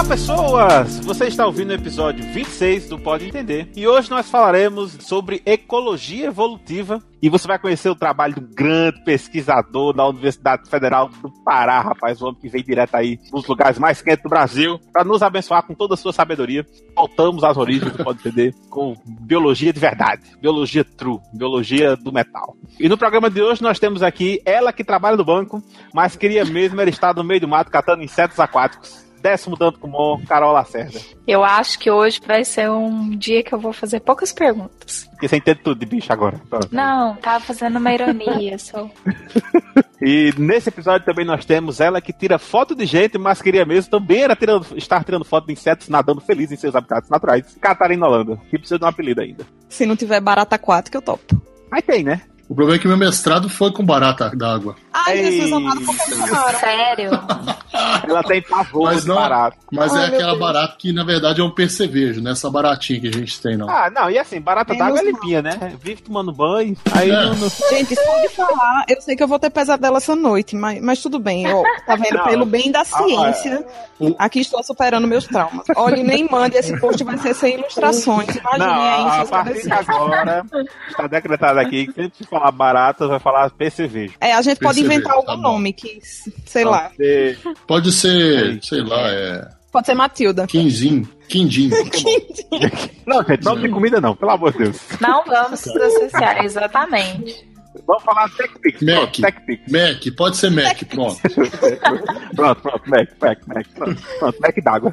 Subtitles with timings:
[0.00, 0.98] Olá pessoas!
[1.00, 6.28] Você está ouvindo o episódio 26 do Pode Entender e hoje nós falaremos sobre ecologia
[6.28, 11.30] evolutiva e você vai conhecer o trabalho de um grande pesquisador da Universidade Federal do
[11.44, 15.04] Pará, rapaz, o homem que veio direto aí dos lugares mais quentes do Brasil para
[15.04, 16.66] nos abençoar com toda a sua sabedoria.
[16.96, 22.56] Voltamos às origens do Pode Entender com biologia de verdade, biologia true, biologia do metal.
[22.78, 25.62] E no programa de hoje nós temos aqui ela que trabalha no banco,
[25.92, 30.20] mas queria mesmo era estar no meio do mato catando insetos aquáticos décimo tanto como
[30.26, 30.98] Carol Lacerda.
[31.26, 35.08] Eu acho que hoje vai ser um dia que eu vou fazer poucas perguntas.
[35.10, 36.40] Porque você entende tudo de bicho agora.
[36.70, 38.88] Não, tava fazendo uma ironia só.
[40.00, 43.90] e nesse episódio também nós temos ela que tira foto de gente, mas queria mesmo
[43.90, 47.56] também era tirando, estar tirando foto de insetos nadando feliz em seus habitats naturais.
[47.60, 49.44] Catarina Holanda, que precisa de um apelido ainda.
[49.68, 51.40] Se não tiver barata aquática, eu topo.
[51.70, 52.22] Mas tem, né?
[52.50, 54.74] O problema é que meu mestrado foi com barata d'água.
[54.92, 57.10] Ai, Jesus amado, por que Sério?
[58.08, 59.56] Ela tem pavor mas não, barato.
[59.70, 60.40] Mas Ai, é aquela Deus.
[60.40, 63.56] barata que, na verdade, é um percevejo, não é essa baratinha que a gente tem,
[63.56, 63.70] não.
[63.70, 65.76] Ah, não, e assim, barata d'água é limpinha, né?
[65.80, 67.12] Vive tomando banho, aí é.
[67.12, 67.48] não, não...
[67.70, 71.00] Gente, só de falar, eu sei que eu vou ter pesadelo essa noite, mas, mas
[71.00, 72.18] tudo bem, ó, tá vendo?
[72.18, 73.64] Não, Pelo bem da ciência,
[74.00, 74.14] ah, é.
[74.18, 75.66] aqui estou superando meus traumas.
[75.76, 79.20] Olha, nem mande, esse post vai ser sem ilustrações, imagine aí.
[79.20, 80.44] A partir de agora,
[80.88, 84.14] está decretado aqui que sempre se falar barata, vai falar percevejo.
[84.20, 86.90] É, a gente pode inventar algum tá nome que, sei pode lá.
[86.96, 87.38] Ser...
[87.66, 89.48] Pode ser, sei lá, é.
[89.70, 90.46] Pode ser Matilda.
[90.46, 91.06] Quindim.
[91.28, 91.70] Quindim.
[93.06, 94.80] não, gente, nome de comida não, pelo amor de Deus.
[95.00, 97.49] Não vamos processar, exatamente.
[97.86, 98.82] Vamos falar TechPix.
[98.82, 99.12] Mac.
[99.12, 99.72] TechPix.
[99.72, 101.20] Mac, pode ser Mac, pronto.
[102.34, 103.66] pronto, pronto, Mac, Mac, Mac.
[103.74, 104.92] Pronto, pronto Mac d'água.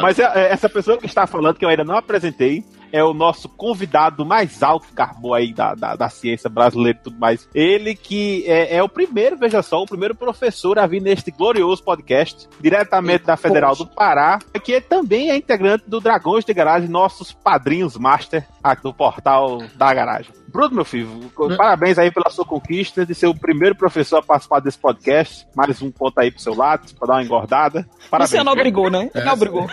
[0.00, 3.12] Mas é, é, essa pessoa que está falando, que eu ainda não apresentei, é o
[3.12, 7.48] nosso convidado mais alto carbo aí da, da, da, ciência brasileira e tudo mais.
[7.54, 11.82] Ele que é, é, o primeiro, veja só, o primeiro professor a vir neste glorioso
[11.82, 17.32] podcast, diretamente da Federal do Pará, que também é integrante do Dragões de Garagem, nossos
[17.32, 20.32] padrinhos master aqui do portal da garagem.
[20.56, 24.60] Bruno, meu filho, parabéns aí pela sua conquista de ser o primeiro professor a participar
[24.60, 25.46] desse podcast.
[25.54, 27.86] Mais um ponto aí pro seu lado, pra dar uma engordada.
[28.10, 28.30] Parabéns.
[28.30, 29.10] Você não obrigou, né?
[29.12, 29.68] É, não obrigou.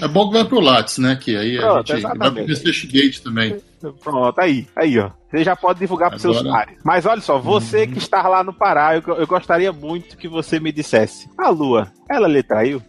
[0.00, 1.16] É bom que vai pro Lattes, né?
[1.16, 2.34] Que aí Pronto, a gente exatamente.
[2.34, 3.60] vai pro Investigate também.
[4.04, 5.10] Pronto, aí, aí, ó.
[5.28, 6.78] Você já pode divulgar para seus pares.
[6.84, 7.90] Mas olha só, você uhum.
[7.90, 11.90] que está lá no Pará, eu, eu gostaria muito que você me dissesse: a Lua,
[12.08, 12.80] ela lhe traiu?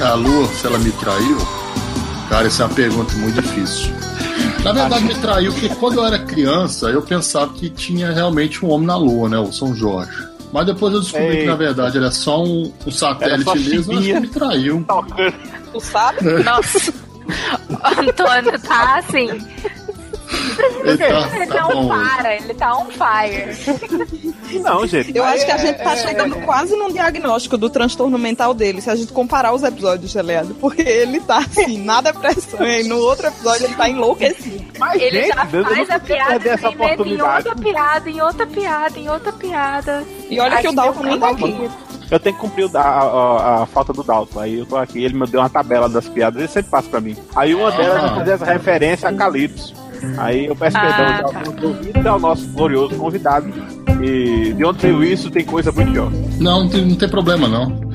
[0.00, 1.38] A Lua, se ela me traiu?
[2.28, 4.01] Cara, essa é uma pergunta muito difícil.
[4.62, 8.70] Na verdade, me traiu porque quando eu era criança, eu pensava que tinha realmente um
[8.70, 9.38] homem na Lua, né?
[9.38, 10.32] O São Jorge.
[10.52, 11.36] Mas depois eu descobri Ei.
[11.38, 14.84] que, na verdade, era só um, um satélite mesmo, acho que me traiu.
[15.72, 16.22] Tu sabe?
[16.44, 16.92] Nossa.
[17.98, 19.28] Antônio tá assim.
[20.82, 24.60] Ele tá, ele tá on fire, ele tá on fire.
[24.60, 25.16] Não, gente.
[25.16, 26.40] Eu acho que a gente tá é, chegando é...
[26.40, 30.54] quase num diagnóstico do transtorno mental dele, se a gente comparar os episódios, Geleado.
[30.54, 34.64] Porque ele tá assim, nada é pressão, e no outro episódio ele tá enlouquecido.
[34.78, 38.98] Mas, ele gente, já Deus, faz a piada primeiro em outra piada, em outra piada,
[38.98, 40.04] em outra piada.
[40.28, 41.70] E olha que o Dalton nem tá aqui
[42.12, 44.38] eu tenho que cumprir a, a, a, falta do Dalton.
[44.38, 47.00] Aí eu tô aqui, ele me deu uma tabela das piadas, ele sempre passa pra
[47.00, 47.16] mim.
[47.34, 49.81] Aí uma delas é fazer essa referência a Calypso.
[50.18, 51.42] Aí eu peço ah, perdão tá.
[51.52, 53.52] de ouvidos ao nosso glorioso convidado.
[54.02, 56.10] E de onde veio isso tem coisa muito pior.
[56.40, 57.91] Não, não tem, não tem problema não.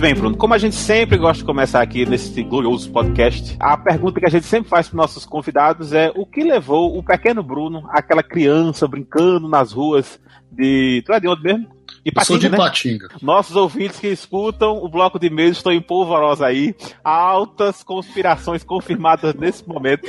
[0.00, 3.76] Pois bem, Bruno, como a gente sempre gosta de começar aqui nesse glorioso podcast, a
[3.76, 7.42] pergunta que a gente sempre faz para nossos convidados é o que levou o pequeno
[7.42, 10.18] Bruno, aquela criança brincando nas ruas
[10.50, 11.02] de.
[11.04, 11.68] Tu é de onde mesmo?
[12.02, 12.56] Ipatinga, Sou de né?
[12.56, 13.08] Ipatinga.
[13.20, 16.74] Nossos ouvintes que escutam o bloco de mesa estão em polvorosa aí.
[17.04, 20.08] Altas conspirações confirmadas nesse momento.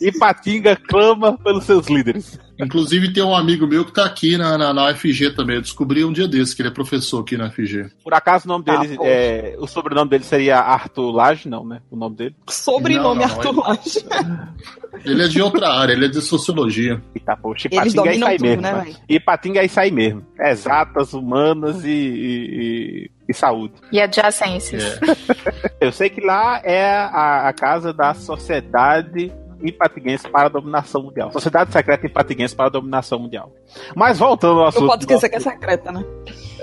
[0.00, 2.40] Ipatinga clama pelos seus líderes.
[2.58, 5.56] Inclusive tem um amigo meu que está aqui na, na, na, UFG também.
[5.56, 7.90] Eu descobri um dia desse que ele é professor aqui na UFG.
[8.02, 11.48] Por acaso o nome dele, ah, é, o sobrenome dele seria Arthur Lage?
[11.48, 11.80] Não, né?
[11.90, 12.36] O nome dele?
[12.48, 14.04] Sobrenome não, não, Arthur Lage.
[15.04, 17.02] Ele é de outra área, ele é de sociologia.
[17.14, 18.62] Eita, poxa, Ipatinga é isso aí tudo, mesmo.
[18.62, 20.26] Né, Ipatinga é isso aí mesmo.
[20.40, 23.74] Exatas, humanas e, e, e saúde.
[23.92, 24.82] E adjacências.
[24.82, 25.76] É.
[25.86, 29.32] Eu sei que lá é a, a casa da sociedade
[29.62, 31.32] Impatiguense para a dominação mundial.
[31.32, 33.52] Sociedade Secreta Impatiguense para a dominação mundial.
[33.94, 34.82] Mas voltando ao assunto.
[34.82, 36.04] Não pode esquecer que é secreta, né?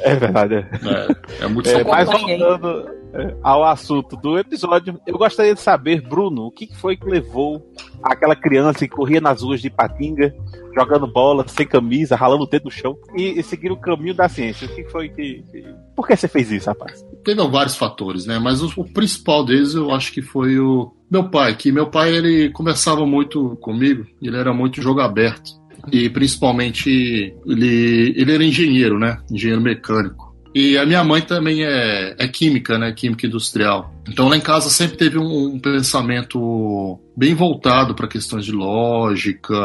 [0.03, 0.55] É verdade.
[0.55, 6.01] É, é muito é, Mas voltando é, ao assunto do episódio, eu gostaria de saber,
[6.01, 7.65] Bruno, o que foi que levou
[8.01, 10.35] aquela criança que corria nas ruas de Patinga,
[10.75, 14.27] jogando bola, sem camisa, ralando o dedo no chão, e, e seguir o caminho da
[14.27, 14.67] ciência?
[14.67, 15.65] O que foi que, que.
[15.95, 17.05] Por que você fez isso, rapaz?
[17.23, 18.39] Teve vários fatores, né?
[18.39, 22.13] Mas o, o principal deles eu acho que foi o meu pai, que meu pai
[22.13, 29.00] ele conversava muito comigo, ele era muito jogo aberto e principalmente ele, ele era engenheiro,
[29.00, 29.18] né?
[29.31, 30.33] Engenheiro mecânico.
[30.56, 32.91] E a minha mãe também é, é química, né?
[32.91, 33.91] Química industrial.
[34.07, 39.56] Então lá em casa sempre teve um, um pensamento bem voltado para questões de lógica,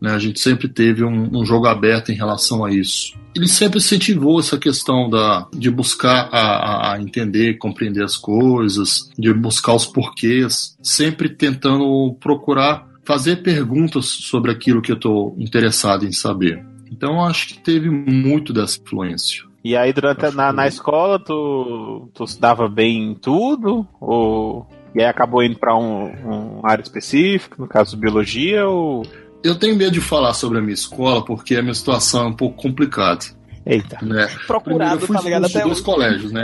[0.00, 0.12] né?
[0.12, 3.16] A gente sempre teve um, um, jogo aberto em relação a isso.
[3.34, 9.32] Ele sempre incentivou essa questão da, de buscar a, a entender, compreender as coisas, de
[9.32, 16.12] buscar os porquês, sempre tentando procurar fazer perguntas sobre aquilo que eu estou interessado em
[16.12, 16.62] saber.
[16.92, 19.44] Então acho que teve muito dessa influência.
[19.64, 23.88] E aí durante a, na, na escola tu, tu estudava bem em tudo?
[23.98, 29.06] Ou e aí acabou indo para um, um área específica, no caso biologia ou
[29.42, 32.36] eu tenho medo de falar sobre a minha escola porque a minha situação é um
[32.36, 33.24] pouco complicada.
[33.64, 34.04] Eita.
[34.04, 34.28] Né?
[34.46, 36.42] Procurado, Primeiro, eu fui tá ligado até dois colégios, né?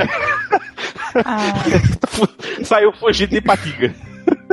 [1.26, 1.62] ah.
[2.64, 3.94] Saiu fugindo de Patiga.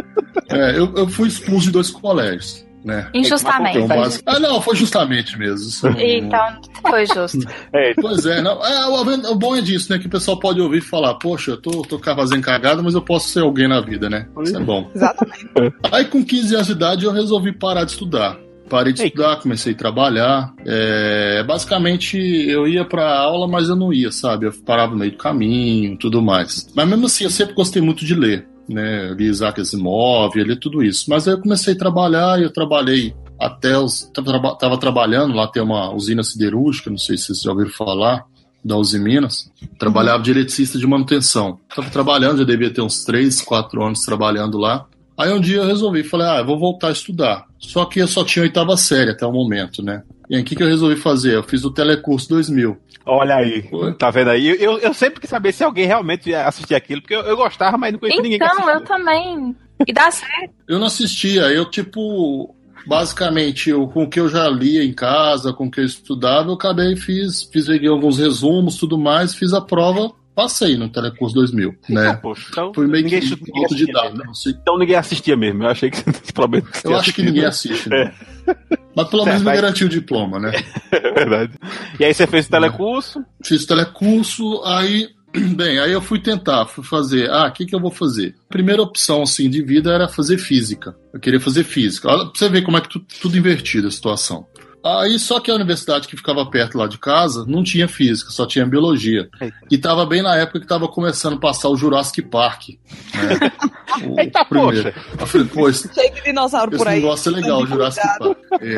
[0.50, 2.66] É, eu, eu fui expulso de dois colégios.
[2.84, 3.08] Né?
[3.14, 3.78] Injustamente.
[3.78, 4.22] Então, base...
[4.26, 5.70] Ah, não, foi justamente mesmo.
[6.00, 7.40] Então, foi justo.
[7.74, 7.94] É.
[7.94, 10.00] Pois é, não, é, o, bom é disso, né?
[10.00, 13.02] Que o pessoal pode ouvir e falar, poxa, eu tô, tô fazendo cagada, mas eu
[13.02, 14.28] posso ser alguém na vida, né?
[14.44, 14.90] Isso é bom.
[14.94, 15.48] Exatamente.
[15.92, 18.38] Aí com 15 anos de idade eu resolvi parar de estudar.
[18.68, 20.54] Parei de estudar, comecei a trabalhar.
[20.66, 24.48] É, basicamente, eu ia pra aula, mas eu não ia, sabe?
[24.48, 26.68] Eu parava no meio do caminho, tudo mais.
[26.74, 29.14] Mas mesmo assim, eu sempre gostei muito de ler né?
[29.14, 31.10] li Isaac Asimov, li tudo isso.
[31.10, 34.10] Mas aí eu comecei a trabalhar e eu trabalhei até os.
[34.14, 38.26] Tava, tava trabalhando lá, tem uma usina siderúrgica, não sei se vocês já ouviram falar,
[38.64, 39.52] da Uzi Minas.
[39.78, 41.60] Trabalhava de eletricista de manutenção.
[41.76, 44.86] Tava trabalhando, já devia ter uns 3, 4 anos trabalhando lá.
[45.18, 47.46] Aí um dia eu resolvi, falei, ah, eu vou voltar a estudar.
[47.60, 50.04] Só que eu só tinha oitava série até o momento, né?
[50.32, 51.36] E aí o que, que eu resolvi fazer?
[51.36, 52.78] Eu fiz o Telecurso 2000.
[53.06, 53.94] Olha aí, Foi.
[53.96, 54.48] tá vendo aí?
[54.48, 57.92] Eu, eu sempre quis saber se alguém realmente assistia aquilo, porque eu, eu gostava, mas
[57.92, 59.56] não conhecia então, ninguém que Então, eu também.
[59.86, 60.54] E dá certo.
[60.70, 62.56] Eu não assistia, eu tipo,
[62.88, 66.48] basicamente, eu, com o que eu já lia em casa, com o que eu estudava,
[66.48, 71.76] eu acabei fiz, fiz alguns resumos, tudo mais, fiz a prova passei no Telecurso 2000,
[71.90, 72.08] né?
[72.08, 74.10] Ah, poxa, então Fui meio ninguém, que ninguém autodidata.
[74.12, 74.32] Mesmo, né?
[74.62, 75.64] Então ninguém assistia mesmo.
[75.64, 76.04] Eu achei que
[76.50, 76.84] menos.
[76.86, 77.90] Eu acho que ninguém assiste.
[77.90, 78.14] Né?
[78.48, 78.78] É.
[78.96, 80.52] Mas pelo menos me garantiu o diploma, né?
[80.92, 81.54] É verdade.
[82.00, 83.26] E aí você fez o telecurso?
[83.44, 85.10] Fiz o telecurso, aí.
[85.56, 87.30] Bem, aí eu fui tentar, fui fazer.
[87.30, 88.36] Ah, o que, que eu vou fazer?
[88.50, 90.94] A primeira opção, assim, de vida era fazer física.
[91.14, 92.10] Eu queria fazer física.
[92.10, 94.46] Olha pra você ver como é que tudo, tudo invertido a situação.
[94.84, 98.46] Aí só que a universidade que ficava perto lá de casa não tinha física, só
[98.46, 99.30] tinha biologia.
[99.70, 102.70] E tava bem na época que tava começando a passar o Jurassic Park.
[102.70, 103.52] Né?
[104.06, 104.94] O Eita, primeiro.
[104.94, 105.06] poxa!
[105.20, 106.96] Eu falei, pô, esse, Cheio de dinossauro por aí.
[106.96, 108.38] Esse negócio é legal, o Jurassic Park.
[108.62, 108.76] É.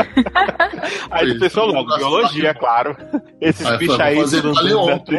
[1.12, 2.98] Aí tu pensou logo, biologia, é claro.
[3.40, 4.16] Esses aí bichos aí...
[4.16, 5.12] Fazer paleonto.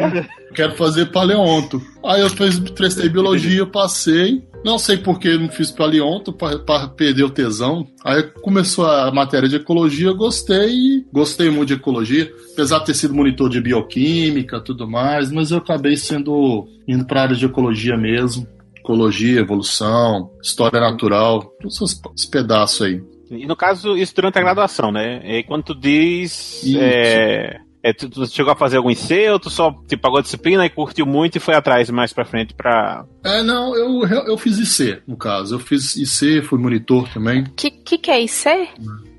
[0.53, 1.81] Quero fazer paleonto.
[2.03, 4.45] Aí eu fiz, prestei biologia, passei.
[4.65, 7.85] Não sei por que não fiz paleonto para perder o tesão.
[8.03, 13.13] Aí começou a matéria de ecologia, gostei, gostei muito de ecologia, apesar de ter sido
[13.13, 17.95] monitor de bioquímica, tudo mais, mas eu acabei sendo indo para a área de ecologia
[17.95, 23.03] mesmo, ecologia, evolução, história natural, todos esses pedaços aí.
[23.29, 25.21] E no caso, isso durante a graduação, né?
[25.23, 26.63] E quando tu diz.
[26.75, 30.21] É, é, tu, tu, chegou a fazer algum IC ou tu só tipo, pagou a
[30.23, 33.05] disciplina e curtiu muito e foi atrás mais pra frente pra.
[33.23, 35.53] É, não, eu, eu fiz IC, no caso.
[35.53, 37.43] Eu fiz IC, fui monitor também.
[37.43, 38.69] O que, que, que é IC?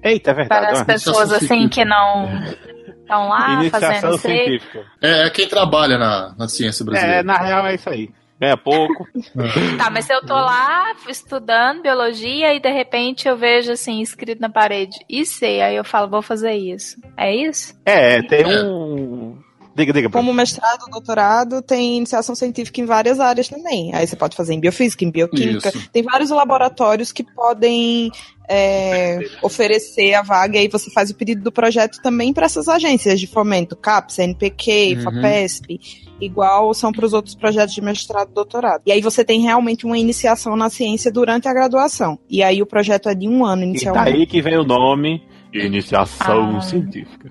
[0.03, 0.67] Eita, é verdade.
[0.67, 2.29] Para as pessoas assim que não.
[3.03, 4.85] Estão lá Iniciação fazendo científica.
[5.01, 7.21] É, é quem trabalha na, na ciência brasileira.
[7.21, 9.07] É, na real é isso aí ganha pouco.
[9.79, 14.41] tá, mas se eu tô lá estudando biologia e de repente eu vejo assim, escrito
[14.41, 16.97] na parede, IC, aí eu falo, vou fazer isso.
[17.17, 17.75] É isso?
[17.85, 19.39] É, tem um.
[19.75, 20.09] Diga, diga.
[20.09, 23.95] Como mestrado, doutorado, tem iniciação científica em várias áreas também.
[23.95, 25.69] Aí você pode fazer em biofísica, em bioquímica.
[25.69, 25.91] Isso.
[25.91, 28.11] Tem vários laboratórios que podem
[28.49, 32.69] é, oferecer a vaga e aí você faz o pedido do projeto também para essas
[32.69, 35.03] agências de fomento, CAPES, NPq, uhum.
[35.03, 38.83] FAPESP, igual são para os outros projetos de mestrado e doutorado.
[38.87, 42.19] E aí você tem realmente uma iniciação na ciência durante a graduação.
[42.29, 44.11] E aí o projeto é de um ano inicialmente.
[44.11, 46.61] E daí que vem o nome de iniciação ah.
[46.61, 47.31] científica.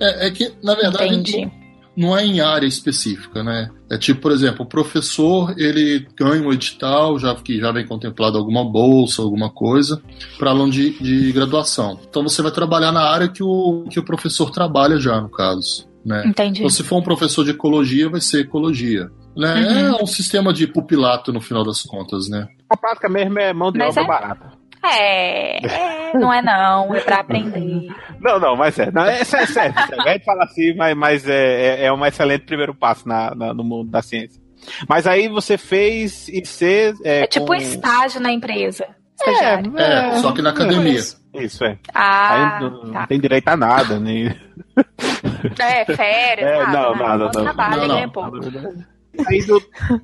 [0.00, 1.60] É, é, que, na verdade, Entendi
[2.00, 3.70] não é em área específica, né?
[3.90, 8.38] É tipo, por exemplo, o professor, ele ganha um edital, já que já vem contemplado
[8.38, 10.00] alguma bolsa, alguma coisa,
[10.38, 12.00] para aluno de, de graduação.
[12.08, 15.89] Então você vai trabalhar na área que o, que o professor trabalha já, no caso.
[16.04, 16.24] Né?
[16.26, 16.60] Entendi.
[16.60, 19.10] Então, se for um professor de ecologia, vai ser ecologia.
[19.36, 19.54] Né?
[19.54, 19.96] Uhum.
[19.98, 22.48] É um sistema de pupilato no final das contas, né?
[22.68, 24.06] A prática mesmo é mão de obra é...
[24.06, 24.60] barata.
[24.82, 27.88] É, é, não é não, é pra aprender.
[28.18, 28.90] Não, não, mas é.
[28.90, 29.74] Não, é, é sério, sério.
[29.78, 33.54] A gente fala assim, mas, mas é, é, é um excelente primeiro passo na, na,
[33.54, 34.40] no mundo da ciência.
[34.86, 36.94] Mas aí você fez IC.
[37.02, 37.54] É, é tipo com...
[37.54, 38.86] estágio na empresa.
[39.26, 40.98] É, é, só que na academia.
[40.98, 41.78] Isso, isso é.
[41.94, 42.86] Ah, aí não, tá.
[42.86, 44.34] não, tem direito a nada, nem.
[45.58, 46.50] É, férias.
[46.50, 47.30] É, nada, não, nada, não.
[47.30, 48.84] Trabalho, não, não,
[49.26, 49.60] Aí tu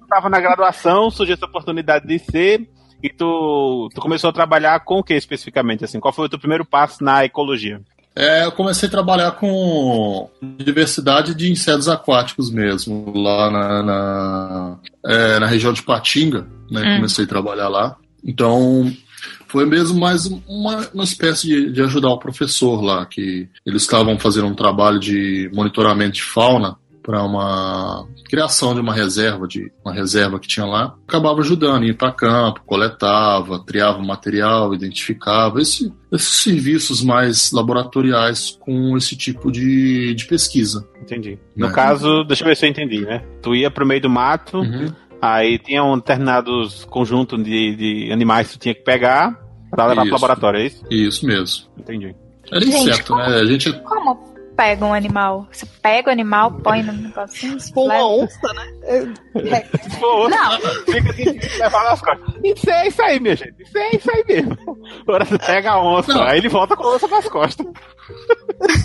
[0.09, 2.69] tava na graduação, surgiu essa oportunidade de ser.
[3.03, 5.85] E tu, tu começou a trabalhar com o que especificamente?
[5.85, 7.81] Assim, qual foi o teu primeiro passo na ecologia?
[8.15, 15.39] É, eu comecei a trabalhar com diversidade de insetos aquáticos mesmo, lá na, na, é,
[15.39, 16.81] na região de Patinga, né?
[16.81, 16.97] Hum.
[16.97, 17.97] Comecei a trabalhar lá.
[18.25, 18.91] Então,
[19.47, 24.19] foi mesmo mais uma, uma espécie de, de ajudar o professor lá, que eles estavam
[24.19, 26.77] fazendo um trabalho de monitoramento de fauna
[27.07, 31.95] para uma criação de uma reserva, de uma reserva que tinha lá, acabava ajudando, ia
[31.95, 40.15] para campo, coletava, triava material, identificava, esse, esses serviços mais laboratoriais com esse tipo de,
[40.15, 40.85] de pesquisa.
[41.01, 41.39] Entendi.
[41.55, 41.73] No né?
[41.73, 43.23] caso, deixa eu ver se eu entendi, né?
[43.41, 44.93] Tu ia pro meio do mato, uhum.
[45.21, 50.03] Aí tinha um determinados conjuntos de, de animais que tu tinha que pegar para levar
[50.03, 50.85] pro laboratório, é isso?
[50.91, 51.67] Isso mesmo.
[51.79, 52.15] Entendi.
[52.51, 53.27] Era inseto, né?
[53.27, 53.73] A gente...
[53.81, 54.26] Como
[54.57, 55.47] pega um animal?
[55.53, 57.61] Você pega o animal, põe no negocinho.
[57.61, 58.73] Se for uma onça, né?
[58.85, 59.01] É...
[59.05, 60.61] Não.
[60.87, 62.35] Fica assim, levar nas costas.
[62.43, 63.63] Isso é isso aí, minha gente.
[63.63, 64.57] Isso é isso aí mesmo.
[65.03, 66.23] Agora você pega a onça, Não.
[66.23, 67.67] aí ele volta com a onça nas costas.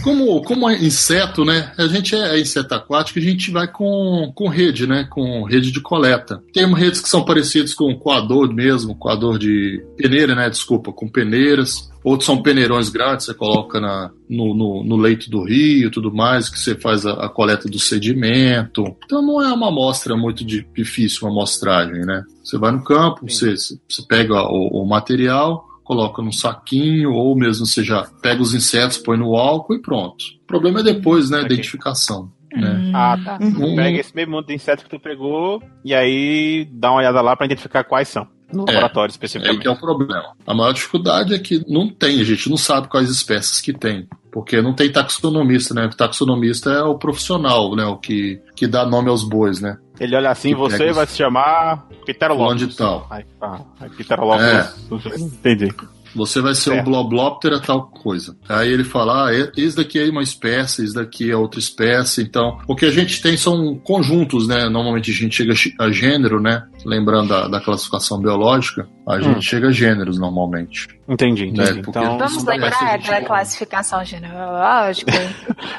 [0.04, 1.72] Como, como é inseto, né?
[1.78, 5.08] A gente é inseto aquático, a gente vai com, com rede, né?
[5.10, 6.44] Com rede de coleta.
[6.54, 10.50] Tem redes que são parecidas com coador mesmo, coador de peneira, né?
[10.50, 11.91] Desculpa, com peneiras.
[12.04, 16.14] Outros são peneirões grandes, você coloca na, no, no, no leito do rio e tudo
[16.14, 18.96] mais, que você faz a, a, coleta do sedimento.
[19.06, 22.24] Então não é uma amostra muito difícil, uma amostragem, né?
[22.44, 27.66] Você vai no campo, você, você pega o, o material, coloca num saquinho, ou mesmo
[27.66, 30.24] você já pega os insetos, põe no álcool e pronto.
[30.44, 31.42] O problema é depois, né?
[31.42, 31.52] Okay.
[31.52, 32.32] Identificação.
[32.52, 32.70] Né?
[32.70, 32.92] Hum.
[32.94, 33.40] Ah, tá.
[33.42, 33.76] Uhum.
[33.76, 37.36] Pega esse mesmo monte de insetos que tu pegou e aí dá uma olhada lá
[37.36, 39.60] para identificar quais são no é, laboratório especificamente.
[39.60, 40.34] É que é o problema.
[40.46, 44.08] A maior dificuldade é que não tem, a gente não sabe quais espécies que tem.
[44.32, 45.86] Porque não tem taxonomista, né?
[45.86, 47.84] O taxonomista é o profissional, né?
[47.86, 49.78] O que, que dá nome aos bois, né?
[50.00, 52.64] Ele olha assim, você vai se chamar Pterolopus.
[52.64, 53.08] Onde tal?
[53.10, 53.60] Aí, ah,
[53.98, 54.42] Pterolopus.
[54.42, 55.20] É.
[55.20, 55.74] Entendi.
[56.16, 58.36] Você vai ser o um Blobloptera tal coisa.
[58.48, 62.22] Aí ele fala, ah, esse daqui é uma espécie, esse daqui é outra espécie.
[62.22, 64.68] Então, o que a gente tem são conjuntos, né?
[64.70, 66.64] Normalmente a gente chega a gênero, né?
[66.86, 69.22] Lembrando da, da classificação biológica, a hum.
[69.22, 70.88] gente chega a gêneros normalmente.
[71.08, 71.74] Entendi, entendi.
[71.74, 71.84] Né?
[71.88, 75.12] Então, Vamos lembrar da classificação genealógica?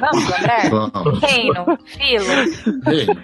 [0.01, 0.71] Vamos lembrar?
[0.71, 1.21] Vamos.
[1.21, 2.83] Reino, filo.
[2.85, 3.23] Reino.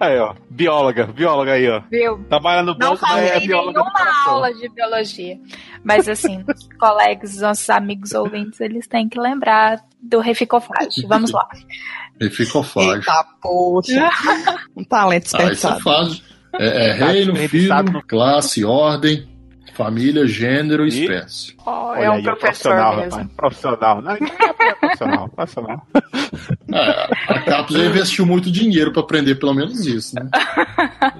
[0.00, 0.34] Aí, ó.
[0.48, 1.82] Bióloga, bióloga aí, ó.
[1.90, 2.24] Viu?
[2.28, 5.38] Trabalha no banco, Não é bióloga nenhuma aula de biologia.
[5.84, 11.06] Mas assim, os colegas, os nossos amigos ouvintes, eles têm que lembrar do reficofage.
[11.06, 11.48] Vamos lá.
[12.20, 13.00] Reficofage.
[13.00, 14.10] Eita, poxa.
[14.76, 15.74] um talento desperdiçado.
[15.74, 16.29] Ah, isso é fácil.
[16.58, 19.28] É, é reino, filho, classe, ordem,
[19.74, 21.54] família, gênero e espécie.
[21.64, 23.18] Oh, é um aí, professor mesmo.
[23.18, 24.02] Rapaz, profissional.
[24.02, 25.86] Não, é profissional, profissional.
[26.72, 30.28] É, a Capos já investiu muito dinheiro para aprender pelo menos isso, né?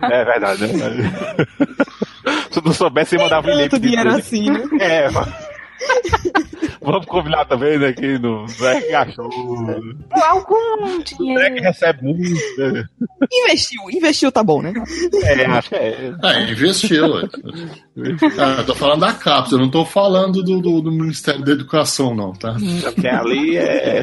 [0.03, 1.49] É verdade, é verdade.
[2.53, 3.69] Se não soubesse, você mandava um e-mail.
[3.69, 4.63] dinheiro assim, né?
[4.79, 5.33] É, mano.
[6.83, 7.93] Vamos combinar também, né?
[7.93, 9.29] Que no Zé gastou.
[10.11, 11.41] Algum dinheiro.
[11.41, 12.41] Zé que recebe muito.
[12.59, 12.85] Né?
[13.31, 14.73] Investiu, investiu, tá bom, né?
[15.23, 16.15] É, acho que é.
[16.23, 17.17] É, investiu.
[18.39, 22.15] ah, tô falando da CAPES, eu não tô falando do, do, do, Ministério da Educação,
[22.15, 22.57] não, tá?
[22.95, 24.03] Porque ali é.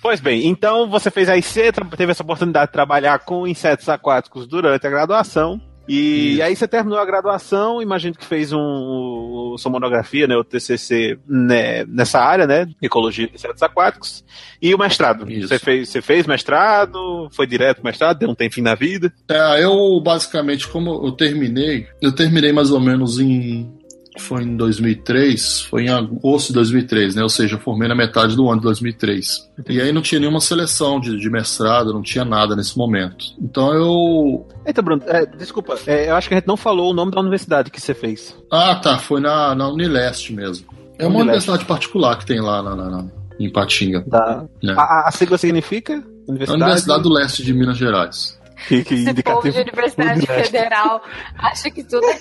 [0.00, 4.46] Pois bem, então você fez aí, você teve essa oportunidade de trabalhar com insetos aquáticos
[4.46, 5.60] durante a graduação.
[5.94, 6.42] E Isso.
[6.42, 11.84] aí você terminou a graduação, imagino que fez um, sua monografia, né, o TCC né,
[11.84, 14.24] nessa área, né, ecologia de insetos aquáticos,
[14.62, 15.30] e o mestrado.
[15.30, 15.48] Isso.
[15.48, 19.12] Você fez, você fez mestrado, foi direto pro mestrado, deu um tempinho na vida?
[19.28, 23.70] É, eu basicamente, como eu terminei, eu terminei mais ou menos em
[24.18, 27.22] foi em 2003, foi em agosto de 2003, né?
[27.22, 29.50] Ou seja, eu formei na metade do ano de 2003.
[29.68, 33.24] E aí não tinha nenhuma seleção de, de mestrado, não tinha nada nesse momento.
[33.40, 34.46] Então eu.
[34.66, 37.20] Eita, Bruno, é, desculpa, é, eu acho que a gente não falou o nome da
[37.20, 38.36] universidade que você fez.
[38.50, 40.66] Ah, tá, foi na, na Unileste mesmo.
[40.98, 41.22] É uma Unileste.
[41.22, 43.06] universidade particular que tem lá na, na, na
[43.40, 44.04] em Patinga.
[44.08, 44.44] Tá.
[44.62, 44.74] Né?
[44.76, 45.94] A, a sigla significa?
[46.28, 46.62] Universidade...
[46.62, 48.40] A Universidade do Leste de Minas Gerais.
[48.68, 49.42] Que, que Esse indicativo.
[49.42, 51.02] povo de Universidade Federal
[51.36, 52.18] acha que tudo é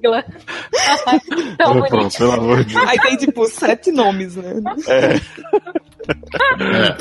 [0.00, 0.24] sigla.
[1.58, 2.88] Tão oh, pronto, pelo amor de Deus.
[2.88, 4.60] Aí tem tipo sete nomes, né?
[4.88, 5.14] É.
[6.64, 6.96] é.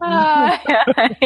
[0.00, 0.60] Ai,
[0.96, 1.16] ai.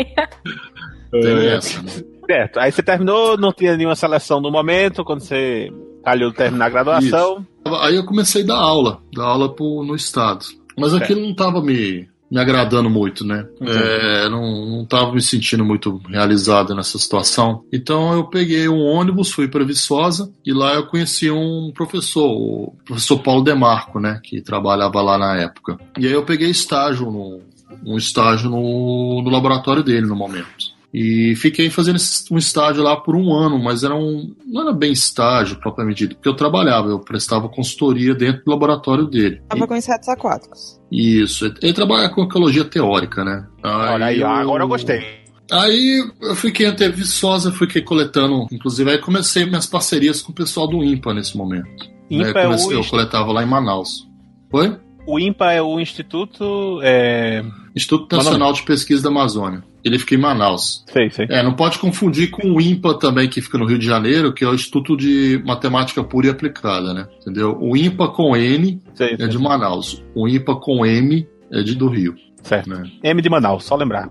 [1.10, 1.90] Tem essa, né?
[2.26, 2.58] Certo.
[2.58, 5.70] Aí você terminou, não tinha nenhuma seleção no momento, quando você
[6.04, 7.46] calhou terminar a graduação.
[7.66, 7.76] Isso.
[7.76, 10.44] Aí eu comecei a dar aula, dar aula pro, no estado.
[10.76, 13.46] Mas aquilo não estava me, me agradando muito, né?
[13.60, 13.68] Uhum.
[13.68, 17.64] É, não, não tava me sentindo muito realizado nessa situação.
[17.72, 22.74] Então eu peguei um ônibus, fui para Viçosa e lá eu conheci um professor, o
[22.84, 24.20] professor Paulo Demarco, né?
[24.22, 25.78] Que trabalhava lá na época.
[25.98, 27.40] E aí eu peguei estágio no,
[27.84, 30.73] um estágio no, no laboratório dele no momento.
[30.94, 31.98] E fiquei fazendo
[32.30, 36.14] um estágio lá por um ano, mas era um, não era bem estágio propriamente dito,
[36.14, 39.40] porque eu trabalhava, eu prestava consultoria dentro do laboratório dele.
[39.42, 40.80] Estava com insetos aquáticos.
[40.92, 43.44] Isso, ele trabalha com ecologia teórica, né?
[43.64, 44.28] Aí Olha aí, eu...
[44.28, 45.24] agora eu gostei.
[45.50, 50.68] Aí eu fiquei até Viçosa, fiquei coletando, inclusive aí comecei minhas parcerias com o pessoal
[50.68, 51.90] do IMPA nesse momento.
[52.08, 52.44] IMPA né?
[52.44, 52.80] comecei, é o...
[52.80, 54.08] Eu coletava lá em Manaus.
[54.48, 54.78] Foi?
[55.08, 56.78] O IMPA é o Instituto.
[56.84, 57.42] É...
[57.74, 59.73] Instituto Nacional de Pesquisa da Amazônia.
[59.84, 60.82] Ele fica em Manaus.
[60.90, 61.26] Sei, sei.
[61.28, 64.42] É, não pode confundir com o IMPA também, que fica no Rio de Janeiro, que
[64.42, 67.06] é o Instituto de Matemática Pura e Aplicada, né?
[67.20, 67.56] Entendeu?
[67.60, 70.02] O IMPA com N sei, é de Manaus.
[70.14, 72.14] O IMPA com M é de do Rio.
[72.42, 72.68] Certo.
[72.68, 72.90] Né?
[73.02, 74.08] M de Manaus, só lembrar.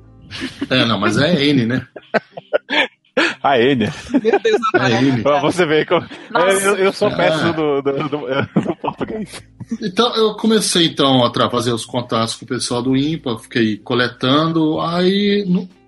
[0.69, 1.87] É, não, mas é N, né?
[3.43, 3.89] A N.
[4.23, 5.21] Meu Deus, a N.
[5.41, 6.05] Você vê como.
[6.33, 7.53] Eu, eu, sou péssimo é.
[7.53, 9.43] do, do, do, do, português.
[9.81, 14.79] Então, eu comecei então a fazer os contatos com o pessoal do IMPA, fiquei coletando.
[14.79, 15.45] Aí,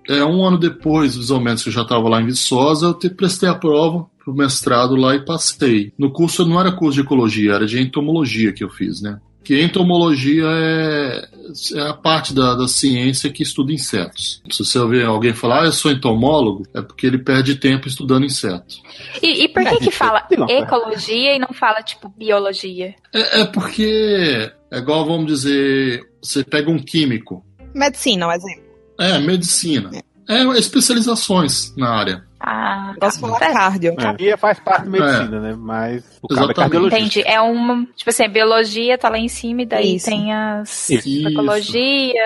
[0.07, 2.93] é, um ano depois, mais ou menos, que eu já estava lá em Viçosa, eu
[2.93, 5.93] te, prestei a prova pro mestrado lá e passei.
[5.97, 9.19] No curso não era curso de ecologia, era de entomologia que eu fiz, né?
[9.45, 11.29] Que entomologia é,
[11.75, 14.41] é a parte da, da, ciência que estuda insetos.
[14.49, 18.25] Se você ouvir alguém falar, ah, eu sou entomólogo, é porque ele perde tempo estudando
[18.25, 18.81] insetos.
[19.21, 22.95] E, e por que que fala ecologia e não fala, tipo, biologia?
[23.13, 27.45] É, é porque, é igual, vamos dizer, você pega um químico.
[27.73, 28.63] Medicina, um exemplo.
[28.99, 29.91] É, medicina.
[30.27, 32.25] É, é especializações na área.
[32.47, 33.95] Ah, Posso falar cardio.
[33.97, 34.37] É.
[34.37, 35.39] faz parte da medicina, é.
[35.39, 35.55] né?
[35.57, 36.99] Mas o cara é cardiologista.
[36.99, 37.23] Entendi.
[37.25, 37.87] É uma.
[37.95, 40.05] Tipo assim, a biologia tá lá em cima e daí Isso.
[40.05, 40.89] tem as.
[40.91, 41.27] Isso.
[41.27, 42.23] Ecologia,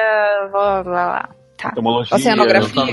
[0.52, 1.30] blá blá blá.
[1.58, 1.74] Tá.
[2.12, 2.86] Oceanografia.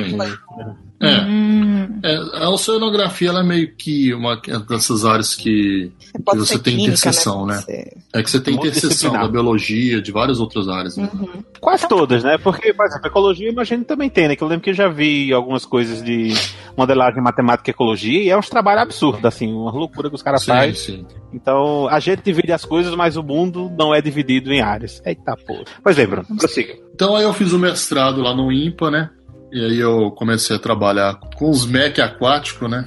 [1.00, 1.20] É.
[1.20, 2.00] Hum.
[2.02, 2.16] é.
[2.44, 7.46] A oceanografia ela é meio que uma dessas áreas que, que você tem química, interseção,
[7.46, 7.62] né?
[7.68, 7.85] né?
[8.14, 10.96] É que você tem interseção da biologia, de várias outras áreas.
[10.96, 11.09] Né?
[11.12, 11.44] Uhum.
[11.61, 12.38] Quase todas, né?
[12.38, 14.37] Porque, por exemplo, ecologia, imagino também tem, né?
[14.37, 16.32] Que eu lembro que eu já vi algumas coisas de
[16.76, 20.44] modelagem matemática e ecologia e é uns trabalhos absurdos, assim, uma loucura que os caras
[20.44, 21.06] fazem.
[21.32, 25.02] Então, a gente divide as coisas, mas o mundo não é dividido em áreas.
[25.04, 25.64] Eita porra.
[25.82, 26.74] Pois é, Bruno, prossiga.
[26.94, 29.11] Então aí eu fiz o mestrado lá no IMPA, né?
[29.57, 32.85] E aí eu comecei a trabalhar com os MEC aquáticos, né?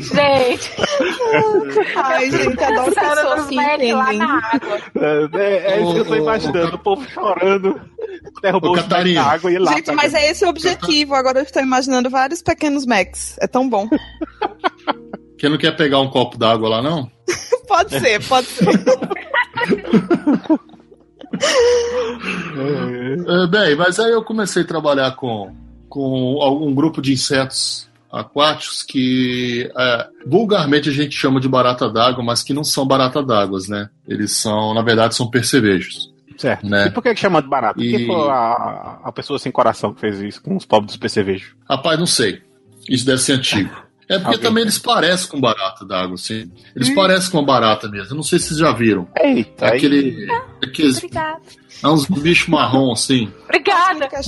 [0.00, 0.72] gente.
[1.94, 3.92] Ai, gente, adoro pessoas assim entendem.
[3.92, 3.96] É,
[5.34, 6.76] é, é isso que eu tô imaginando.
[6.76, 7.78] O, povo chorando.
[8.40, 8.82] Derrubou o na
[9.22, 9.74] água e lá.
[9.74, 11.14] Gente, mas é esse o objetivo.
[11.14, 13.36] Agora eu estou imaginando vários pequenos Macs.
[13.42, 13.90] É tão bom.
[15.36, 17.10] Quem não quer pegar um copo d'água lá, não?
[17.68, 18.64] pode ser, pode ser.
[23.44, 25.54] é, bem, mas aí eu comecei a trabalhar com,
[25.88, 32.24] com algum grupo de insetos aquáticos que é, vulgarmente a gente chama de barata d'água,
[32.24, 33.90] mas que não são barata d'água, né?
[34.06, 36.12] Eles são, na verdade, são percevejos.
[36.38, 36.66] Certo.
[36.66, 36.86] Né?
[36.86, 37.82] E por que, que chama de barata?
[37.82, 37.90] E...
[37.90, 41.54] Quem foi a, a pessoa sem coração que fez isso com os pobres dos percevejos?
[41.68, 42.42] Rapaz, não sei.
[42.88, 43.85] Isso deve ser antigo.
[44.08, 46.50] É porque Alguém também eles parecem com barata d'água, assim.
[46.74, 46.94] Eles hum.
[46.94, 48.12] parecem com uma barata mesmo.
[48.12, 49.08] Eu não sei se vocês já viram.
[49.16, 49.66] Eita.
[49.66, 50.30] É aquele.
[50.30, 51.42] Ah, aqueles, Obrigada.
[51.82, 53.32] É uns bichos marrom, assim.
[53.44, 54.08] Obrigada.
[54.08, 54.20] Tá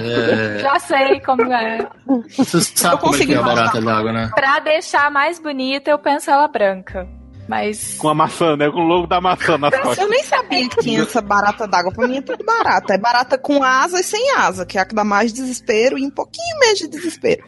[0.00, 0.58] é...
[0.58, 1.88] Já sei como é.
[2.36, 4.30] Você sabe como é que é a barata d'água, né?
[4.34, 7.08] Pra deixar mais bonita, eu penso ela branca.
[7.48, 7.96] Mas.
[7.98, 8.70] Com a maçã, né?
[8.70, 9.98] Com o logo da maçã na costas.
[9.98, 11.92] Eu nem sabia que tinha essa barata d'água.
[11.92, 12.94] Pra mim é tudo barata.
[12.94, 16.06] É barata com asa e sem asa, que é a que dá mais desespero e
[16.06, 17.42] um pouquinho menos de desespero.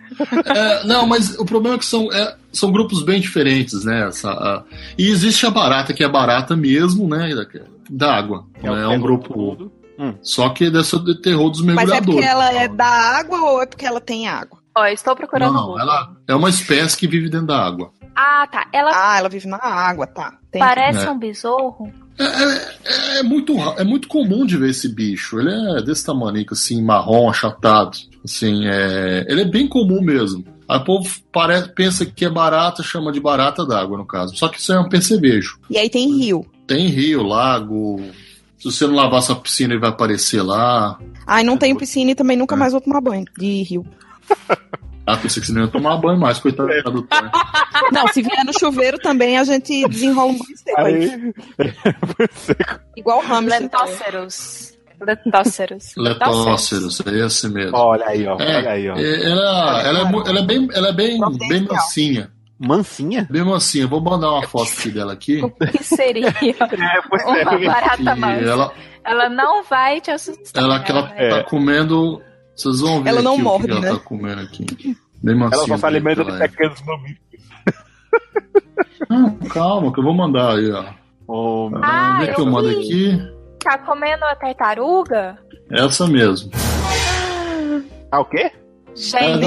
[0.44, 4.08] É, não, mas o problema é que são, é, são grupos bem diferentes, né?
[4.08, 4.62] Essa, a...
[4.98, 7.30] E existe a barata, que é barata mesmo, né?
[7.88, 8.46] Da água.
[8.62, 8.82] É, né?
[8.82, 9.70] é um grupo.
[9.98, 10.14] Hum.
[10.22, 12.00] Só que dessa de terror dos mergulhadores.
[12.00, 14.58] Mas é porque ela é da água ou é porque ela tem água?
[14.76, 15.52] Ó, estou procurando.
[15.52, 17.92] Não, ela é uma espécie que vive dentro da água.
[18.14, 18.66] Ah, tá.
[18.72, 18.90] Ela...
[18.94, 20.38] Ah, ela vive na água, tá.
[20.50, 21.10] Tem Parece é.
[21.10, 21.92] um besouro.
[22.18, 25.40] É, é, é, muito, é muito comum de ver esse bicho.
[25.40, 27.98] Ele é desse tamanho, assim, marrom, achatado.
[28.24, 30.44] Assim, é, ele é bem comum mesmo.
[30.68, 34.36] Aí o povo parece, pensa que é barata, chama de barata d'água, no caso.
[34.36, 35.58] Só que isso é um percevejo.
[35.68, 36.46] E aí tem rio.
[36.66, 38.00] Tem rio, lago.
[38.58, 40.98] Se você não lavar sua piscina, ele vai aparecer lá.
[41.26, 42.58] Ai, não tenho piscina e também nunca é.
[42.58, 43.84] mais vou tomar banho de rio.
[45.06, 46.82] Ah, pensei que você não ia tomar banho mais, coitado é.
[46.82, 47.30] do Thor.
[47.92, 51.10] Não, se vier no chuveiro também a gente desenrola um banho seco aí.
[51.10, 51.34] aí.
[52.96, 53.60] Igual o hamster.
[53.60, 54.74] Lentóceros.
[55.00, 55.92] Letóceros.
[55.96, 57.76] Letóceros, é esse mesmo.
[57.76, 58.38] Olha aí, ó.
[58.38, 58.96] É, olha aí, ó.
[58.96, 62.30] É, ela, ela, é, ela é bem, ela é bem, bem mansinha.
[62.58, 63.26] Mansinha?
[63.30, 63.86] Bem mansinha.
[63.86, 65.42] Vou mandar uma foto aqui dela aqui.
[65.42, 66.28] O que seria?
[66.40, 67.66] é, uma é.
[67.66, 68.44] barata mansa.
[68.44, 68.72] Ela,
[69.04, 70.62] ela não vai te assustar.
[70.62, 71.28] Ela que ela é.
[71.28, 72.22] tá comendo
[72.56, 73.76] vocês vão ver ela não que né?
[73.76, 74.66] ela tá comendo aqui.
[75.22, 77.24] Bem ela só se alimenta de pequenos mamíferos.
[79.10, 80.84] Ah, calma, que eu vou mandar aí, ó.
[81.26, 83.18] Oh, ah, onde é que eu, eu mando aqui?
[83.62, 85.38] Tá comendo a tartaruga?
[85.70, 86.50] Essa mesmo.
[88.10, 88.52] Ah, o quê?
[88.94, 89.46] Gente, é,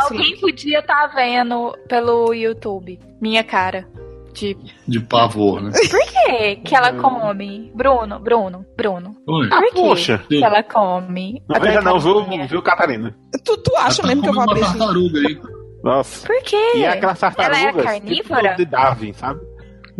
[0.00, 3.00] alguém podia estar tá vendo pelo YouTube.
[3.20, 3.88] Minha cara
[4.32, 4.56] de.
[4.86, 5.72] De pavor, né?
[5.90, 7.72] Por que que ela come?
[7.74, 9.16] Bruno, Bruno, Bruno.
[9.26, 9.48] Oi.
[9.48, 10.18] Por que, Poxa.
[10.28, 11.42] que ela come?
[11.48, 13.14] Não veja não, viu, viu, Catarina?
[13.44, 14.60] Tu, tu acha tá mesmo que eu vou abrir?
[14.60, 15.40] Uma tartaruga aí.
[15.82, 16.26] Nossa.
[16.26, 16.72] Por quê?
[16.76, 17.56] E é aquela tartaruga.
[17.58, 18.54] Ela é carnívora?
[18.56, 19.40] de Darwin, sabe?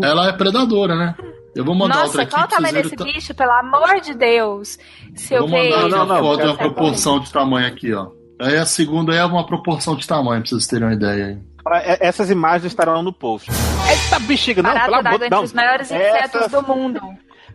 [0.02, 1.14] Ela é predadora, né?
[1.54, 2.32] Eu vou mandar Nossa, outra aqui.
[2.32, 4.78] Nossa, qual o tamanho desse bicho, pelo amor de Deus?
[5.14, 5.70] Se eu, eu ver.
[5.70, 6.18] Não, não, não.
[6.18, 8.08] Foto é a proporção de tamanho aqui, ó.
[8.40, 11.38] Aí a segunda é uma proporção de tamanho, pra vocês terem uma ideia aí.
[11.82, 13.50] É, essas imagens estarão no post.
[13.90, 15.44] Essa bexiga, não, pelo amor de Deus.
[15.44, 17.00] os maiores insetos do mundo.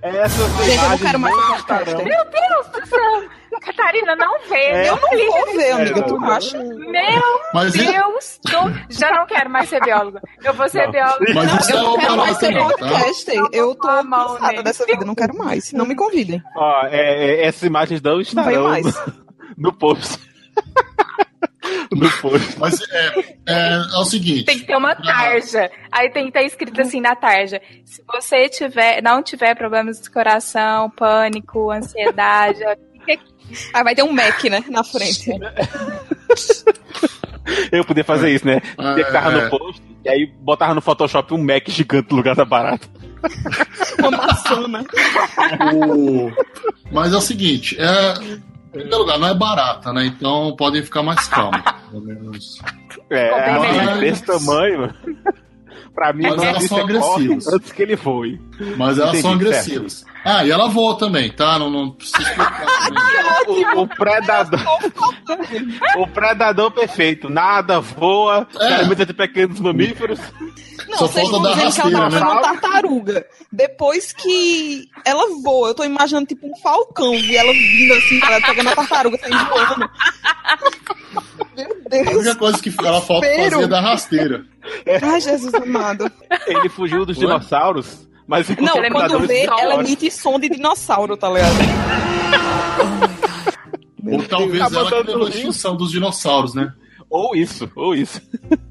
[0.02, 1.36] Essas Gente, eu não quero mais
[1.86, 3.30] Meu Deus do céu!
[3.62, 4.56] Catarina, não vê.
[4.56, 6.58] É, eu não vou ver, amiga, tu acha?
[6.62, 8.40] Meu Mas Deus!
[8.48, 8.86] É...
[8.90, 10.22] Já não quero mais ser bióloga.
[10.44, 11.26] Eu vou ser bióloga.
[11.34, 13.26] Mas não, eu não quero mais ser podcast.
[13.26, 13.48] Tá?
[13.52, 15.72] Eu tô cansada dessa vida, não quero mais.
[15.74, 16.44] Não me convidem.
[16.56, 18.94] Ó, é, é, essas imagens não estarão não
[19.58, 20.20] no post.
[21.92, 22.60] no post.
[22.60, 24.46] Mas é, é, é, o seguinte.
[24.46, 25.70] Tem que ter uma tarja.
[25.92, 27.62] Aí tem que estar escrito assim na tarja.
[27.84, 32.64] Se você tiver, não tiver problemas de coração, pânico, ansiedade.
[33.74, 34.64] Aí vai ter um Mac, né?
[34.70, 35.32] Na frente.
[37.72, 38.60] Eu podia fazer isso, né?
[38.60, 39.50] Tinha que estar no é.
[39.50, 42.88] post e aí botava no Photoshop um Mac gigante no lugar da barata.
[44.00, 44.86] Uma maçona.
[45.74, 46.32] O...
[46.92, 48.14] Mas é o seguinte, é,
[48.76, 50.06] primeiro lugar, não é barata, né?
[50.06, 51.62] Então podem ficar mais calmos.
[53.10, 54.00] É, mas...
[54.00, 54.94] desse tamanho.
[55.96, 57.48] Pra mim, mas elas são agressivas.
[57.48, 58.40] Antes que ele voe.
[58.78, 59.94] Mas elas Entendi, são agressivas.
[59.94, 60.16] Certo.
[60.26, 61.58] Ah, e ela voa também, tá?
[61.58, 62.66] Não, não precisa explicar.
[63.48, 64.60] o, o, predador.
[65.98, 67.30] o predador perfeito.
[67.30, 68.74] Nada voa, é.
[68.74, 70.20] alimenta de pequenos mamíferos.
[70.88, 72.20] Não, Só vocês falta da que ela tá né?
[72.20, 73.26] uma tartaruga.
[73.52, 78.42] Depois que ela voa, eu tô imaginando tipo um falcão e ela vindo assim, ela
[78.42, 79.90] pegando a tartaruga, saindo voando.
[81.56, 82.08] Meu Deus.
[82.08, 84.46] A única coisa que ela falta fazer é da rasteira.
[85.02, 86.12] Ai, Jesus amado.
[86.48, 87.26] Ele fugiu dos Oi?
[87.26, 91.54] dinossauros mas não, quando vê, ela emite som de dinossauro, tá ligado?
[94.04, 96.74] ou talvez ela que levou a extinção dos dinossauros, né?
[97.08, 98.20] Ou isso, ou isso.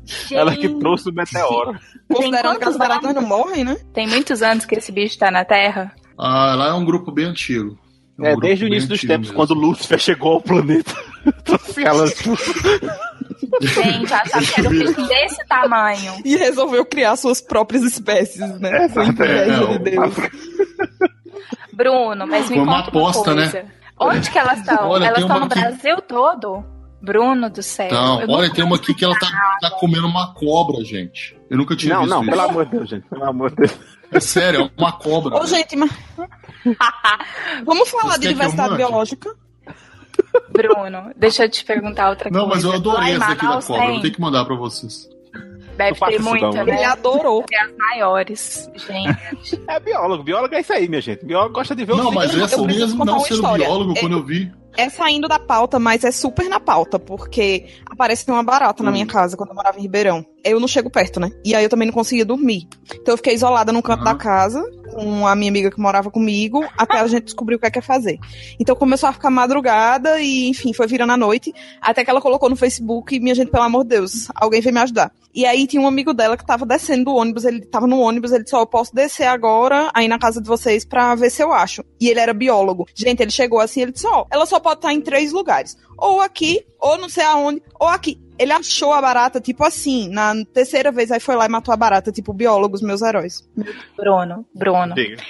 [0.04, 0.34] Gente.
[0.34, 1.78] Ela que trouxe o meteoro.
[2.12, 3.76] Considerando que as baratas não morrem, né?
[3.92, 5.94] Tem muitos anos que esse bicho tá na Terra.
[6.18, 7.78] Ah, ela é um grupo bem antigo.
[8.20, 9.34] É, um é desde o início dos tempos, mesmo.
[9.34, 10.94] quando Lúcifer chegou ao planeta.
[11.44, 12.06] trouxe ela.
[13.60, 16.14] Gente, achava que era um bicho desse tamanho.
[16.24, 18.88] E resolveu criar suas próprias espécies, né?
[18.88, 20.14] Foi inveja de Deus.
[21.72, 23.62] Bruno, mas me Foi uma conta aposta, uma coisa.
[23.62, 23.70] Né?
[23.98, 24.96] Onde que elas estão?
[24.96, 26.64] elas estão no Brasil todo?
[27.00, 27.90] Bruno do céu.
[27.92, 29.28] Não, olha, tem uma aqui que ela tá,
[29.60, 31.38] tá, comendo uma cobra, gente.
[31.50, 33.06] Eu nunca tinha não, visto Não, não, pelo amor de Deus, gente.
[33.08, 33.78] Pelo amor de Deus.
[34.10, 35.36] É sério, é uma cobra.
[35.36, 35.90] Ô, gente, mas...
[37.64, 39.36] Vamos falar Vocês de diversidade biológica?
[40.50, 42.66] Bruno, deixa eu te perguntar outra não, coisa.
[42.66, 43.86] Não, mas eu adorei essa aqui da cobra.
[43.86, 43.94] Tem...
[43.96, 45.08] Eu tenho que mandar pra vocês.
[45.76, 46.74] Deve ter muita, né?
[46.74, 47.44] Ele adorou.
[47.52, 49.64] É as maiores, gente.
[49.66, 50.22] É biólogo.
[50.22, 51.24] Biólogo é isso aí, minha gente.
[51.24, 54.52] Biólogo gosta de ver Não, mas essa mesmo, não sendo biólogo, é, quando eu vi.
[54.76, 58.86] É saindo da pauta, mas é super na pauta, porque aparece uma barata hum.
[58.86, 60.24] na minha casa quando eu morava em Ribeirão.
[60.44, 61.30] Eu não chego perto, né?
[61.44, 62.68] E aí eu também não conseguia dormir.
[62.94, 64.04] Então eu fiquei isolada num canto uhum.
[64.04, 67.66] da casa, com a minha amiga que morava comigo, até a gente descobrir o que
[67.66, 68.18] é que é fazer.
[68.60, 72.48] Então começou a ficar madrugada e, enfim, foi virando a noite, até que ela colocou
[72.48, 75.10] no Facebook, minha gente, pelo amor de Deus, alguém veio me ajudar.
[75.34, 78.30] E aí tinha um amigo dela que tava descendo do ônibus, ele tava no ônibus,
[78.30, 81.28] ele disse, ó, oh, eu posso descer agora aí na casa de vocês pra ver
[81.28, 81.82] se eu acho.
[82.00, 82.86] E ele era biólogo.
[82.94, 85.76] Gente, ele chegou assim, ele disse, ó, oh, ela só pode estar em três lugares.
[85.98, 88.20] Ou aqui, ou não sei aonde, ou aqui.
[88.38, 91.76] Ele achou a barata, tipo assim, na terceira vez, aí foi lá e matou a
[91.76, 93.48] barata, tipo, biólogos, meus heróis.
[93.96, 94.94] Bruno, Bruno.
[94.94, 95.22] Diga.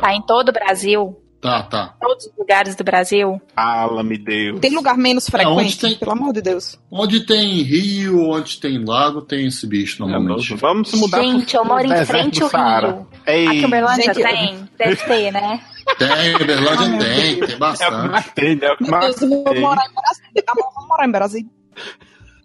[0.00, 1.16] Tá em todo o Brasil?
[1.40, 1.94] Tá, tá.
[2.00, 3.40] Todos os lugares do Brasil.
[3.54, 4.58] Fala, me Deus.
[4.58, 5.98] Tem lugar menos frequente, é, tem...
[5.98, 6.76] pelo amor de Deus.
[6.90, 10.52] Onde tem rio, onde tem lago, tem esse bicho normalmente.
[10.52, 13.06] É, vamos mudar Gente, eu moro em frente ao rio.
[13.24, 13.46] Ei.
[13.46, 14.68] Aqui em Uberlândia Gente, tem?
[14.76, 15.60] Deve ter, né?
[15.96, 17.92] Tem, Uberlândia tem, tem bastante.
[17.92, 18.58] É o que mais tem?
[18.60, 20.44] É o que mais Deus, eu vou morar em Brasília.
[20.74, 21.50] Vou morar em Brasília.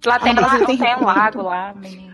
[0.06, 2.14] Lá tem, Brasília tem, tem um lago lá, menina.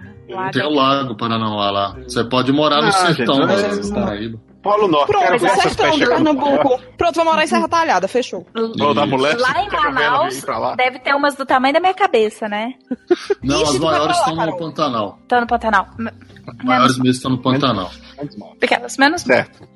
[0.51, 1.95] Tem o Lago Paranaguá lá.
[2.03, 4.39] Você pode morar no sertão, gente, mas é, Paraíba.
[4.61, 5.07] Polo Norte.
[5.07, 6.79] Pronto, sertão do Pernambuco.
[6.97, 8.45] Pronto, vou morar em Serra Talhada, fechou.
[8.93, 10.43] da mulher, lá em Manaus,
[10.75, 12.73] deve ter umas do tamanho da minha cabeça, né?
[13.41, 15.17] Não, as maiores estão no Pantanal.
[15.21, 15.87] Estão no Pantanal.
[16.47, 17.89] As maiores mesmo estão no Pantanal.
[18.59, 19.21] Pequenas, menos.
[19.21, 19.67] Certo.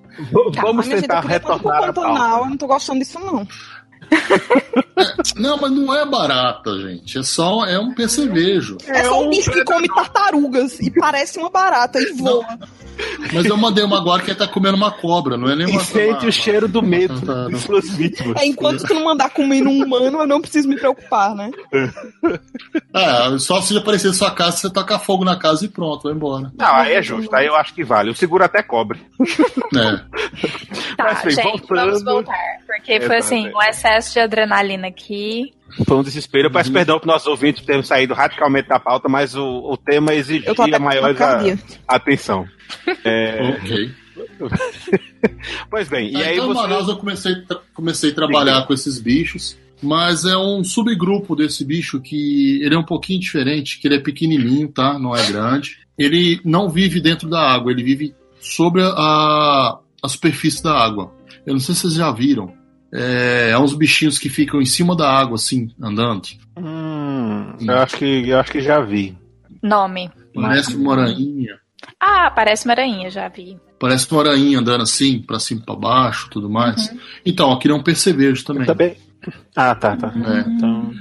[0.54, 3.48] Tá, Vamos tentar retornar eu não tô gostando disso, não.
[4.12, 7.18] É, não, mas não é barata, gente.
[7.18, 8.78] É só é um percevejo.
[8.88, 12.46] É, só um bicho que come tartarugas e parece uma barata e voa.
[12.60, 12.84] Não.
[13.34, 15.82] Mas eu mandei uma agora que tá comendo uma cobra, não é nem uma.
[15.82, 18.42] E sente o cheiro do medo de suas vítimas.
[18.42, 21.50] É, enquanto tu não mandar comer um humano, eu não preciso me preocupar, né?
[22.94, 26.14] É, só se aparecer na sua casa, você taca fogo na casa e pronto, vai
[26.14, 26.52] embora.
[26.58, 28.12] Não, aí é justo, aí eu acho que vale.
[28.12, 29.00] O seguro até cobre.
[29.76, 29.98] É.
[30.96, 31.76] Tá, Mas, gente, voltando...
[31.76, 32.34] vamos voltar.
[32.68, 35.54] Porque foi assim, um excesso de adrenalina aqui.
[35.86, 36.48] Foi um desespero.
[36.48, 36.76] Eu peço uhum.
[36.76, 40.80] perdão para nossos ouvintes por termos saído radicalmente da pauta, mas o, o tema exigia
[40.80, 41.16] maior
[41.88, 42.46] atenção.
[43.06, 43.60] É...
[43.60, 43.92] Ok.
[45.70, 46.62] pois bem, e ah, aí então, você...
[46.62, 47.36] Manaus eu comecei,
[47.74, 48.68] comecei a trabalhar Sim.
[48.68, 53.80] com esses bichos, mas é um subgrupo desse bicho que ele é um pouquinho diferente,
[53.80, 54.98] que ele é pequenininho, tá?
[54.98, 55.78] Não é grande.
[55.98, 61.14] Ele não vive dentro da água, ele vive sobre a, a superfície da água.
[61.46, 62.54] Eu não sei se vocês já viram.
[62.94, 66.28] É, é uns bichinhos que ficam em cima da água, assim, andando.
[66.56, 69.18] Hum, eu acho que eu acho que já vi.
[69.62, 70.12] Nome.
[70.36, 71.58] Parece uma aranha.
[72.00, 73.58] Ah, parece uma aranha, já vi.
[73.80, 76.90] Parece uma aranha andando assim, para cima e pra baixo, tudo mais.
[76.90, 77.00] Uhum.
[77.26, 78.66] Então, aqui é um percevejo também.
[78.66, 78.96] também.
[79.56, 80.14] Ah, tá, tá.
[80.16, 80.40] É.
[80.50, 80.94] Então...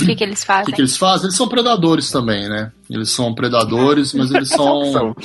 [0.00, 0.62] O que, que eles fazem?
[0.62, 1.26] O que, que, eles fazem?
[1.26, 2.70] Eles são predadores também, né?
[2.88, 5.16] Eles são predadores, mas eles são.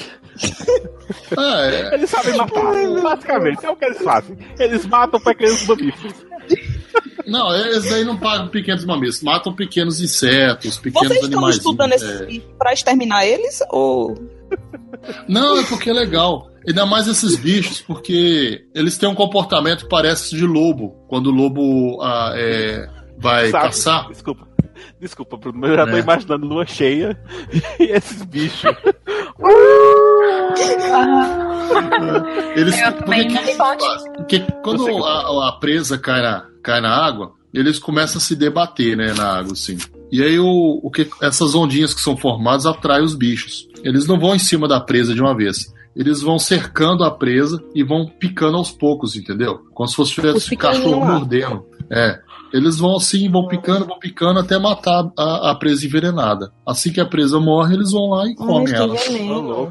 [1.37, 2.63] É, eles sabem matar,
[3.01, 3.65] basicamente.
[3.65, 4.37] É o que eles fazem.
[4.59, 6.25] Eles matam pequenos mamíferos.
[7.25, 11.55] Não, eles daí não pagam pequenos mamíferos, matam pequenos insetos, pequenos Vocês animais.
[11.55, 12.41] Vocês estão estudando é...
[12.57, 13.61] pra exterminar eles?
[13.69, 14.15] Ou.
[15.27, 16.49] Não, é porque é legal.
[16.67, 20.95] Ainda mais esses bichos, porque eles têm um comportamento que parece de lobo.
[21.09, 24.09] Quando o lobo ah, é, vai Sabe, caçar.
[24.09, 24.52] Desculpa.
[24.99, 25.99] Desculpa, Bruno, mas eu já tô é.
[25.99, 27.19] imaginando lua cheia
[27.79, 28.63] e esses bichos.
[32.55, 33.55] eles, porque, que,
[34.17, 38.95] porque quando a, a, presa cai na, cai na água, eles começam a se debater
[38.97, 39.77] né, na água, assim.
[40.11, 43.67] E aí o, o que, essas ondinhas que são formadas atraem os bichos.
[43.83, 45.73] Eles não vão em cima da presa de uma vez.
[45.95, 49.59] Eles vão cercando a presa e vão picando aos poucos, entendeu?
[49.73, 51.65] Como se fosse um cachorro mordendo.
[51.89, 52.19] É.
[52.53, 56.53] Eles vão assim, vão picando, vão picando até matar a, a presa envenenada.
[56.63, 58.95] Assim que a presa morre, eles vão lá e comem ela.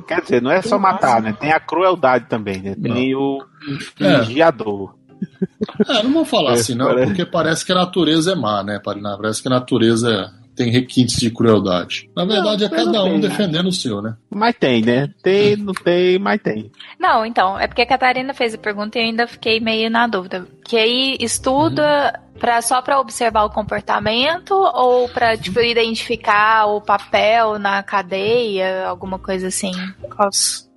[0.06, 1.32] Quer dizer, não é só matar, né?
[1.38, 2.74] Tem a crueldade também, né?
[2.74, 3.38] Tem o
[3.96, 4.94] vigiador.
[5.88, 7.06] É, não vou falar é, assim, não, parece...
[7.06, 8.80] porque parece que a natureza é má, né?
[8.82, 12.10] Parece que a natureza tem requintes de crueldade.
[12.14, 14.16] Na verdade, não, é cada um tem, defendendo o seu, né?
[14.30, 15.08] Mas tem, né?
[15.22, 16.70] Tem, não tem, mas tem.
[16.98, 20.06] Não, então, é porque a Catarina fez a pergunta e eu ainda fiquei meio na
[20.06, 20.46] dúvida.
[20.64, 22.32] Que aí estuda uhum.
[22.40, 29.16] Pra, só para observar o comportamento ou para tipo, identificar o papel na cadeia, alguma
[29.16, 29.70] coisa assim?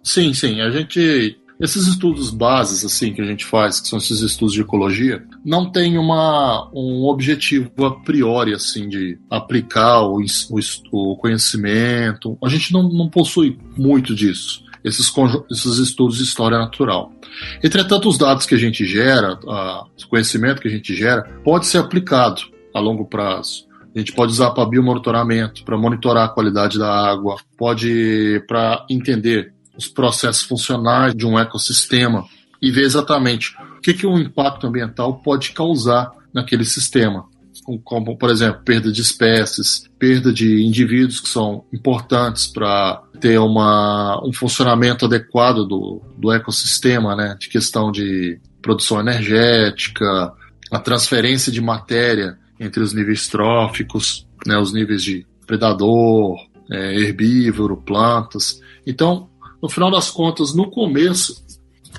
[0.04, 0.62] Sim, sim.
[0.62, 4.62] A gente esses estudos bases assim que a gente faz, que são esses estudos de
[4.62, 10.60] ecologia, não tem uma, um objetivo a priori assim de aplicar o, o,
[10.92, 12.38] o conhecimento.
[12.44, 14.64] A gente não, não possui muito disso.
[14.84, 15.12] Esses,
[15.50, 17.12] esses estudos de história natural.
[17.64, 21.80] Entretanto, os dados que a gente gera, o conhecimento que a gente gera, pode ser
[21.80, 23.66] aplicado a longo prazo.
[23.96, 29.55] A gente pode usar para biomonitoramento, para monitorar a qualidade da água, pode para entender
[29.78, 32.26] os processos funcionais de um ecossistema
[32.62, 37.26] e ver exatamente o que, que o impacto ambiental pode causar naquele sistema.
[37.84, 44.22] Como, por exemplo, perda de espécies, perda de indivíduos que são importantes para ter uma,
[44.24, 50.32] um funcionamento adequado do, do ecossistema, né, de questão de produção energética,
[50.72, 56.38] a transferência de matéria entre os níveis tróficos, né, os níveis de predador,
[56.72, 58.62] é, herbívoro, plantas.
[58.86, 59.30] Então,
[59.62, 61.44] no final das contas, no começo,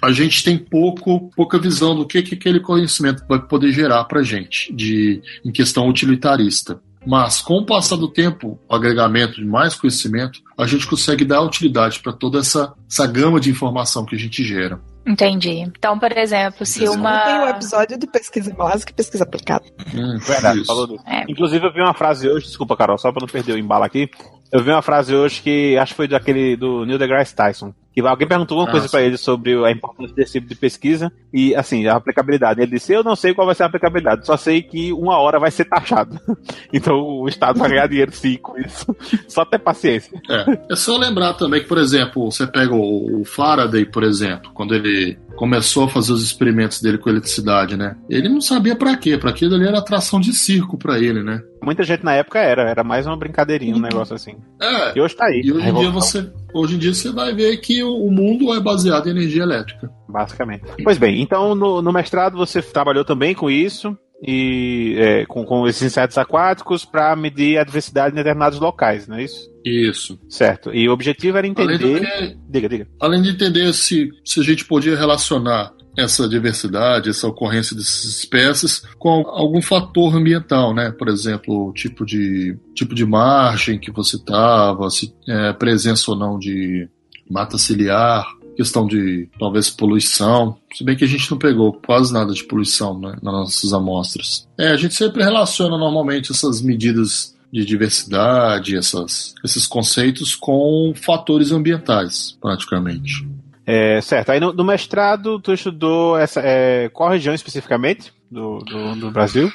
[0.00, 4.20] a gente tem pouco, pouca visão do que, que aquele conhecimento vai poder gerar para
[4.20, 6.80] a gente de, em questão utilitarista.
[7.06, 11.40] Mas com o passar do tempo, o agregamento de mais conhecimento, a gente consegue dar
[11.40, 14.80] utilidade para toda essa, essa gama de informação que a gente gera.
[15.06, 15.60] Entendi.
[15.60, 17.20] Então, por exemplo, se uma.
[17.20, 19.64] Tem um episódio de pesquisa básica e pesquisa aplicada.
[19.94, 20.66] Hum, Verdade, isso.
[20.66, 21.04] falou disso.
[21.06, 21.24] É.
[21.28, 24.10] Inclusive, eu vi uma frase hoje, desculpa, Carol, só pra não perder o embalo aqui.
[24.50, 27.72] Eu vi uma frase hoje que acho que foi daquele do Neil deGrasse Tyson.
[27.96, 31.54] Que alguém perguntou uma coisa para ele sobre a importância desse tipo de pesquisa e,
[31.54, 32.60] assim, a aplicabilidade.
[32.60, 35.40] Ele disse: Eu não sei qual vai ser a aplicabilidade, só sei que uma hora
[35.40, 36.20] vai ser taxado.
[36.70, 38.94] então o Estado vai ganhar dinheiro sim com isso.
[39.26, 40.20] só ter paciência.
[40.28, 40.72] É.
[40.72, 45.16] é só lembrar também que, por exemplo, você pega o Faraday, por exemplo, quando ele
[45.36, 47.96] começou a fazer os experimentos dele com eletricidade, né?
[48.08, 51.40] Ele não sabia para quê, para aquilo ali era atração de circo para ele, né?
[51.62, 54.36] Muita gente na época era, era mais uma brincadeirinha, um negócio assim.
[54.60, 54.96] É.
[54.96, 55.42] E hoje tá aí.
[55.44, 58.60] E hoje em dia você, hoje em dia você vai ver que o mundo é
[58.60, 59.90] baseado em energia elétrica.
[60.08, 60.64] Basicamente.
[60.82, 65.66] Pois bem, então no, no mestrado você trabalhou também com isso e é, com, com
[65.68, 69.50] esses insetos aquáticos para medir a diversidade em determinados locais, não é isso?
[69.66, 70.16] Isso.
[70.28, 70.72] Certo.
[70.72, 72.00] E o objetivo era entender.
[72.00, 72.88] Que, diga, diga.
[73.00, 78.82] Além de entender se, se a gente podia relacionar essa diversidade, essa ocorrência dessas espécies
[78.98, 80.92] com algum fator ambiental, né?
[80.92, 86.38] Por exemplo, tipo de tipo de margem que você estava, se é, presença ou não
[86.38, 86.88] de
[87.28, 88.24] mata ciliar,
[88.56, 92.98] questão de talvez poluição, se bem que a gente não pegou quase nada de poluição
[92.98, 94.46] né, nas nossas amostras.
[94.58, 101.52] É, a gente sempre relaciona normalmente essas medidas de diversidade, essas, esses conceitos com fatores
[101.52, 103.26] ambientais, praticamente.
[103.64, 104.30] É, certo.
[104.30, 109.50] Aí no, no mestrado, tu estudou essa, é, qual região especificamente do, do, do Brasil?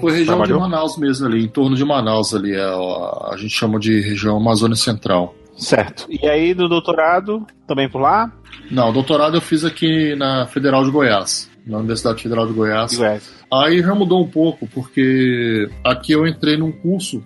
[0.00, 0.58] Foi região trabalhou?
[0.58, 4.00] de Manaus mesmo ali, em torno de Manaus ali, é, a, a gente chama de
[4.00, 5.34] região Amazônia Central.
[5.56, 6.06] Certo.
[6.08, 8.32] E aí do doutorado, também por lá?
[8.70, 12.96] Não, doutorado eu fiz aqui na Federal de Goiás, na Universidade Federal de Goiás.
[12.96, 13.32] Goiás.
[13.52, 17.22] Aí já mudou um pouco, porque aqui eu entrei num curso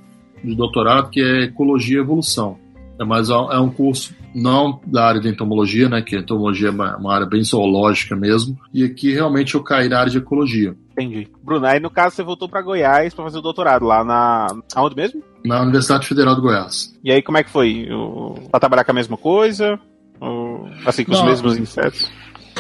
[0.47, 2.59] de doutorado que é Ecologia e Evolução.
[2.99, 6.03] É, mas é um curso não da área de entomologia, né?
[6.03, 8.59] Que a entomologia é uma área bem zoológica mesmo.
[8.73, 10.75] E aqui realmente eu caí na área de ecologia.
[10.93, 11.29] Entendi.
[11.43, 14.47] Bruno, aí no caso você voltou para Goiás para fazer o doutorado lá na.
[14.75, 15.23] Aonde mesmo?
[15.45, 16.95] Na Universidade Federal de Goiás.
[17.05, 17.87] E aí como é que foi?
[18.51, 19.79] Para trabalhar com a mesma coisa?
[20.19, 21.21] Ou, assim, com não.
[21.21, 22.11] os mesmos insetos?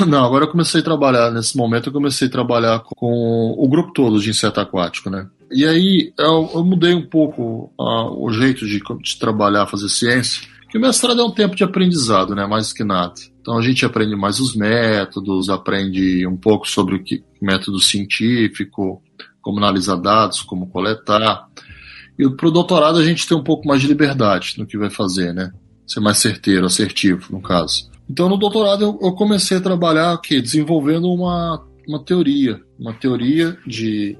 [0.06, 3.94] Não, agora eu comecei a trabalhar, nesse momento eu comecei a trabalhar com o grupo
[3.94, 5.26] todo de inseto aquático, né?
[5.50, 10.42] E aí eu, eu mudei um pouco uh, o jeito de, de, trabalhar, fazer ciência,
[10.68, 12.46] que o mestrado é um tempo de aprendizado, né?
[12.46, 13.14] Mais que nada.
[13.40, 19.00] Então a gente aprende mais os métodos, aprende um pouco sobre o que, método científico,
[19.40, 21.46] como analisar dados, como coletar.
[22.18, 24.90] E para o doutorado a gente tem um pouco mais de liberdade no que vai
[24.90, 25.52] fazer, né?
[25.86, 27.88] Ser mais certeiro, assertivo, no caso.
[28.10, 33.56] Então no doutorado eu, eu comecei a trabalhar aqui, desenvolvendo uma, uma teoria, uma teoria
[33.66, 34.16] de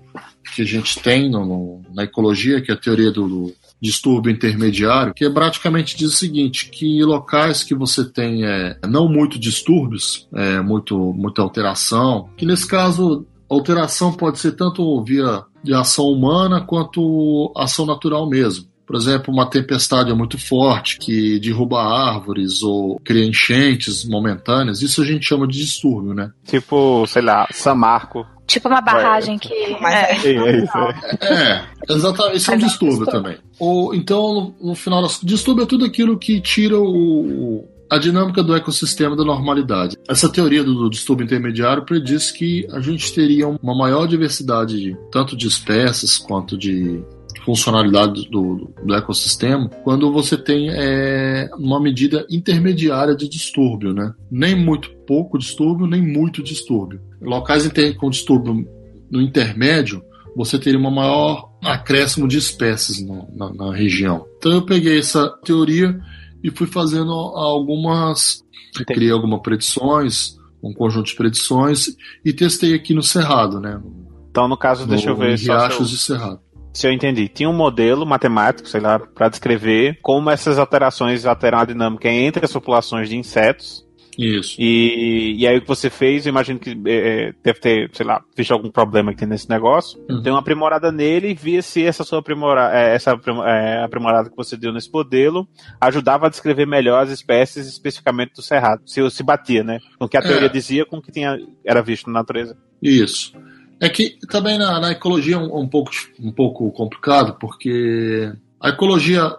[0.55, 4.33] que a gente tem no, no, na ecologia, que é a teoria do, do, distúrbio
[4.33, 9.38] intermediário, que é praticamente diz o seguinte, que locais que você tem é, não muito
[9.38, 16.07] distúrbios, é, muito, muita alteração, que nesse caso alteração pode ser tanto via de ação
[16.07, 18.66] humana quanto ação natural mesmo.
[18.87, 25.05] Por exemplo, uma tempestade muito forte que derruba árvores ou cria enchentes momentâneas, isso a
[25.05, 26.31] gente chama de distúrbio, né?
[26.45, 28.25] Tipo, sei lá, San Marco.
[28.46, 29.52] Tipo uma barragem que.
[29.52, 30.78] É, é, é isso.
[31.20, 32.37] É, é exatamente.
[32.37, 33.38] Isso é um distúrbio também.
[33.59, 38.54] Ou, então, no, no final, distúrbio é tudo aquilo que tira o, a dinâmica do
[38.54, 39.96] ecossistema da normalidade.
[40.09, 45.46] Essa teoria do distúrbio intermediário prediz que a gente teria uma maior diversidade, tanto de
[45.46, 47.02] espécies quanto de
[47.46, 54.12] funcionalidade do, do ecossistema quando você tem é, uma medida intermediária de distúrbio, né?
[54.28, 57.00] Nem muito pouco distúrbio, nem muito distúrbio.
[57.22, 58.68] Locais com distúrbio
[59.09, 60.02] no intermédio,
[60.35, 64.26] você teria uma maior acréscimo de espécies no, na, na região.
[64.38, 65.96] Então eu peguei essa teoria
[66.42, 68.44] e fui fazendo algumas.
[68.70, 68.92] Entendi.
[68.92, 73.80] Criei algumas predições, um conjunto de predições e testei aqui no Cerrado, né?
[74.28, 75.38] Então, no caso, deixa eu ver.
[75.38, 76.40] Riachos de Cerrado
[76.76, 81.58] se eu entendi, tinha um modelo matemático, sei lá, para descrever como essas alterações alteram
[81.58, 83.86] a dinâmica entre as populações de insetos.
[84.18, 84.56] Isso.
[84.58, 88.04] E, e aí o que você fez, eu imagino que é, é deve ter, sei
[88.04, 89.98] lá, visto algum problema que tem nesse negócio.
[90.08, 90.22] Uhum.
[90.22, 94.36] Deu uma aprimorada nele e via se essa sua aprimora, é, essa é, aprimorada que
[94.36, 95.46] você deu nesse modelo
[95.80, 98.82] ajudava a descrever melhor as espécies, especificamente do cerrado.
[98.86, 99.80] Se, se batia, né?
[99.98, 100.52] Com o que a teoria é.
[100.52, 102.56] dizia com o que tinha, era visto na natureza.
[102.82, 103.32] Isso.
[103.80, 108.70] É que também na, na ecologia é um, um, pouco, um pouco complicado, porque a
[108.70, 109.36] ecologia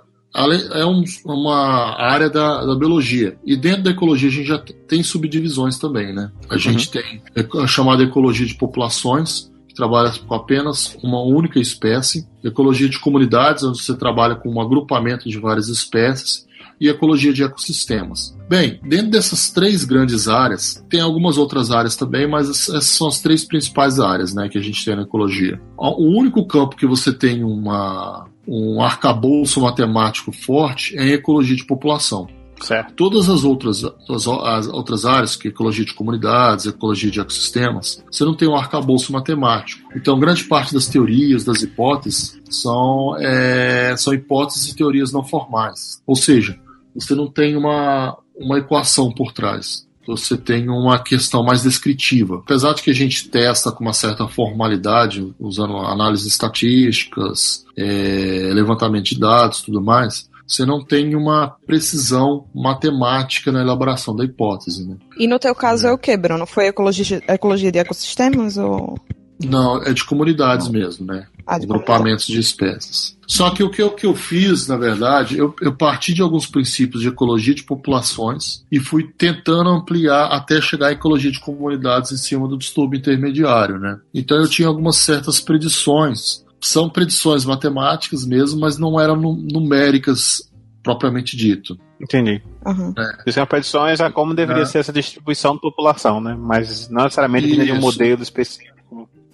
[0.74, 3.38] é um, uma área da, da, biologia.
[3.44, 6.32] E dentro da ecologia a gente já tem subdivisões também, né?
[6.50, 6.60] A uhum.
[6.60, 7.22] gente tem
[7.60, 12.28] a chamada ecologia de populações, que trabalha com apenas uma única espécie.
[12.44, 16.47] Ecologia de comunidades, onde você trabalha com um agrupamento de várias espécies.
[16.80, 18.38] E ecologia de ecossistemas.
[18.48, 23.20] Bem, dentro dessas três grandes áreas, tem algumas outras áreas também, mas essas são as
[23.20, 25.60] três principais áreas né, que a gente tem na ecologia.
[25.78, 31.66] O único campo que você tem uma, um arcabouço matemático forte é em ecologia de
[31.66, 32.28] população.
[32.62, 32.94] Certo.
[32.94, 38.04] Todas as outras, as, as, outras áreas, que é ecologia de comunidades, ecologia de ecossistemas,
[38.10, 39.88] você não tem um arcabouço matemático.
[39.96, 46.02] Então, grande parte das teorias, das hipóteses, são, é, são hipóteses e teorias não formais.
[46.06, 46.60] Ou seja,
[46.98, 49.86] você não tem uma, uma equação por trás.
[50.08, 52.38] Você tem uma questão mais descritiva.
[52.38, 59.06] Apesar de que a gente testa com uma certa formalidade, usando análises estatísticas, é, levantamento
[59.06, 64.88] de dados tudo mais, você não tem uma precisão matemática na elaboração da hipótese.
[64.88, 64.96] Né?
[65.20, 66.48] E no teu caso é, é o que, Bruno?
[66.48, 68.98] Foi ecologia, ecologia de ecossistemas ou...
[69.44, 70.74] Não, é de comunidades não.
[70.74, 71.28] mesmo, né?
[71.46, 73.18] Ah, de Agrupamentos de espécies.
[73.26, 76.48] Só que o que eu, que eu fiz, na verdade, eu, eu parti de alguns
[76.48, 82.12] princípios de ecologia de populações e fui tentando ampliar até chegar à ecologia de comunidades
[82.12, 84.00] em cima do distúrbio intermediário, né?
[84.14, 90.42] Então eu tinha algumas certas predições são predições matemáticas mesmo, mas não eram numéricas
[90.84, 91.78] propriamente dito.
[92.02, 92.42] Entendi.
[92.66, 92.94] Uhum.
[93.26, 93.32] É.
[93.32, 94.66] São predições a como deveria é.
[94.66, 96.36] ser essa distribuição da população, né?
[96.40, 98.77] Mas não necessariamente de um modelo específico.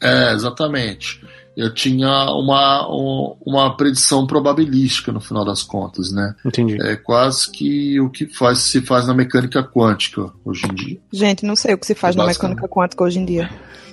[0.03, 1.21] É, exatamente.
[1.55, 2.87] Eu tinha uma,
[3.45, 6.33] uma predição probabilística no final das contas, né?
[6.43, 6.81] Entendi.
[6.81, 10.99] É quase que o que faz, se faz na mecânica quântica hoje em dia.
[11.11, 13.49] Gente, não sei o que se faz é na mecânica quântica hoje em dia.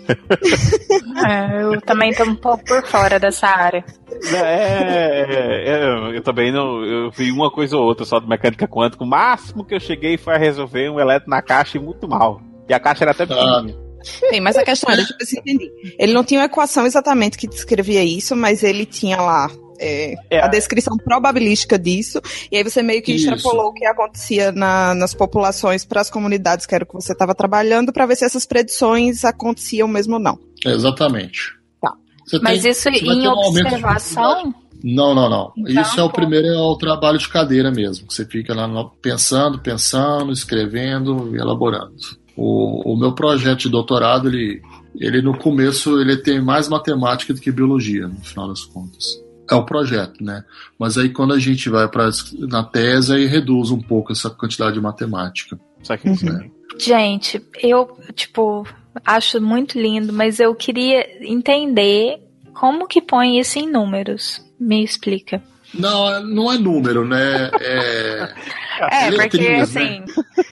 [1.27, 3.85] É, eu também tô um pouco por fora dessa área.
[4.33, 6.83] É, é, é, eu também não.
[6.83, 9.05] Eu vi uma coisa ou outra só de mecânica quântica.
[9.05, 12.41] O máximo que eu cheguei foi a resolver um elétron na caixa e muito mal.
[12.69, 13.77] E a caixa era até pequenininha.
[14.03, 15.73] Sim, mas a questão é, deixa eu entender.
[15.99, 20.45] Ele não tinha uma equação exatamente que descrevia isso, mas ele tinha lá é, é.
[20.45, 22.21] a descrição probabilística disso,
[22.53, 23.31] e aí você meio que Isso.
[23.31, 27.13] extrapolou o que acontecia na, nas populações para as comunidades que era o que você
[27.13, 30.39] estava trabalhando, para ver se essas predições aconteciam mesmo ou não.
[30.65, 31.55] Exatamente.
[31.81, 31.95] Tá.
[32.43, 34.55] Mas tem, isso em observação?
[34.83, 35.53] Não, não, não.
[35.59, 38.67] Então, Isso é o primeiro, é o trabalho de cadeira mesmo, que você fica lá
[39.03, 41.95] pensando, pensando, escrevendo e elaborando.
[42.43, 44.63] O, o meu projeto de doutorado, ele,
[44.99, 49.21] ele no começo, ele tem mais matemática do que biologia, no final das contas
[49.51, 50.45] é o projeto, né?
[50.79, 54.75] Mas aí quando a gente vai para na tese aí reduz um pouco essa quantidade
[54.75, 55.59] de matemática.
[56.05, 56.33] Uhum.
[56.33, 56.51] Né?
[56.79, 58.65] Gente, eu tipo
[59.05, 62.21] acho muito lindo, mas eu queria entender
[62.55, 64.41] como que põe isso em números.
[64.59, 65.43] Me explica.
[65.75, 67.51] Não, não é número, né?
[67.61, 68.35] É,
[69.09, 69.61] é porque né?
[69.61, 70.01] assim.
[70.01, 70.07] Né?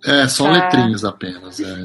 [0.04, 0.52] É, são tá.
[0.52, 1.60] letrinhas apenas.
[1.60, 1.76] É.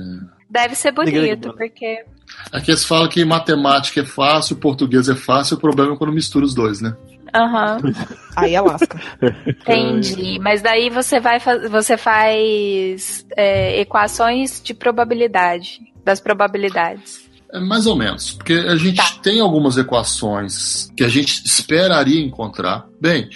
[0.49, 2.05] Deve ser bonito, porque.
[2.51, 6.45] Aqui eles falam que matemática é fácil, português é fácil, o problema é quando mistura
[6.45, 6.95] os dois, né?
[7.34, 7.79] Aham.
[7.84, 7.93] Uhum.
[8.36, 8.99] Aí é lasca.
[9.47, 10.39] Entendi.
[10.39, 17.32] Mas daí você vai você faz é, equações de probabilidade, das probabilidades.
[17.54, 19.20] É mais ou menos, porque a gente tá.
[19.22, 22.88] tem algumas equações que a gente esperaria encontrar.
[22.99, 23.30] Bem,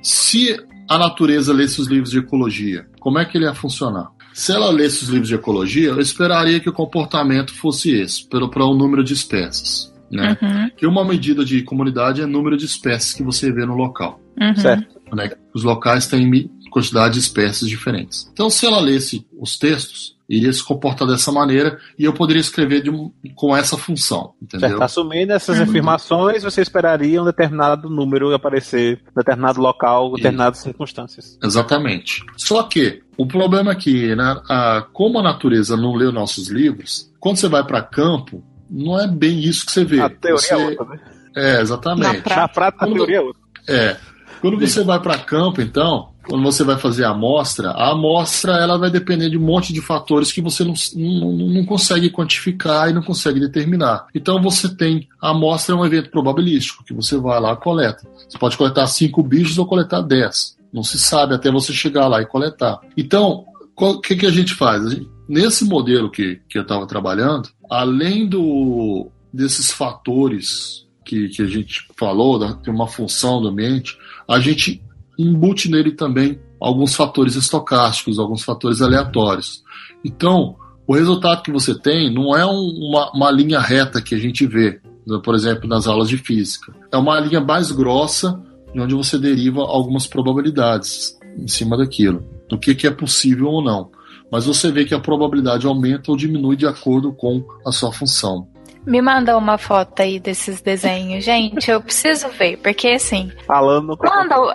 [0.00, 0.56] se
[0.88, 4.08] a natureza lesse os livros de ecologia, como é que ele ia funcionar?
[4.32, 8.64] Se ela lesse os livros de ecologia, eu esperaria que o comportamento fosse esse, para
[8.64, 9.92] o número de espécies.
[10.10, 10.38] Né?
[10.40, 10.70] Uhum.
[10.76, 14.20] Que uma medida de comunidade é o número de espécies que você vê no local.
[14.40, 14.54] Uhum.
[14.54, 15.00] Certo.
[15.12, 15.30] Né?
[15.52, 18.28] Os locais têm quantidade de espécies diferentes.
[18.32, 22.82] Então, se ela lesse os textos, iria se comportar dessa maneira e eu poderia escrever
[22.82, 22.90] de,
[23.34, 24.70] com essa função, entendeu?
[24.70, 24.82] Certo.
[24.82, 31.38] Assumindo essas afirmações, você esperaria um determinado número aparecer em determinado local, em determinadas circunstâncias.
[31.42, 32.24] Exatamente.
[32.36, 37.12] Só que o problema é que, né, a, como a natureza não lê nossos livros,
[37.20, 40.00] quando você vai para campo, não é bem isso que você vê.
[40.00, 40.54] A teoria você...
[40.54, 41.00] é outra, né?
[41.36, 42.16] É, exatamente.
[42.16, 43.42] Na prática, prática a teoria é outra.
[43.68, 43.96] É.
[44.40, 48.76] Quando você vai para campo, então, quando você vai fazer a amostra, a amostra ela
[48.76, 52.92] vai depender de um monte de fatores que você não, não, não consegue quantificar e
[52.92, 54.06] não consegue determinar.
[54.14, 58.06] Então você tem a amostra é um evento probabilístico, que você vai lá e coleta.
[58.28, 60.56] Você pode coletar cinco bichos ou coletar dez.
[60.72, 62.80] Não se sabe até você chegar lá e coletar.
[62.96, 63.44] Então,
[63.76, 64.84] o que, que a gente faz?
[64.84, 71.42] A gente, nesse modelo que, que eu estava trabalhando, além do, desses fatores que, que
[71.42, 73.96] a gente falou, da, tem uma função do ambiente,
[74.28, 74.82] a gente
[75.18, 79.62] embute nele também alguns fatores estocásticos, alguns fatores aleatórios.
[80.04, 80.56] Então,
[80.86, 84.46] o resultado que você tem não é um, uma, uma linha reta que a gente
[84.46, 86.72] vê, né, por exemplo, nas aulas de física.
[86.92, 88.40] É uma linha mais grossa,
[88.74, 93.90] onde você deriva algumas probabilidades em cima daquilo, do que, que é possível ou não.
[94.30, 98.48] Mas você vê que a probabilidade aumenta ou diminui de acordo com a sua função.
[98.84, 101.68] Me manda uma foto aí desses desenhos, gente.
[101.68, 103.32] Eu preciso ver, porque assim.
[103.44, 103.96] Falando.
[103.96, 104.52] Quando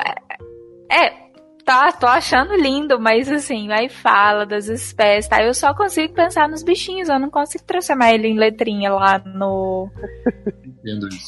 [0.92, 1.22] é,
[1.64, 5.44] Tá, tô achando lindo, mas assim, aí fala das espécies, tá?
[5.44, 9.90] Eu só consigo pensar nos bichinhos, eu não consigo transformar ele em letrinha lá no.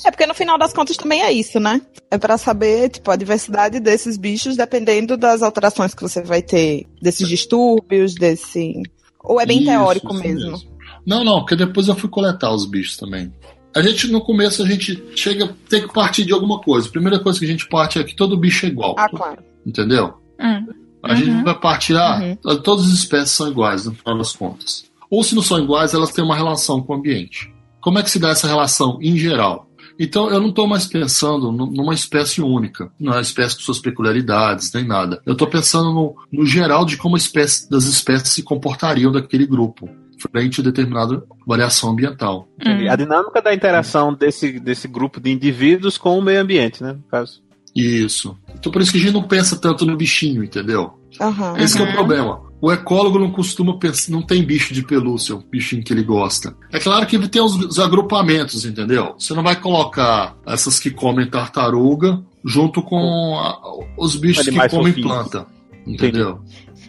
[0.05, 1.80] É porque no final das contas também é isso, né?
[2.09, 6.88] É para saber, tipo, a diversidade desses bichos dependendo das alterações que você vai ter,
[6.99, 8.82] desses distúrbios, desse.
[9.24, 10.51] Ou é bem isso, teórico mesmo?
[10.51, 10.74] mesmo?
[11.05, 13.32] Não, não, porque depois eu fui coletar os bichos também.
[13.76, 16.88] A gente, no começo, a gente chega, tem que partir de alguma coisa.
[16.88, 18.95] A primeira coisa que a gente parte é que todo bicho é igual.
[18.97, 19.53] Ah, claro.
[19.66, 20.16] Entendeu?
[20.39, 20.68] Hum.
[21.01, 21.16] A uhum.
[21.18, 22.61] gente vai partir, ah, uhum.
[22.61, 24.86] todas as espécies são iguais, no final das contas.
[25.09, 27.53] Ou se não são iguais, elas têm uma relação com o ambiente.
[27.82, 29.70] Como é que se dá essa relação em geral?
[29.99, 34.88] Então eu não estou mais pensando numa espécie única, numa espécie com suas peculiaridades, nem
[34.88, 35.22] nada.
[35.26, 39.45] Eu estou pensando no, no geral de como a espécie, das espécies se comportariam daquele
[39.45, 39.89] grupo
[40.32, 42.47] frente a determinada variação ambiental.
[42.66, 42.89] Uhum.
[42.89, 46.93] A dinâmica da interação desse, desse grupo de indivíduos com o meio ambiente, né?
[46.93, 47.43] No caso.
[47.76, 48.38] Isso.
[48.54, 50.94] Então por isso que a gente não pensa tanto no bichinho, entendeu?
[51.20, 51.58] Uhum.
[51.58, 51.88] Esse uhum.
[51.88, 52.42] é o problema.
[52.62, 56.56] O ecólogo não costuma pensar, não tem bicho de pelúcia, o bichinho que ele gosta.
[56.72, 59.16] É claro que tem os, os agrupamentos, entendeu?
[59.18, 63.60] Você não vai colocar essas que comem tartaruga junto com a,
[63.98, 65.46] os bichos que comem planta.
[65.86, 66.40] Entendeu?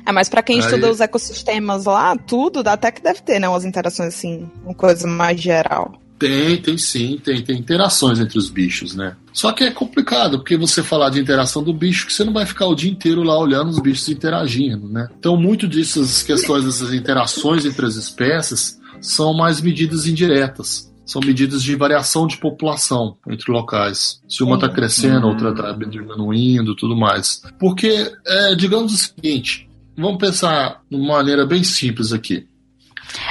[0.07, 0.65] É, mas para quem Aí...
[0.65, 3.49] estuda os ecossistemas lá, tudo, até que deve ter, né?
[3.49, 5.93] Umas interações assim, uma coisa mais geral.
[6.19, 9.17] Tem, tem sim, tem, tem interações entre os bichos, né?
[9.33, 12.47] Só que é complicado, porque você falar de interação do bicho, que você não vai
[12.47, 15.09] ficar o dia inteiro lá olhando os bichos interagindo, né?
[15.19, 20.93] Então, muito dessas questões, dessas interações entre as espécies, são mais medidas indiretas.
[21.05, 24.23] São medidas de variação de população entre locais.
[24.27, 27.43] Se uma está crescendo, outra está diminuindo, tudo mais.
[27.59, 32.47] Porque, é, digamos o seguinte, vamos pensar de uma maneira bem simples aqui.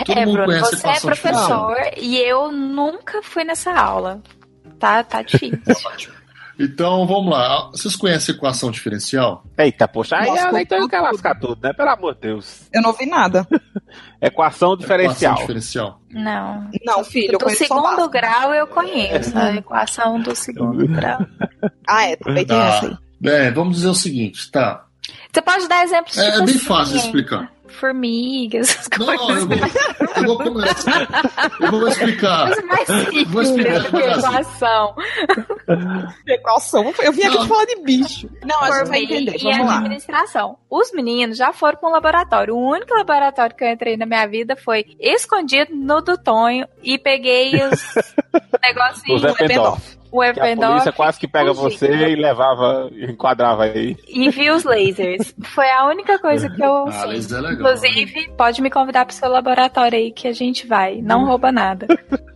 [0.05, 4.21] Todo é, Bruno, você é professor e eu nunca fui nessa aula.
[4.79, 5.59] Tá, tá difícil.
[6.59, 7.71] Então, vamos lá.
[7.71, 9.43] Vocês conhecem equação diferencial?
[9.57, 11.73] Eita, poxa, aí Nossa, então eu quero lascar tudo, né?
[11.73, 12.69] Pelo amor de Deus.
[12.71, 13.47] Eu não ouvi nada.
[14.21, 15.33] equação diferencial.
[15.33, 15.99] Equação diferencial.
[16.11, 16.69] Não.
[16.85, 17.39] Não, filho.
[17.39, 19.35] Do segundo grau eu conheço.
[19.37, 21.25] A equação do segundo grau.
[21.87, 22.15] Ah, é.
[22.15, 22.67] Também tem tá.
[22.67, 22.97] essa aí.
[23.19, 24.85] Bem, vamos dizer o seguinte, tá?
[25.33, 29.05] Você pode dar exemplos É, tipo é bem assim, fácil de explicar formigas, essas não,
[29.05, 29.27] coisas.
[29.27, 31.07] Não, eu vou, eu vou começar.
[31.59, 32.49] Eu vou explicar.
[32.49, 34.95] Mas mais simples, vou explicar equação.
[36.27, 36.93] equação.
[37.01, 37.47] Eu vim aqui não.
[37.47, 38.29] falar de bicho.
[38.45, 39.35] Não, a gente vai entender.
[39.37, 40.57] E Vamos administração.
[40.69, 42.55] Os meninos já foram para um laboratório.
[42.55, 46.97] O único laboratório que eu entrei na minha vida foi escondido no do Tonho e
[46.97, 47.95] peguei os
[48.61, 49.23] negocinhos.
[49.23, 50.63] Os o Eppendorf.
[50.63, 53.97] A polícia quase que pega você e levava, enquadrava aí.
[54.07, 55.33] E viu os lasers.
[55.41, 56.87] Foi a única coisa que eu.
[56.87, 57.73] Ah, laser é legal.
[57.73, 58.33] Inclusive, né?
[58.37, 61.01] pode me convidar para o seu laboratório aí que a gente vai.
[61.01, 61.25] Não hum.
[61.25, 61.87] rouba nada.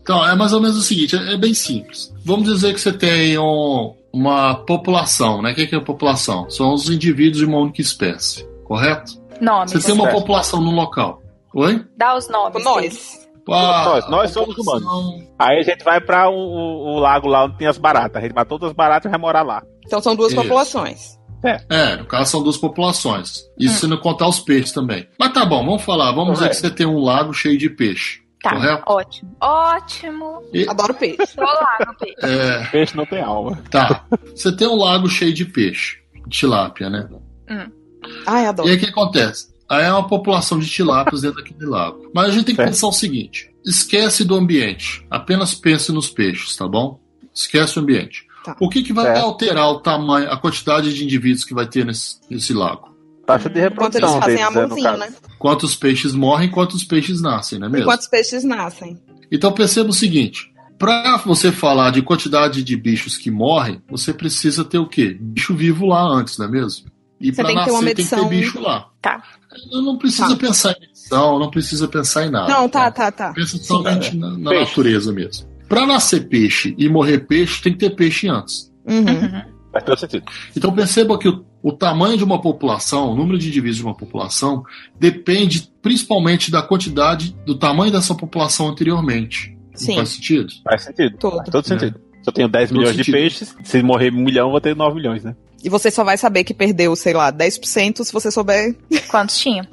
[0.02, 2.14] Então, é mais ou menos o seguinte: é, é bem simples.
[2.24, 5.52] Vamos dizer que você tem um, uma população, né?
[5.52, 6.50] O que é a população?
[6.50, 9.22] São os indivíduos de uma única espécie, correto?
[9.42, 9.72] Nomes.
[9.72, 11.22] Você tem uma população no local.
[11.54, 11.86] Oi?
[11.96, 12.64] Dá os nomes.
[12.64, 13.27] Nós.
[13.50, 15.24] Ah, nós, nós somos humanos.
[15.40, 18.18] Aí a gente vai para o, o, o, lago lá onde tem as baratas.
[18.18, 19.64] A gente mata todas as baratas e vai morar lá.
[19.86, 20.42] Então são duas Isso.
[20.42, 21.18] populações.
[21.44, 21.62] É.
[21.70, 23.44] é, no caso são duas populações.
[23.60, 23.80] Isso hum.
[23.80, 25.08] se não contar os peixes também.
[25.20, 26.12] Mas tá bom, vamos falar.
[26.12, 28.22] Vamos dizer que você tem um lago cheio de peixe.
[28.42, 28.84] Tá, correto?
[28.88, 29.38] ótimo.
[29.42, 30.42] Ótimo.
[30.54, 30.68] E...
[30.70, 31.18] Adoro peixe.
[31.36, 32.16] Tô lá no peixe.
[32.22, 32.66] É...
[32.68, 33.58] Peixe não tem alma.
[33.70, 34.06] Tá.
[34.36, 35.98] Você tem um lago cheio de peixe.
[36.30, 37.08] Tilápia, né?
[37.50, 37.72] Hum.
[38.26, 38.68] Ai, adoro.
[38.68, 39.57] E aí o que acontece?
[39.70, 42.10] Aí é uma população de tilápias dentro daquele lago.
[42.14, 46.56] Mas a gente tem que pensar o seguinte: esquece do ambiente, apenas pense nos peixes,
[46.56, 47.00] tá bom?
[47.34, 48.26] Esquece o ambiente.
[48.44, 48.56] Tá.
[48.60, 49.20] O que, que vai é.
[49.20, 52.96] alterar o tamanho, a quantidade de indivíduos que vai ter nesse, nesse lago?
[53.26, 54.10] Taxa de reprodução.
[54.10, 55.14] Quanto eles fazem deles, a né?
[55.38, 57.84] Quantos peixes morrem, quantos peixes nascem, não é mesmo?
[57.84, 58.98] E quantos peixes nascem.
[59.30, 60.50] Então perceba o seguinte:
[60.80, 65.18] para você falar de quantidade de bichos que morrem, você precisa ter o quê?
[65.20, 66.90] Bicho vivo lá antes, não é mesmo?
[67.20, 68.90] E para nascer tem que ter bicho lá.
[69.02, 69.24] Tá.
[69.72, 70.36] Não precisa tá.
[70.36, 72.52] pensar em edição, não precisa pensar em nada.
[72.52, 73.34] Não, tá, tá, tá.
[73.34, 75.48] Pensa somente na, na natureza mesmo.
[75.68, 78.72] Para nascer peixe e morrer peixe, tem que ter peixe antes.
[78.86, 79.00] Uhum.
[79.00, 79.58] uhum.
[79.72, 80.26] Faz todo sentido.
[80.56, 83.96] Então perceba que o, o tamanho de uma população, o número de indivíduos de uma
[83.96, 84.64] população,
[85.00, 89.56] depende principalmente da quantidade, do tamanho dessa população anteriormente.
[89.76, 89.90] Sim.
[89.90, 90.54] Não faz sentido?
[90.64, 91.18] Faz sentido.
[91.18, 92.00] Todo, faz todo sentido.
[92.14, 92.24] É.
[92.24, 93.06] Se eu tenho 10 todo milhões sentido.
[93.16, 95.36] de peixes, se morrer um milhão, eu vou ter 9 milhões, né?
[95.64, 98.76] E você só vai saber que perdeu, sei lá, 10% se você souber.
[99.10, 99.68] Quantos tinha?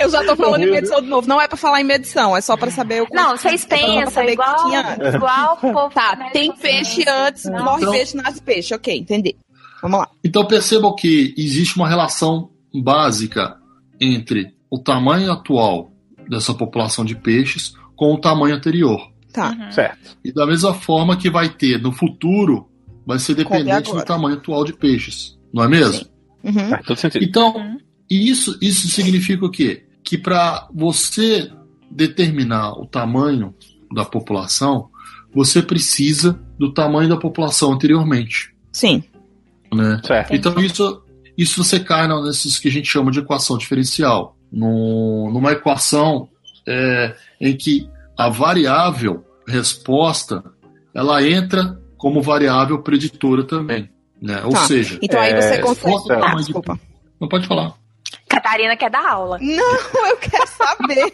[0.00, 1.28] Eu já tô falando em medição de novo.
[1.28, 4.68] Não é pra falar em medição, é só pra saber o Não, vocês pensam igual,
[5.14, 7.64] igual povo, Tá, tem peixe antes, não.
[7.64, 8.74] morre então, peixe, nasce peixe.
[8.74, 9.36] Ok, entendi.
[9.82, 10.08] Vamos lá.
[10.24, 13.56] Então percebam que existe uma relação básica
[14.00, 15.92] entre o tamanho atual
[16.28, 19.10] dessa população de peixes com o tamanho anterior.
[19.32, 19.50] Tá.
[19.50, 19.72] Uhum.
[19.72, 20.16] Certo.
[20.24, 22.69] E da mesma forma que vai ter no futuro
[23.10, 25.36] vai ser dependente do tamanho atual de peixes.
[25.52, 26.06] Não é mesmo?
[26.44, 26.68] Uhum.
[26.70, 27.24] Faz todo sentido.
[27.24, 27.78] Então, Uhum.
[28.08, 29.84] isso, isso significa o quê?
[30.04, 31.50] Que para você
[31.90, 33.52] determinar o tamanho
[33.92, 34.90] da população,
[35.34, 38.54] você precisa do tamanho da população anteriormente.
[38.72, 39.02] Sim.
[39.74, 40.00] Né?
[40.04, 40.32] Certo.
[40.32, 41.02] Então isso,
[41.36, 44.36] isso você cai nesses que a gente chama de equação diferencial.
[44.52, 46.28] No, numa equação
[46.66, 50.44] é, em que a variável resposta
[50.94, 53.90] ela entra como variável preditora também.
[54.20, 54.40] Né?
[54.44, 54.66] Ou Tá.
[54.66, 56.12] seja, Então aí É, você se consegue.
[56.12, 56.54] Ah, tamanho de-
[57.20, 57.74] não pode falar.
[58.28, 59.38] Catarina quer dar aula.
[59.40, 59.74] Não,
[60.08, 61.12] eu quero saber.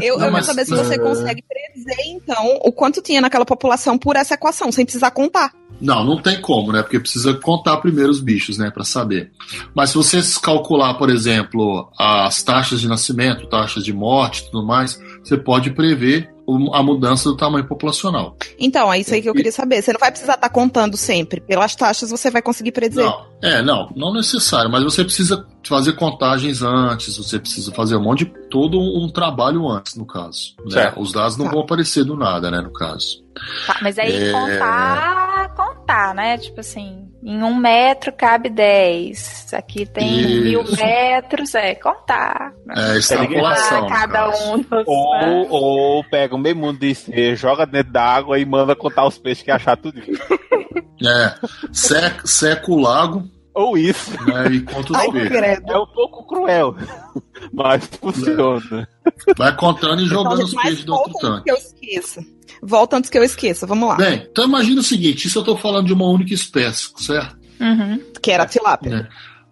[0.00, 3.20] eu, Não, eu mas, quero saber se você é, consegue predizer, então, o quanto tinha
[3.20, 5.52] naquela população por essa equação, sem precisar contar.
[5.80, 6.82] Não, não tem como, né?
[6.82, 9.32] Porque precisa contar primeiro os bichos, né, Pra saber.
[9.74, 14.64] Mas se você calcular, por exemplo, as taxas de nascimento, taxas de morte, e tudo
[14.64, 16.32] mais, você pode prever
[16.72, 18.36] a mudança do tamanho populacional.
[18.58, 19.80] Então, é isso aí que eu queria saber.
[19.82, 21.40] Você não vai precisar estar contando sempre.
[21.40, 23.04] Pelas taxas você vai conseguir predizer.
[23.04, 28.02] Não, é, não, não necessário, mas você precisa fazer contagens antes, você precisa fazer um
[28.02, 30.54] monte de todo um trabalho antes, no caso.
[30.70, 30.92] né?
[30.96, 31.52] Os dados não Tá.
[31.52, 33.24] vão aparecer do nada, né, no caso.
[33.66, 34.32] Tá, mas aí É.
[34.32, 36.38] contar, contar, né?
[36.38, 39.52] Tipo assim, em um metro cabe 10.
[39.52, 40.42] Aqui tem Isso.
[40.42, 42.52] mil metros, é contar.
[42.76, 43.86] É extrapolação.
[43.86, 44.70] cada um dos.
[44.70, 44.84] né?
[44.86, 49.18] Ou, ou pega um meio mundo de joga dentro da água e manda contar os
[49.18, 50.00] peixes que achar tudo.
[51.04, 51.34] É,
[51.72, 54.10] seca, seca o lago Ou isso.
[54.24, 55.60] né, e conta os Ai, peixes.
[55.68, 56.74] É um pouco cruel.
[57.52, 58.88] Mas funciona.
[59.36, 61.44] Vai contando e jogando Então, os mas peixes do outro tanque.
[61.44, 62.22] que eu esqueça.
[62.66, 63.66] Volta antes que eu esqueça.
[63.66, 63.96] Vamos lá.
[63.96, 67.36] Bem, então imagina o seguinte: isso eu tô falando de uma única espécie, certo?
[67.60, 68.00] Uhum.
[68.22, 69.08] Que era a tilápia.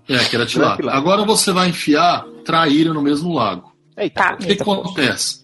[0.08, 0.76] É, que era tilápia.
[0.76, 0.98] tilápia.
[0.98, 3.72] Agora você vai enfiar traíra no mesmo lago.
[3.96, 4.22] Eita.
[4.22, 4.34] Tá.
[4.34, 5.42] O que, que acontece?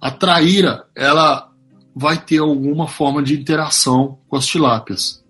[0.00, 1.48] A traíra, ela
[1.94, 5.24] vai ter alguma forma de interação com as tilápias.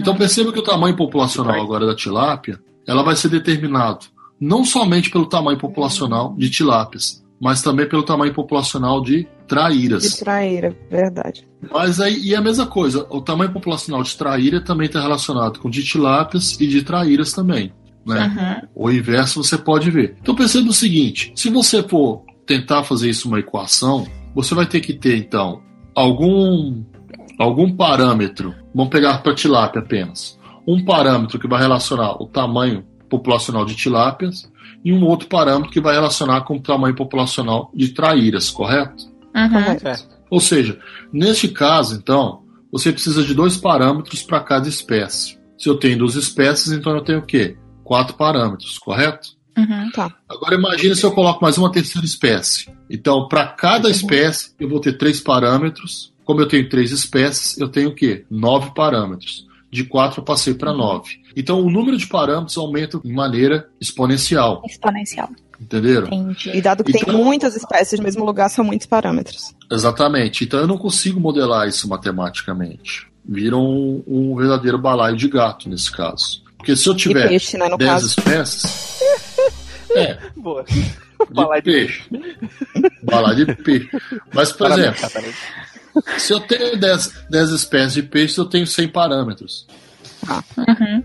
[0.00, 4.06] Então perceba que o tamanho populacional agora da tilápia, ela vai ser determinado
[4.40, 10.02] não somente pelo tamanho populacional de tilápias, mas também pelo tamanho populacional de traíras.
[10.02, 11.46] De traíra, verdade.
[11.70, 15.70] Mas aí, e a mesma coisa, o tamanho populacional de traíra também está relacionado com
[15.70, 17.72] de tilápias e de traíras também.
[18.06, 18.62] Né?
[18.74, 18.86] Uhum.
[18.86, 20.16] O inverso você pode ver.
[20.20, 24.80] Então perceba o seguinte: se você for tentar fazer isso uma equação, você vai ter
[24.80, 25.62] que ter então
[25.94, 26.84] algum
[27.38, 28.54] algum parâmetro.
[28.74, 30.38] Vamos pegar para tilápia apenas.
[30.66, 34.50] Um parâmetro que vai relacionar o tamanho populacional de tilápias
[34.84, 39.13] e um outro parâmetro que vai relacionar com o tamanho populacional de traíras, correto?
[39.34, 39.50] Uhum.
[39.50, 40.08] Correto.
[40.30, 40.78] Ou seja,
[41.12, 45.38] neste caso, então, você precisa de dois parâmetros para cada espécie.
[45.56, 47.56] Se eu tenho duas espécies, então eu tenho o quê?
[47.82, 49.28] Quatro parâmetros, correto?
[49.56, 49.90] Uhum.
[50.28, 52.68] Agora imagine se eu coloco mais uma terceira espécie.
[52.90, 56.12] Então, para cada espécie, eu vou ter três parâmetros.
[56.24, 58.24] Como eu tenho três espécies, eu tenho o quê?
[58.30, 59.46] Nove parâmetros.
[59.70, 61.20] De quatro eu passei para nove.
[61.36, 64.62] Então, o número de parâmetros aumenta de maneira exponencial.
[64.64, 65.30] Exponencial.
[65.64, 66.06] Entenderam?
[66.08, 66.50] Entendi.
[66.56, 69.54] E dado que tem Então- muitas espécies no mesmo lugar, são muitos parâmetros.
[69.70, 70.44] Exatamente.
[70.44, 73.06] Então, eu não consigo modelar isso matematicamente.
[73.26, 76.42] Vira um, um verdadeiro balaio de gato nesse caso.
[76.58, 78.06] Porque se eu tiver peixe, né, no 10 caso.
[78.06, 78.94] espécies.
[79.96, 80.64] É, Boa.
[80.64, 80.84] de
[81.32, 82.02] Balaio de peixe.
[83.04, 83.88] Balaio de peixe.
[84.34, 86.18] Mas, por Parabéns, exemplo, Catarina.
[86.18, 89.68] se eu tenho 10, 10 espécies de peixes, eu tenho 100 parâmetros.
[90.58, 91.04] Uhum.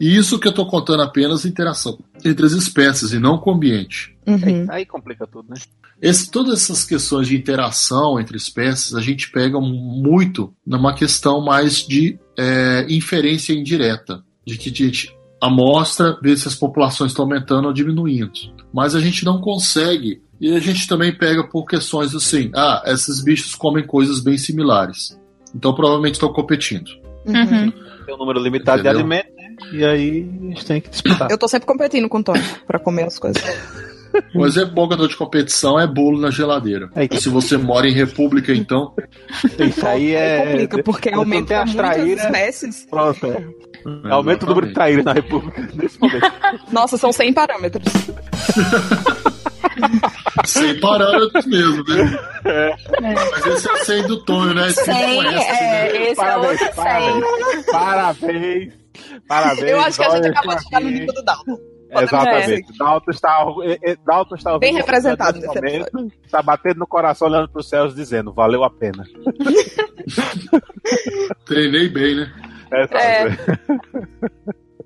[0.00, 3.54] E isso que eu estou contando apenas interação entre as espécies e não com o
[3.54, 4.16] ambiente.
[4.26, 4.66] Uhum.
[4.68, 5.56] Aí complica tudo, né?
[6.00, 11.86] Esse, todas essas questões de interação entre espécies, a gente pega muito numa questão mais
[11.86, 14.22] de é, inferência indireta.
[14.44, 18.32] De que a gente amostra, vê se as populações estão aumentando ou diminuindo.
[18.72, 20.22] Mas a gente não consegue.
[20.40, 25.18] E a gente também pega por questões assim: ah, esses bichos comem coisas bem similares.
[25.54, 26.90] Então provavelmente estão competindo.
[27.26, 27.70] Uhum.
[28.04, 28.92] Tem um número limitado Entendeu?
[28.92, 29.43] de alimentos, né?
[29.72, 31.30] E aí a gente tem que disputar.
[31.30, 33.42] Eu tô sempre competindo com o Tony pra comer as coisas.
[34.32, 36.88] O exemplo de competição é bolo na geladeira.
[36.94, 37.20] Eita.
[37.20, 38.94] Se você mora em república, então.
[39.58, 40.46] Isso aí Aí é.
[40.46, 42.86] complica, porque Quando aumenta as traíras- espécies.
[42.88, 43.44] Pronto, é.
[44.08, 46.32] Aumenta o número de traíras na República nesse momento.
[46.70, 47.92] Nossa, são 100 parâmetros.
[50.46, 52.18] Sem parâmetros mesmo, né?
[53.02, 54.68] Mas esse é o 100 do Tonho, né?
[54.68, 55.88] Esse Cem, não é esse, né?
[55.88, 56.74] é, esse é outro 100.
[56.76, 58.83] parabéns, parabéns.
[59.28, 59.70] Parabéns.
[59.70, 61.58] Eu acho que a gente acabou de chegar no nível do Dalton.
[61.90, 62.78] Exatamente.
[62.78, 63.44] Dalton está,
[64.04, 68.32] Dalton está Bem representado nesse momento, Está batendo no coração, olhando para os céus, dizendo:
[68.32, 69.04] valeu a pena.
[71.46, 72.32] Treinei bem, né?
[72.72, 72.96] Exato.
[72.96, 73.38] É.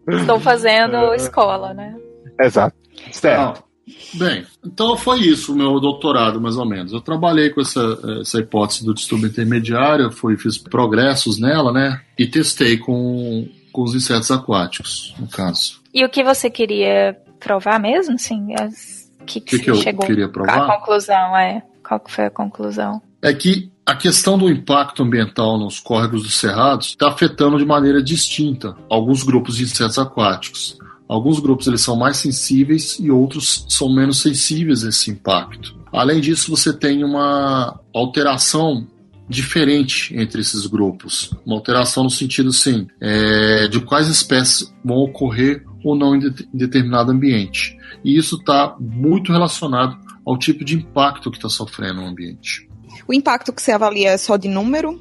[0.20, 1.96] Estou fazendo escola, né?
[2.40, 2.76] Exato.
[3.12, 3.62] Certo.
[3.62, 3.68] Não.
[4.14, 6.92] Bem, então foi isso o meu doutorado, mais ou menos.
[6.92, 7.80] Eu trabalhei com essa,
[8.20, 12.00] essa hipótese do distúrbio intermediário, fui, fiz progressos nela, né?
[12.18, 13.48] E testei com,
[13.78, 15.80] com os insetos aquáticos, no caso.
[15.94, 18.52] E o que você queria provar mesmo, assim?
[18.58, 20.64] As, que, que, que eu chegou queria provar?
[20.64, 21.62] A conclusão, é.
[21.86, 23.00] Qual que foi a conclusão?
[23.22, 28.02] É que a questão do impacto ambiental nos córregos dos cerrados está afetando de maneira
[28.02, 30.76] distinta alguns grupos de insetos aquáticos.
[31.08, 35.76] Alguns grupos eles são mais sensíveis e outros são menos sensíveis a esse impacto.
[35.92, 38.88] Além disso, você tem uma alteração
[39.28, 41.34] diferente entre esses grupos.
[41.44, 46.48] Uma alteração no sentido, assim, é, de quais espécies vão ocorrer ou não em, de,
[46.52, 47.76] em determinado ambiente.
[48.04, 52.68] E isso está muito relacionado ao tipo de impacto que está sofrendo o ambiente.
[53.06, 55.00] O impacto que você avalia é só de número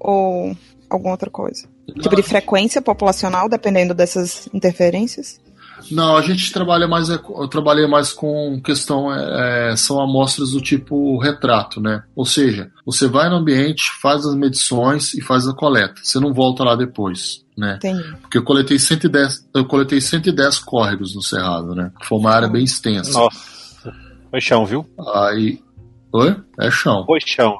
[0.00, 0.56] ou
[0.88, 1.68] alguma outra coisa?
[2.00, 5.40] Tipo de frequência populacional, dependendo dessas interferências?
[5.90, 10.52] Não, a gente trabalha mais, é, eu trabalhei mais com questão, é, é, são amostras
[10.52, 12.02] do tipo retrato, né?
[12.14, 16.00] Ou seja, você vai no ambiente, faz as medições e faz a coleta.
[16.02, 17.76] Você não volta lá depois, né?
[17.76, 18.16] Entendi.
[18.22, 21.92] Porque eu coletei 110, eu coletei 110 córregos no Cerrado, né?
[22.02, 23.12] Foi uma área bem extensa.
[23.12, 23.92] Nossa,
[24.30, 24.88] foi chão, viu?
[25.14, 25.60] Aí,
[26.12, 26.36] oi?
[26.58, 27.04] É chão.
[27.06, 27.56] Foi chão.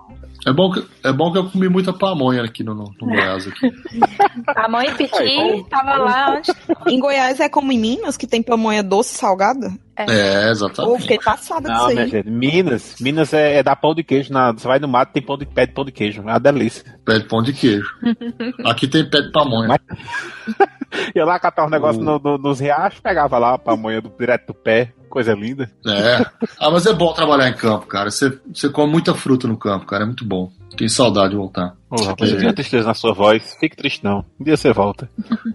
[0.47, 3.47] É bom, que, é bom que eu comi muita pamonha aqui no, no, no Goiás.
[3.47, 3.70] Aqui.
[4.55, 6.53] pamonha e piti tava lá onde...
[6.86, 9.72] Em Goiás é como em Minas, que tem pamonha doce salgada?
[9.97, 10.05] É,
[10.47, 10.92] é exatamente.
[10.92, 12.09] Pô, fiquei passada Não, disso aí.
[12.09, 14.32] Gente, Minas, Minas é, é dar pão de queijo.
[14.32, 16.20] Na, você vai no mato tem pão de, pé de pão de queijo.
[16.20, 16.84] É uma delícia.
[17.05, 17.88] Pé de pão de queijo.
[18.66, 19.68] aqui tem pé de pamonha.
[19.68, 19.80] Mas...
[21.14, 24.49] Ia lá catar um negócio no, no, nos riachos, pegava lá a pamonha do, direto
[24.49, 24.92] do pé.
[25.15, 25.71] Coisa linda.
[25.87, 26.27] É.
[26.59, 28.11] Ah, mas é bom trabalhar em campo, cara.
[28.11, 30.03] Você, você come muita fruta no campo, cara.
[30.03, 30.51] É muito bom.
[30.77, 31.77] Tem saudade de voltar.
[31.89, 33.57] Ô, rapaz, eu a tristeza na sua voz.
[33.61, 34.25] Fique triste, não.
[34.41, 35.09] Um dia você volta.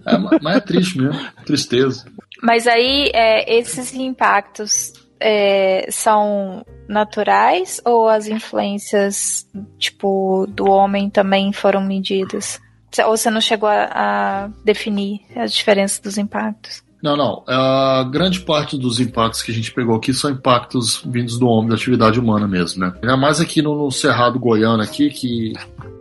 [0.06, 1.20] É, mas é triste mesmo.
[1.44, 2.06] Tristeza.
[2.42, 9.46] Mas aí, é, esses impactos é, são naturais ou as influências,
[9.78, 12.58] tipo, do homem também foram medidas?
[13.04, 16.82] Ou você não chegou a, a definir as diferenças dos impactos?
[17.02, 17.42] Não, não.
[17.46, 21.70] A grande parte dos impactos que a gente pegou aqui são impactos vindos do homem,
[21.70, 22.92] da atividade humana mesmo, né?
[23.02, 25.52] Ainda mais aqui no, no Cerrado Goiano aqui, que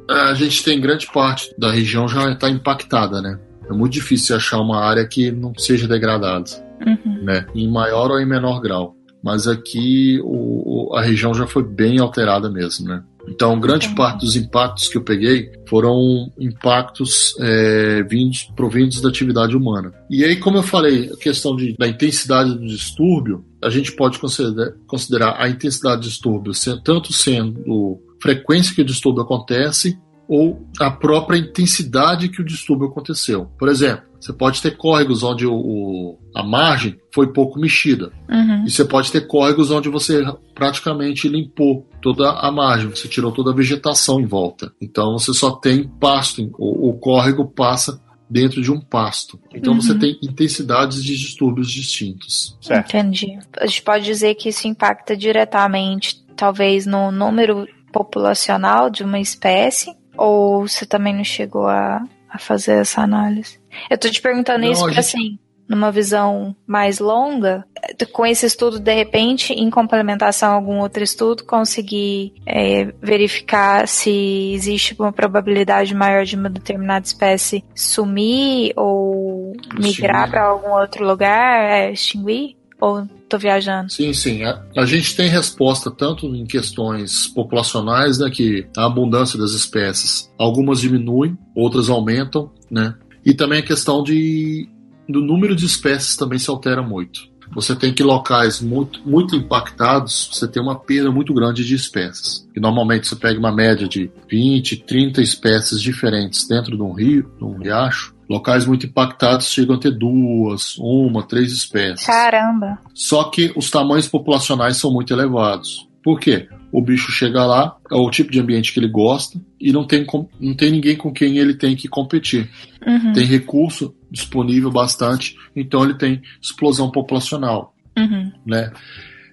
[0.09, 3.39] a gente tem grande parte da região já está impactada, né?
[3.69, 6.49] É muito difícil achar uma área que não seja degradada,
[6.85, 7.23] uhum.
[7.23, 7.45] né?
[7.53, 8.95] Em maior ou em menor grau.
[9.21, 13.03] Mas aqui o, a região já foi bem alterada mesmo, né?
[13.27, 19.55] Então, grande parte dos impactos que eu peguei foram impactos é, vindos, provindos da atividade
[19.55, 19.93] humana.
[20.09, 24.17] E aí, como eu falei, a questão de, da intensidade do distúrbio, a gente pode
[24.19, 26.53] considerar, considerar a intensidade do distúrbio
[26.83, 29.97] tanto sendo frequência que o distúrbio acontece
[30.29, 33.47] ou a própria intensidade que o distúrbio aconteceu.
[33.57, 38.11] Por exemplo, você pode ter córregos onde o, o a margem foi pouco mexida.
[38.29, 38.63] Uhum.
[38.65, 40.23] E você pode ter córregos onde você
[40.53, 44.71] praticamente limpou toda a margem, você tirou toda a vegetação em volta.
[44.79, 47.99] Então você só tem pasto, o, o córrego passa
[48.29, 49.39] dentro de um pasto.
[49.51, 49.81] Então uhum.
[49.81, 52.55] você tem intensidades de distúrbios distintos.
[52.61, 52.95] Certo.
[52.95, 53.39] Entendi.
[53.57, 59.97] A gente pode dizer que isso impacta diretamente, talvez, no número populacional de uma espécie,
[60.19, 63.59] ou você também não chegou a, a fazer essa análise?
[63.89, 65.15] Eu tô te perguntando não, isso porque, gente...
[65.15, 67.63] assim, numa visão mais longa,
[68.11, 74.51] com esse estudo, de repente, em complementação a algum outro estudo, conseguir é, verificar se
[74.53, 81.63] existe uma probabilidade maior de uma determinada espécie sumir ou migrar para algum outro lugar,
[81.69, 82.58] é, extinguir?
[82.79, 83.91] Ou tô viajando?
[83.91, 84.43] Sim, sim.
[84.43, 90.31] A, a, gente tem resposta tanto em questões populacionais, né, que a abundância das espécies,
[90.37, 92.95] algumas diminuem, outras aumentam, né?
[93.25, 94.67] E também a questão de
[95.07, 97.27] do número de espécies também se altera muito.
[97.51, 102.47] Você tem que locais muito, muito impactados, você tem uma perda muito grande de espécies.
[102.55, 107.31] E normalmente você pega uma média de 20, 30 espécies diferentes dentro de um rio,
[107.37, 108.13] de um riacho.
[108.29, 112.05] Locais muito impactados chegam a ter duas, uma, três espécies.
[112.05, 112.77] Caramba!
[112.93, 115.87] Só que os tamanhos populacionais são muito elevados.
[116.03, 116.47] Por quê?
[116.71, 120.05] O bicho chega lá, é o tipo de ambiente que ele gosta, e não tem,
[120.39, 122.47] não tem ninguém com quem ele tem que competir.
[122.85, 123.13] Uhum.
[123.13, 127.73] Tem recurso disponível bastante, então ele tem explosão populacional.
[127.97, 128.31] Uhum.
[128.45, 128.71] Né?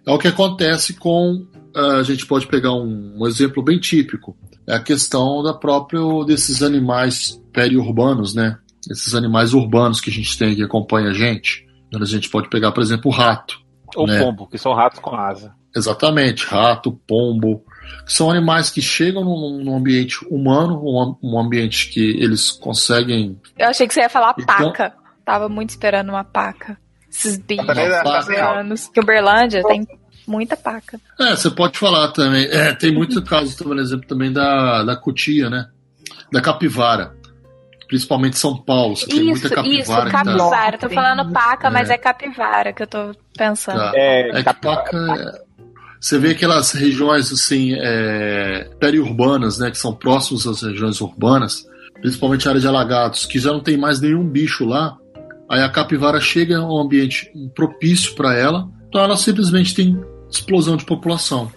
[0.07, 1.47] É o que acontece com.
[1.75, 4.35] A gente pode pegar um, um exemplo bem típico.
[4.67, 8.57] É a questão da própria desses animais periurbanos, né?
[8.91, 11.67] Esses animais urbanos que a gente tem que acompanha a gente.
[11.95, 13.59] A gente pode pegar, por exemplo, o rato.
[13.95, 14.19] Ou né?
[14.19, 15.55] pombo, que são ratos com asa.
[15.75, 17.63] Exatamente, rato, pombo,
[18.05, 23.39] que são animais que chegam num, num ambiente humano, um, um, ambiente que eles conseguem.
[23.59, 24.73] Eu achei que você ia falar então...
[24.73, 24.95] paca.
[25.25, 26.79] Tava muito esperando uma paca.
[27.11, 28.89] Esses bichos anos.
[28.89, 29.87] Que Uberlândia tem
[30.27, 31.01] muita paca.
[31.19, 32.47] É, você pode falar também.
[32.47, 35.69] É, tem muitos casos, por exemplo, também da, da cutia, né?
[36.33, 37.17] Da capivara.
[37.89, 38.97] Principalmente São Paulo.
[38.97, 40.09] Você isso, tem muita capivara.
[40.09, 40.79] Isso, capivara.
[40.79, 40.89] Tá...
[40.89, 41.71] Tô falando paca, é.
[41.71, 43.79] mas é capivara que eu tô pensando.
[43.79, 43.93] Tá.
[43.95, 44.97] É, é que paca.
[45.43, 45.47] É-
[46.01, 51.67] você vê aquelas regiões assim é, periurbanas, né, que são próximas às regiões urbanas,
[52.01, 54.97] principalmente a área de alagados, que já não tem mais nenhum bicho lá.
[55.51, 59.99] Aí a capivara chega a um ambiente propício para ela, então ela simplesmente tem
[60.31, 61.51] explosão de população.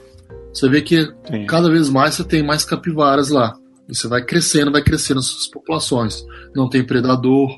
[0.54, 1.46] Você vê que Sim.
[1.46, 3.54] cada vez mais você tem mais capivaras lá.
[3.90, 6.24] Você vai crescendo, vai crescendo as suas populações.
[6.56, 7.50] Não tem predador,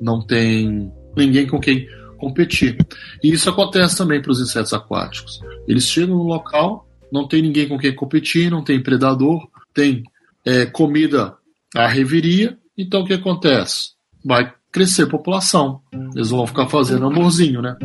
[0.00, 1.86] não tem ninguém com quem
[2.18, 2.76] competir.
[3.22, 5.40] E isso acontece também para os insetos aquáticos.
[5.66, 10.02] Eles chegam no local, não tem ninguém com quem competir, não tem predador, tem
[10.44, 11.36] é, comida
[11.74, 13.90] à reviria, então o que acontece?
[14.24, 15.80] Vai crescer a população.
[16.14, 17.76] Eles vão ficar fazendo amorzinho, né?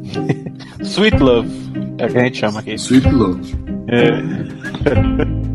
[0.82, 1.48] Sweet love.
[1.98, 2.74] É o que a gente chama aqui.
[2.74, 3.40] Sweet love.
[3.88, 5.40] É.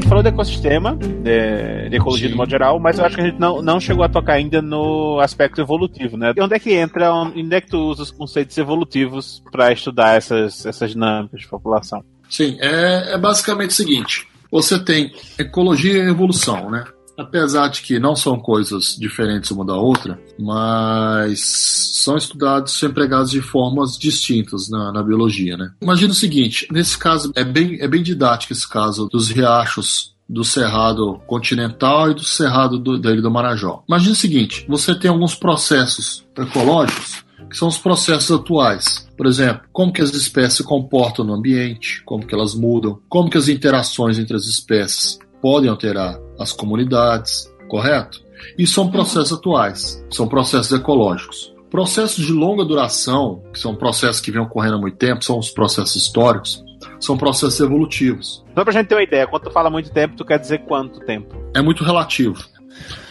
[0.00, 2.32] gente falou do ecossistema, de, de ecologia Sim.
[2.32, 4.62] de modo geral, mas eu acho que a gente não, não chegou a tocar ainda
[4.62, 6.32] no aspecto evolutivo, né?
[6.36, 10.16] E onde é que entra, onde é que tu usa os conceitos evolutivos para estudar
[10.16, 12.04] essas, essas dinâmicas de população?
[12.28, 16.84] Sim, é, é basicamente o seguinte: você tem ecologia e evolução, né?
[17.18, 23.30] Apesar de que não são coisas diferentes uma da outra, mas são estudados, são empregados
[23.30, 25.72] de formas distintas na, na biologia, né?
[25.82, 30.44] Imagina o seguinte, nesse caso é bem, é bem didático esse caso dos riachos do
[30.44, 33.82] Cerrado Continental e do Cerrado do, da Ilha do Marajó.
[33.88, 39.08] Imagina o seguinte: você tem alguns processos ecológicos que são os processos atuais.
[39.16, 43.30] Por exemplo, como que as espécies se comportam no ambiente, como que elas mudam, como
[43.30, 48.22] que as interações entre as espécies podem alterar as comunidades, correto?
[48.56, 51.54] E são processos atuais, são processos ecológicos.
[51.70, 55.50] Processos de longa duração, que são processos que vêm ocorrendo há muito tempo, são os
[55.50, 56.64] processos históricos,
[56.98, 58.44] são processos evolutivos.
[58.54, 61.00] Só pra gente ter uma ideia, quando tu fala muito tempo, tu quer dizer quanto
[61.00, 61.36] tempo?
[61.54, 62.42] É muito relativo.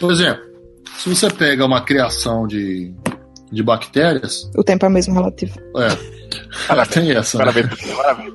[0.00, 0.42] Por exemplo,
[0.98, 2.92] se você pega uma criação de,
[3.52, 4.50] de bactérias.
[4.56, 5.58] O tempo é mesmo relativo.
[5.76, 6.17] É.
[6.66, 7.38] Parabéns, Tem essa.
[7.38, 7.94] Parabéns, né?
[7.96, 8.34] parabéns.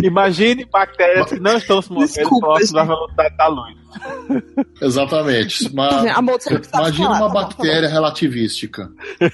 [0.00, 0.06] É.
[0.06, 3.76] Imagine bactérias que não estão se movendo próximo da velocidade da luz.
[4.80, 5.68] Exatamente.
[5.68, 6.04] Uma,
[6.74, 8.90] imagina uma bactéria relativística.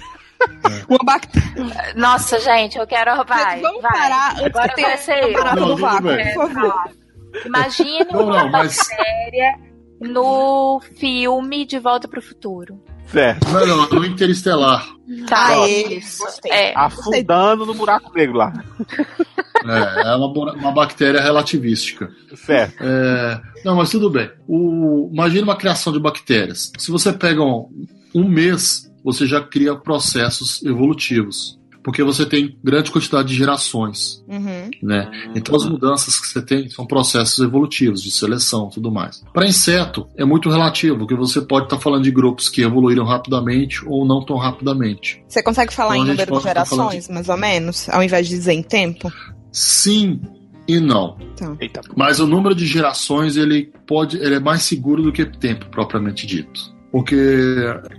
[0.88, 1.94] Uma bactéria.
[1.96, 3.24] Nossa, gente, eu quero.
[3.24, 3.90] Vai, vamos vai.
[3.90, 5.44] parar Agora vai ser eu.
[5.56, 6.90] Não, vácuo, por favor.
[7.44, 9.58] Imagine não, uma não, bactéria
[10.00, 10.10] mas...
[10.10, 12.80] no filme De Volta para o Futuro.
[13.10, 13.48] Certo.
[13.48, 14.86] Não, não, no Interestelar.
[15.26, 16.22] Tá, é isso.
[16.46, 16.76] É.
[16.76, 18.52] Afundando no buraco negro lá.
[19.64, 22.10] É, é uma, uma bactéria relativística.
[22.34, 22.76] Certo.
[22.80, 24.30] É, não, mas tudo bem.
[24.46, 26.70] O, imagina uma criação de bactérias.
[26.78, 27.68] Se você pega um,
[28.14, 31.57] um mês, você já cria processos evolutivos
[31.88, 34.68] porque você tem grande quantidade de gerações, uhum.
[34.82, 35.10] né?
[35.34, 39.24] Então as mudanças que você tem são processos evolutivos de seleção, tudo mais.
[39.32, 43.06] Para inseto é muito relativo, porque você pode estar tá falando de grupos que evoluíram
[43.06, 45.24] rapidamente ou não tão rapidamente.
[45.26, 47.12] Você consegue falar então, em número de gerações, de...
[47.14, 49.10] mais ou menos, ao invés de dizer em tempo?
[49.50, 50.20] Sim,
[50.68, 51.16] e não.
[51.32, 51.56] Então.
[51.96, 56.26] Mas o número de gerações ele pode, ele é mais seguro do que tempo propriamente
[56.26, 57.16] dito, porque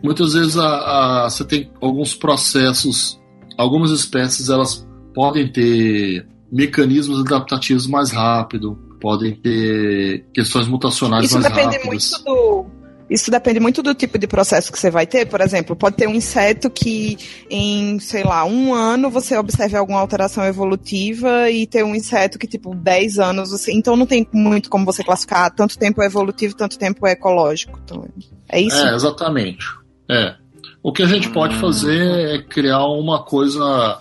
[0.04, 3.19] muitas vezes a, a, você tem alguns processos
[3.60, 11.54] algumas espécies elas podem ter mecanismos adaptativos mais rápido, podem ter questões mutacionais Isso mais
[11.54, 12.12] depende rápidas.
[12.12, 12.80] Muito do...
[13.10, 15.26] Isso depende muito do tipo de processo que você vai ter.
[15.26, 17.18] Por exemplo, pode ter um inseto que
[17.50, 22.48] em, sei lá, um ano você observe alguma alteração evolutiva e ter um inseto que,
[22.48, 23.74] tipo, 10 anos, você...
[23.74, 27.80] então não tem muito como você classificar tanto tempo é evolutivo, tanto tempo é ecológico.
[27.84, 28.08] Então,
[28.48, 28.78] é isso?
[28.78, 29.66] É, exatamente.
[30.08, 30.36] É.
[30.82, 34.00] O que a gente pode fazer é criar uma coisa,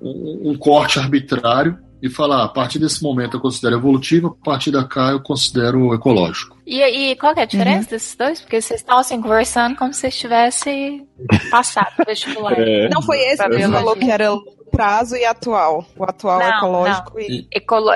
[0.00, 4.70] um, um corte arbitrário e falar, a partir desse momento eu considero evolutivo, a partir
[4.70, 6.58] da cá eu considero ecológico.
[6.66, 7.90] E, e qual é a diferença uhum.
[7.90, 8.40] desses dois?
[8.40, 11.02] Porque vocês estão assim conversando como se estivesse
[11.50, 12.54] passado vestibular.
[12.60, 12.88] É.
[12.88, 14.30] Não foi esse que você falou que era
[14.70, 15.84] prazo e atual.
[15.96, 17.20] O atual não, ecológico não.
[17.20, 17.48] e.
[17.50, 17.90] Ecolo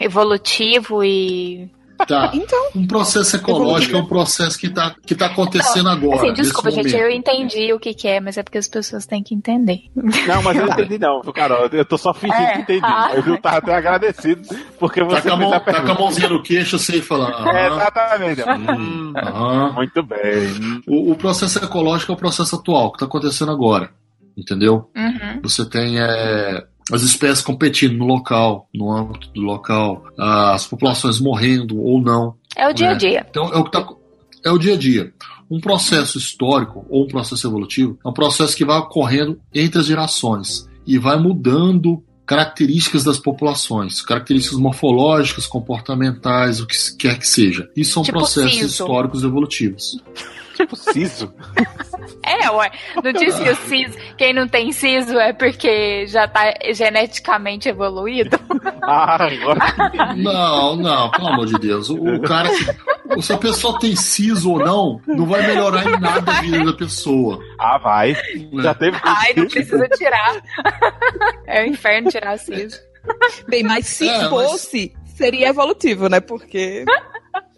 [0.00, 1.70] evolutivo e
[2.06, 2.30] Tá.
[2.38, 6.16] Então, um processo ecológico é um processo que está que tá acontecendo não, agora.
[6.16, 9.22] Assim, desculpa, gente, eu entendi o que, que, é, mas é porque as pessoas têm
[9.22, 9.82] que entender.
[9.94, 11.66] Não, mas eu não entendi, não, Carol.
[11.72, 12.80] Eu tô só fingindo é, que entendi.
[12.84, 13.10] Ah.
[13.14, 14.42] Eu tava até agradecido
[14.78, 15.22] porque você.
[15.22, 17.28] Tá com, a mão, tá com a mãozinha no queixo sem falar.
[17.58, 18.42] É, exatamente.
[18.42, 19.12] Hum,
[19.74, 20.82] Muito bem.
[20.86, 23.90] O, o processo ecológico é o processo atual, que está acontecendo agora.
[24.36, 24.88] entendeu?
[24.96, 25.40] Uhum.
[25.42, 31.80] Você tem é, as espécies competindo no local, no âmbito do local, as populações morrendo
[31.80, 32.34] ou não.
[32.56, 32.98] É o dia a né?
[32.98, 33.26] dia.
[33.28, 33.86] Então é o que tá,
[34.44, 35.12] é o dia a dia.
[35.50, 39.86] Um processo histórico ou um processo evolutivo é um processo que vai ocorrendo entre as
[39.86, 47.70] gerações e vai mudando características das populações, características morfológicas, comportamentais, o que quer que seja.
[47.74, 49.98] Isso são Tipo processos históricos evolutivos.
[50.58, 51.32] Tipo siso.
[52.24, 52.70] É, ué.
[53.02, 58.38] Não disse que o siso, quem não tem siso é porque já tá geneticamente evoluído?
[58.90, 59.60] Ah, agora.
[60.16, 61.90] Não, não, pelo amor de Deus.
[61.90, 62.48] O, o cara,
[63.20, 66.72] se a pessoa tem siso ou não, não vai melhorar em nada a vida da
[66.72, 67.38] pessoa.
[67.60, 68.12] Ah, vai.
[68.12, 68.62] né?
[68.62, 68.96] Já teve.
[69.02, 70.40] Ai, não precisa tirar.
[71.46, 72.80] É o inferno tirar siso.
[73.46, 76.20] Bem, mas se É, mas- fosse, seria evolutivo, né?
[76.20, 76.86] Porque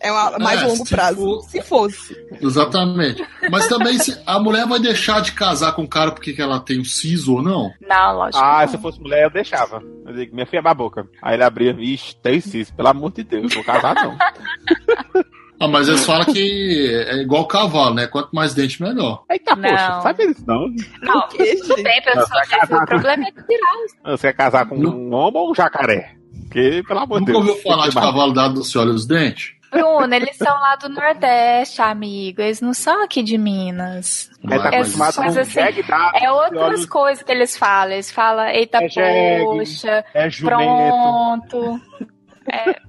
[0.00, 1.16] é uma- mais É, longo se prazo.
[1.16, 2.16] for- Se fosse.
[2.40, 3.24] Exatamente.
[3.50, 6.58] Mas também se a mulher vai deixar de casar com o cara porque que ela
[6.60, 7.70] tem o siso ou não?
[7.86, 8.42] Não, lógico.
[8.42, 8.82] Ah, que se eu não.
[8.82, 9.82] fosse mulher, eu deixava.
[10.06, 11.06] Eu digo, minha filha é boca.
[11.22, 14.16] Aí ele abria, ixi, tem siso, pelo amor de Deus, vou casar não.
[15.62, 18.06] Ah, mas eles falam que é igual cavalo, né?
[18.06, 19.24] Quanto mais dente, melhor.
[19.30, 19.68] Eita, Não.
[19.68, 20.68] poxa, sabe isso não?
[21.02, 22.80] Não, Que tudo bem, pessoal.
[22.82, 24.16] O problema é tirar.
[24.16, 24.90] Você quer casar com Não.
[24.96, 26.16] um homem ou um jacaré?
[26.44, 27.46] Porque, pelo amor de Nunca Deus.
[27.50, 29.50] ouviu falar de cavalo dado no se olha os dentes?
[29.70, 32.40] Bruno, eles são lá do Nordeste, amigo.
[32.42, 34.30] Eles não são aqui de Minas.
[34.44, 37.92] É, tá É com assim, da- É outras coisas que eles falam.
[37.92, 41.80] Eles falam, eita É jegue, poxa, É pronto.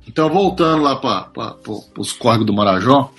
[0.08, 1.30] Então, voltando lá para
[1.98, 3.12] os córregos do Marajó.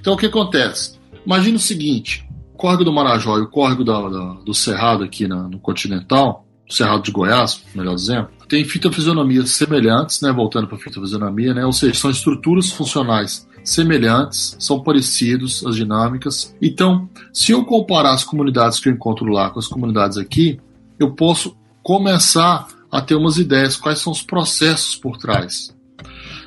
[0.00, 0.98] Então, o que acontece?
[1.26, 5.26] Imagina o seguinte: o córrego do Marajó e o córrego da- da- do Cerrado aqui
[5.26, 10.32] na- no Continental, o Cerrado de Goiás, melhor dizendo, tem fitofisionomias semelhantes, né?
[10.32, 11.64] Voltando para fitofisionomia, né?
[11.64, 16.54] Ou seja, são estruturas funcionais semelhantes, são parecidos as dinâmicas.
[16.60, 20.58] Então, se eu comparar as comunidades que eu encontro lá com as comunidades aqui,
[20.98, 25.72] eu posso começar a ter umas ideias quais são os processos por trás.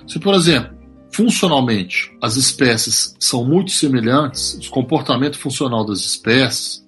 [0.06, 0.76] Se, por exemplo,
[1.10, 6.86] funcionalmente as espécies são muito semelhantes, o comportamento funcional das espécies,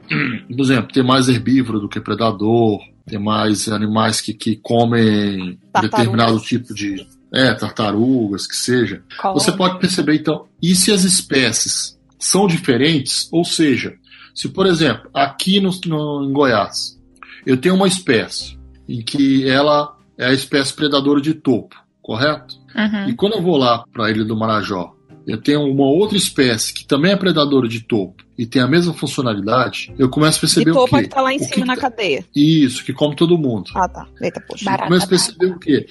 [0.50, 6.40] por exemplo, tem mais herbívoro do que predador, tem mais animais que, que comem determinado
[6.40, 7.08] tipo de.
[7.34, 9.04] É, tartarugas, que seja.
[9.34, 13.28] Você pode perceber, então, e se as espécies são diferentes?
[13.32, 13.96] Ou seja,
[14.34, 16.98] se, por exemplo, aqui no, no- em Goiás,
[17.46, 22.56] eu tenho uma espécie em que ela é a espécie predadora de topo, correto?
[22.74, 23.10] Uhum.
[23.10, 24.95] E quando eu vou lá para a Ilha do Marajó,
[25.28, 28.94] eu tenho uma outra espécie que também é predadora de topo e tem a mesma
[28.94, 31.08] funcionalidade, eu começo a De perceber o topo é quê?
[31.08, 32.26] que tá lá em O que cima que na tá- cadeia.
[32.36, 33.72] Isso, que come todo mundo.
[33.76, 34.08] Ah, tá.
[34.22, 34.64] Eita, poxa.
[34.66, 35.86] Eu Barata começo a perceber o quê?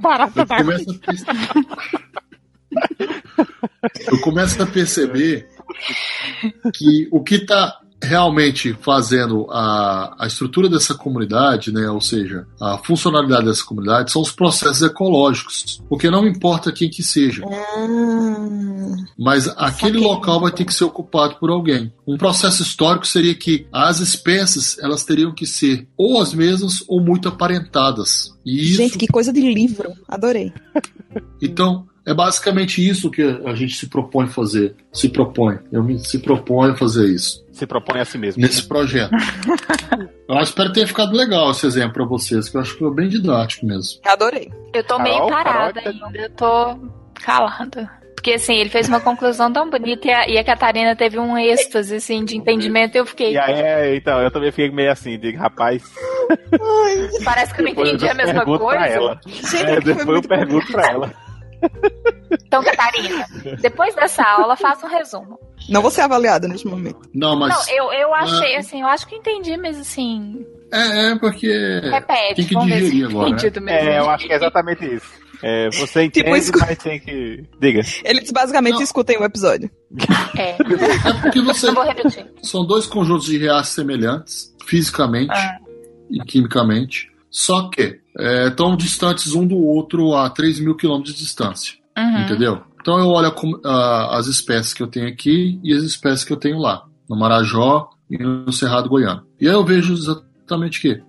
[0.00, 1.38] Barata Eu começo a perceber...
[4.12, 5.48] eu começo a perceber
[6.74, 12.78] que o que está realmente fazendo a, a estrutura dessa comunidade, né, ou seja, a
[12.78, 15.82] funcionalidade dessa comunidade, são os processos ecológicos.
[15.88, 21.36] Porque não importa quem que seja, Ah, mas aquele local vai ter que ser ocupado
[21.36, 21.92] por alguém.
[22.06, 27.00] Um processo histórico seria que as espécies elas teriam que ser ou as mesmas ou
[27.00, 28.32] muito aparentadas.
[28.44, 29.92] E isso Gente, que coisa de livro.
[30.08, 30.52] Adorei.
[31.42, 34.74] Então, é basicamente isso que a gente se propõe fazer.
[34.90, 35.58] Se propõe.
[35.70, 37.44] Eu me se proponho a fazer isso.
[37.52, 38.40] Se propõe a si mesmo.
[38.40, 39.10] Nesse projeto.
[40.26, 42.94] eu espero que tenha ficado legal esse exemplo para vocês, que eu acho que foi
[42.94, 44.00] bem didático mesmo.
[44.06, 44.50] Adorei.
[44.72, 46.18] Eu tô meio Carol, parada Carol, ainda.
[46.18, 46.78] Eu tô
[47.22, 47.90] calada.
[48.14, 51.36] Porque assim, ele fez uma conclusão tão bonita e a, e a Catarina teve um
[51.36, 53.32] êxtase assim, de entendimento e eu fiquei.
[53.32, 55.82] E aí, é, então, eu também fiquei meio assim, digo, rapaz.
[57.22, 58.66] Parece que eu não entendi a mesma coisa.
[58.66, 59.20] Pra ela.
[59.26, 61.27] Gente, É, foi depois eu pergunto pra ela.
[62.46, 63.26] Então, Catarina,
[63.60, 65.38] depois dessa aula, faça um resumo.
[65.68, 67.00] Não vou ser avaliada neste momento.
[67.14, 67.54] Não, mas.
[67.54, 70.44] Não, eu, eu achei, assim, eu acho que entendi, mas assim.
[70.72, 71.48] É, é porque.
[71.84, 73.94] repete, tem que vamos ver se digerir agora, né?
[73.94, 75.28] É, eu acho que é exatamente isso.
[75.42, 77.44] É, você entende, Tipo isso- mas tem que.
[77.60, 77.80] Diga.
[78.04, 78.82] Eles basicamente Não.
[78.82, 79.70] escutem o episódio.
[80.36, 81.66] É, É porque você.
[81.68, 82.26] não vou repetir.
[82.42, 85.58] São dois conjuntos de reais semelhantes, fisicamente Ah.
[86.10, 91.22] e quimicamente, só que é, estão distantes um do outro a 3 mil quilômetros de
[91.22, 91.74] distância.
[91.96, 92.20] Uhum.
[92.22, 92.60] Entendeu?
[92.80, 93.28] Então eu olho
[93.64, 96.84] a a- as espécies que eu tenho aqui e as espécies que eu tenho lá,
[97.08, 99.22] no Marajó e no Cerrado Goiano.
[99.40, 101.02] E aí eu vejo exatamente o quê?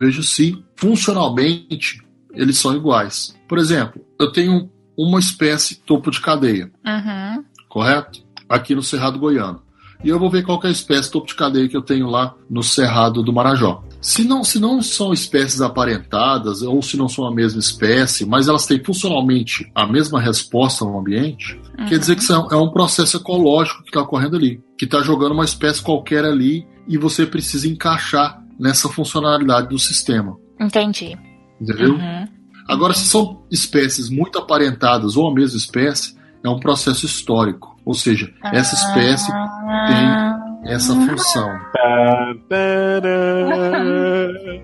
[0.00, 2.02] Vejo se funcionalmente
[2.32, 3.34] eles são iguais.
[3.48, 7.44] Por exemplo, eu tenho uma espécie topo de cadeia, Uhum.
[7.68, 8.20] correto?
[8.48, 9.62] Aqui no Cerrado Goiano.
[10.04, 12.34] E eu vou ver qual é a espécie topo de cadeia que eu tenho lá
[12.50, 13.82] no Cerrado do Marajó.
[14.06, 18.48] Se não, se não são espécies aparentadas, ou se não são a mesma espécie, mas
[18.48, 21.86] elas têm funcionalmente a mesma resposta ao ambiente, Uhum.
[21.86, 25.32] quer dizer que são- é um processo ecológico que está ocorrendo ali, que está jogando
[25.32, 30.36] uma espécie qualquer ali e você precisa encaixar nessa funcionalidade do sistema.
[30.60, 31.16] Entendi.
[31.58, 31.94] Entendeu?
[31.94, 32.28] Uhum.
[32.68, 37.74] Agora, se são espécies muito aparentadas ou a mesma espécie, é um processo histórico.
[37.86, 41.50] Ou seja, essa espécie tem essa função.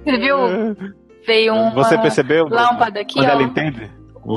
[0.04, 0.36] Você viu?
[1.26, 2.48] Veio uma Você percebeu?
[2.48, 3.30] lâmpada aqui, quando ó.
[3.32, 3.90] ela entende?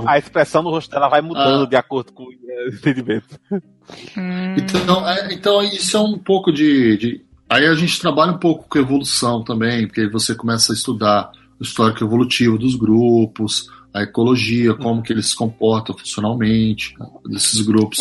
[0.06, 1.68] A expressão no rosto dela vai mudando Ah.
[1.68, 2.30] de acordo com o
[2.74, 3.40] entendimento.
[4.18, 4.56] Hum.
[4.58, 8.68] Então, é, então isso é um pouco de, de- Aí a gente trabalha um pouco
[8.68, 14.02] com evolução também, porque aí você começa a estudar o histórico evolutivo dos grupos, a
[14.04, 16.96] ecologia, como que eles se comportam funcionalmente,
[17.30, 18.00] desses grupos.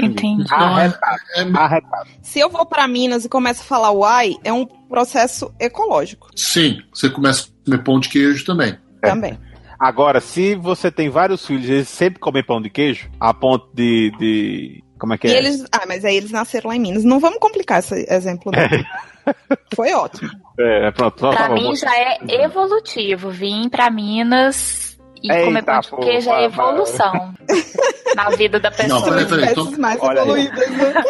[0.00, 0.44] Entendi.
[0.52, 2.10] É, é- Arretado.
[2.22, 6.80] Se eu vou pra Minas e começo a falar uai, é um processo ecológico sim,
[6.92, 8.76] você começa a comer pão de queijo também.
[9.00, 9.38] também.
[9.78, 13.68] Agora, se você tem vários filhos e eles sempre comem pão de queijo, a ponto
[13.74, 14.12] de.
[14.18, 15.38] de como é que E é?
[15.38, 15.64] eles.
[15.72, 17.04] Ah, mas aí eles nasceram lá em Minas.
[17.04, 19.34] Não vamos complicar esse exemplo, não.
[19.74, 20.30] Foi ótimo.
[20.58, 21.54] É, pronto, só Pra tá bom.
[21.54, 23.30] mim já é evolutivo.
[23.30, 24.83] Vim pra Minas
[25.24, 26.66] e Eita, comer pão de pô, queijo é vai, vai.
[26.68, 27.34] evolução
[28.14, 29.00] na vida da pessoa.
[29.00, 29.50] Não, peraí, peraí.
[29.52, 30.70] Então- mais olha evoluídas.
[30.70, 31.02] né?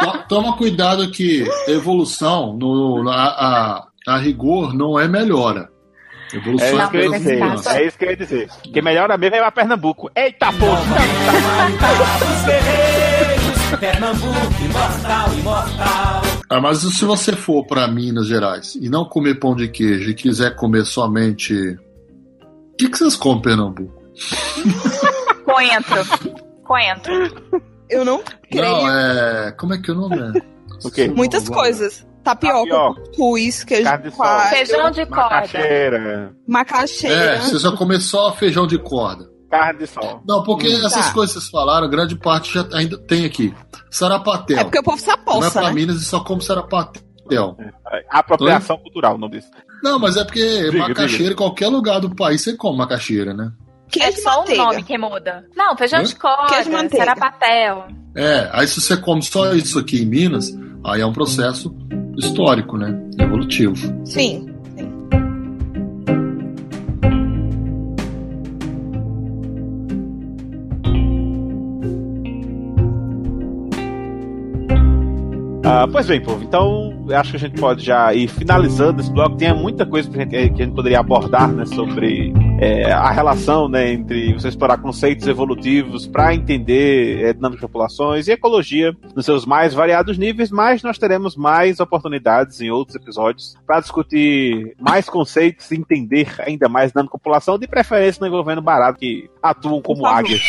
[0.00, 5.70] To- Toma cuidado que evolução, no, a, a, a rigor, não é melhora.
[6.32, 7.40] É Evolução isso que eu ia dizer.
[7.76, 8.48] É isso que eu ia dizer.
[8.72, 10.10] Quem melhora mesmo é pra Pernambuco.
[10.16, 10.82] Eita, porra!
[13.78, 16.22] Pernambuco, imortal, imortal.
[16.48, 20.14] Ah, mas se você for para Minas Gerais e não comer pão de queijo e
[20.14, 21.78] quiser comer somente.
[22.76, 24.02] O que, que vocês comem em Pernambuco?
[25.44, 25.96] Coentro.
[26.64, 27.62] Coentro.
[27.88, 28.64] Eu não creio.
[28.64, 29.52] Não, é.
[29.52, 30.42] Como é que é o nome?
[30.84, 31.08] O quê?
[31.08, 32.06] Muitas coisas.
[32.22, 33.02] Tapioca, Tapioca.
[33.66, 35.22] queijo Carne de coalho, Feijão de corda.
[35.36, 37.14] Macaxeira, macaxeira.
[37.36, 39.30] É, você só comer só feijão de corda.
[39.48, 40.20] carne de sol.
[40.26, 41.12] Não, porque Hum, essas tá.
[41.14, 43.54] coisas que vocês falaram, grande parte já ainda tem aqui.
[43.92, 44.58] Sarapatel.
[44.58, 45.74] É porque o povo se Vai aposta, pra né?
[45.74, 47.56] Minas e só come sarapatel.
[48.10, 49.50] Apropriação cultural, o nome disso.
[49.86, 53.52] Não, mas é porque Diga, macaxeira, em qualquer lugar do país você come macaxeira, né?
[53.86, 54.64] É Queijo de só o manteiga.
[54.64, 55.44] nome que muda.
[55.56, 56.02] Não, feijão Hã?
[56.02, 57.86] de corda, sarapatel.
[58.16, 60.52] É, aí se você come só isso aqui em Minas,
[60.84, 61.72] aí é um processo
[62.18, 62.98] histórico, né?
[63.16, 63.76] Evolutivo.
[64.04, 64.52] Sim.
[75.64, 79.36] Ah, pois bem, povo, então acho que a gente pode já ir finalizando esse bloco.
[79.36, 83.10] Tem muita coisa que a gente, que a gente poderia abordar né, sobre é, a
[83.10, 88.96] relação né, entre você explorar conceitos evolutivos para entender é, dinâmica de populações e ecologia
[89.14, 94.74] nos seus mais variados níveis, mas nós teremos mais oportunidades em outros episódios para discutir
[94.80, 99.28] mais conceitos e entender ainda mais dinâmica de população, de preferência não envolvendo barato que
[99.42, 100.40] atuam como águias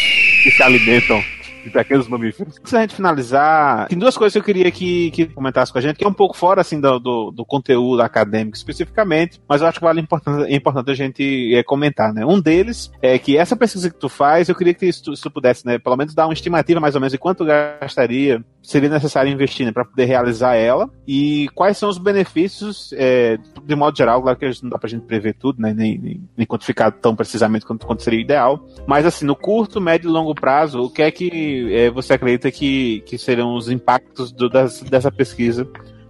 [0.43, 1.21] que se alimentam
[1.67, 2.57] de pequenos mamíferos.
[2.57, 5.81] Antes da gente finalizar, tem duas coisas que eu queria que, que comentasse com a
[5.81, 9.67] gente, que é um pouco fora assim do, do, do conteúdo acadêmico especificamente, mas eu
[9.67, 12.25] acho que vale importante, é importante a gente é, comentar, né?
[12.25, 15.31] Um deles é que essa pesquisa que tu faz, eu queria que tu, se tu
[15.31, 19.31] pudesse, né, pelo menos dar uma estimativa mais ou menos de quanto gastaria, seria necessário
[19.31, 20.89] investir né, para poder realizar ela.
[21.07, 25.05] E quais são os benefícios, é, de modo geral, claro que não dá pra gente
[25.05, 29.25] prever tudo, né, nem, nem, nem quantificar tão precisamente quanto, quanto seria ideal, mas assim,
[29.25, 33.17] no curto, médio e longo prazo, o que é que é, você acredita que, que
[33.17, 35.65] serão os impactos do, das, dessa pesquisa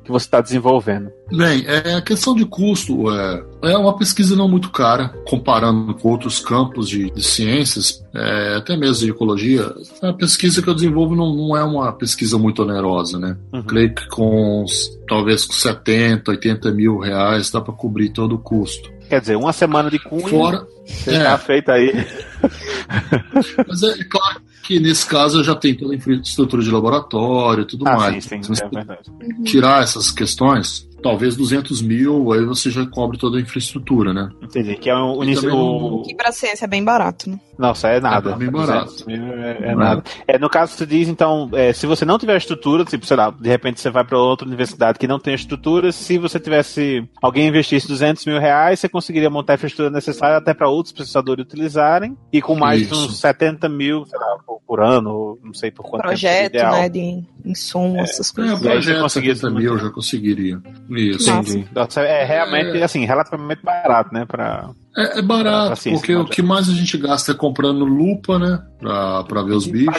[0.08, 1.12] que você está desenvolvendo?
[1.30, 6.10] Bem, é, a questão de custo é, é uma pesquisa não muito cara, comparando com
[6.10, 9.70] outros campos de, de ciências, é, até mesmo de ecologia.
[10.02, 13.38] A pesquisa que eu desenvolvo não, não é uma pesquisa muito onerosa, né?
[13.54, 13.64] Uhum.
[13.64, 14.66] Creio que com
[15.08, 18.90] talvez com 70, 80 mil reais dá para cobrir todo o custo.
[19.10, 21.24] Quer dizer, uma semana de cunha, Fora, você é.
[21.24, 21.94] tá feita aí.
[23.68, 27.88] mas é claro que nesse caso já tem toda a infraestrutura de laboratório e tudo
[27.88, 28.26] Ah, mais.
[28.26, 29.10] sim, sim, é verdade.
[29.46, 34.30] tirar essas questões, talvez 200 mil, aí você já cobre toda a infraestrutura, né?
[34.42, 34.76] Entendi.
[34.76, 37.40] Que é um, E também o, Que pra ciência é bem barato, né?
[37.58, 38.32] Nossa, é nada.
[38.32, 38.94] É bem barato.
[39.10, 40.04] É, é nada.
[40.28, 43.32] É, no caso, você diz, então, é, se você não tiver estrutura, tipo, sei lá,
[43.32, 47.48] de repente você vai para outra universidade que não tem estrutura, se você tivesse, alguém
[47.48, 52.16] investisse 200 mil reais, você conseguiria montar a infraestrutura necessária até para outros pesquisadores utilizarem,
[52.32, 53.06] e com mais de Isso.
[53.08, 56.56] uns 70 mil, sei lá, por, por ano, ou não sei por quanto Projeto, tempo
[56.58, 56.72] ideal.
[56.74, 56.90] né?
[56.90, 58.60] De insumo, essas É, coisas.
[58.60, 60.62] você projeto conseguia 70 mil eu já conseguiria.
[60.90, 61.30] Isso.
[61.30, 61.68] Entendi.
[61.98, 64.70] É realmente, assim, relativamente barato, né, pra...
[64.96, 66.32] É, é Pra barato, ciência, porque o pode.
[66.36, 68.60] que mais a gente gasta é comprando lupa, né?
[68.80, 69.96] Pra, pra ver os bichos.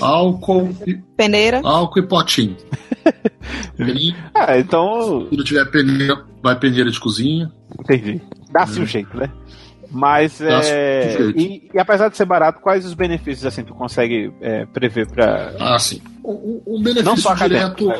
[0.00, 1.60] Álcool, e- Peneira.
[1.62, 2.56] álcool e potinho.
[3.76, 7.50] Peneira, ah, então, Se não tiver peneira, vai peneira de cozinha.
[7.80, 8.20] entendi.
[8.50, 9.30] Dá-se um jeito, né?
[9.92, 14.64] Mas, é, e, e, apesar de ser barato, quais os benefícios assim tu consegue é,
[14.64, 15.54] prever para?
[15.60, 16.00] Ah, sim.
[16.24, 17.96] O, o benefício Não só direto né,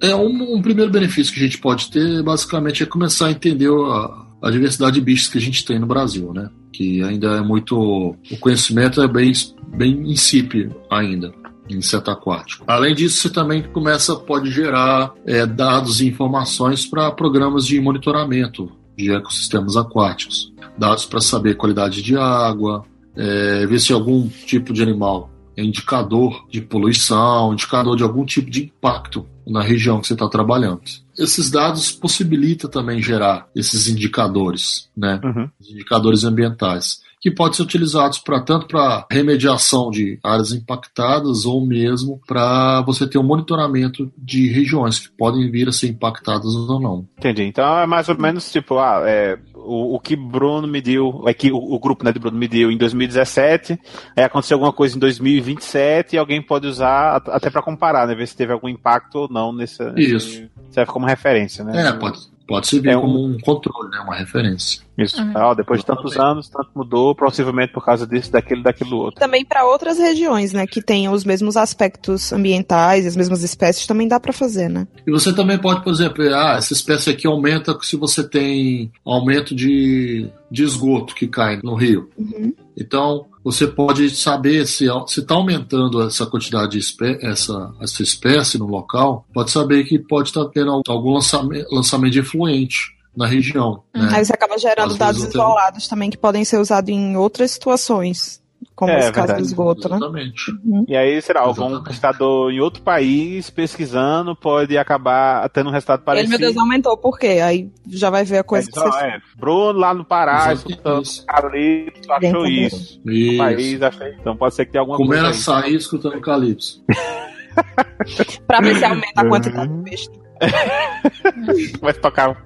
[0.00, 3.68] é um, um, primeiro benefício que a gente pode ter, basicamente, é começar a entender
[3.68, 6.48] a, a diversidade de bichos que a gente tem no Brasil, né?
[6.72, 9.32] Que ainda é muito, o conhecimento é bem,
[9.76, 11.32] bem insípido ainda
[11.68, 12.64] inseto aquático.
[12.66, 18.70] Além disso, você também começa pode gerar é, dados e informações para programas de monitoramento
[18.96, 24.82] de ecossistemas aquáticos, dados para saber qualidade de água, é, ver se algum tipo de
[24.82, 30.12] animal é indicador de poluição, indicador de algum tipo de impacto na região que você
[30.12, 30.82] está trabalhando.
[31.18, 35.18] Esses dados possibilitam também gerar esses indicadores, né?
[35.24, 35.48] Uhum.
[35.70, 42.20] Indicadores ambientais que podem ser utilizados para tanto para remediação de áreas impactadas ou mesmo
[42.26, 47.06] para você ter um monitoramento de regiões que podem vir a ser impactadas ou não.
[47.18, 47.44] Entendi.
[47.44, 51.50] Então é mais ou menos tipo, ah, é, o, o que Bruno mediu, é que
[51.50, 53.78] o, o, grupo né, de Bruno mediu em 2017,
[54.16, 58.14] aí aconteceu alguma coisa em 2027 e alguém pode usar até para comparar, né?
[58.14, 59.82] Ver se teve algum impacto ou não nesse.
[59.96, 60.48] Isso.
[60.70, 61.88] Serve como referência, né?
[61.88, 63.00] É, pode, pode servir é um...
[63.00, 63.98] como um controle, né?
[64.00, 64.86] Uma referência.
[64.96, 65.20] Isso.
[65.20, 65.32] Uhum.
[65.36, 69.20] Ah, depois de tantos anos, tanto mudou, possivelmente por causa disso, daquele, daquilo outro.
[69.20, 74.08] Também para outras regiões, né, que tenham os mesmos aspectos ambientais, as mesmas espécies, também
[74.08, 74.86] dá para fazer, né?
[75.06, 79.54] E você também pode, por exemplo, ah, essa espécie aqui aumenta se você tem aumento
[79.54, 82.08] de, de esgoto que cai no rio.
[82.16, 82.54] Uhum.
[82.76, 88.66] Então, você pode saber se está aumentando essa quantidade de espé essa, essa espécie no
[88.66, 93.84] local, pode saber que pode estar tá tendo algum lançamento, lançamento de efluente na região.
[93.94, 94.02] Uhum.
[94.02, 94.16] Né?
[94.16, 98.42] Aí você acaba gerando Às dados isolados também que podem ser usados em outras situações.
[98.76, 99.96] Como é, esse caso do esgoto, né?
[99.96, 100.52] Exatamente.
[100.52, 100.58] né?
[100.66, 100.84] Uhum.
[100.86, 106.34] E aí, será, algum pesquisador em outro país pesquisando pode acabar tendo um resultado parecido.
[106.34, 107.40] Ele, meu Deus, aumentou, por quê?
[107.42, 109.04] Aí já vai ver a coisa que você...
[109.06, 113.00] É, Bruno lá no Pará, escutando Calypso, achou isso.
[113.06, 113.34] isso.
[113.34, 115.44] O país achou Então pode ser que tenha alguma Comendo coisa.
[115.44, 116.84] Comendo açaí escutando Calypso.
[118.46, 120.10] pra ver se aumenta a quantidade de peixe.
[121.80, 122.36] Vai tocar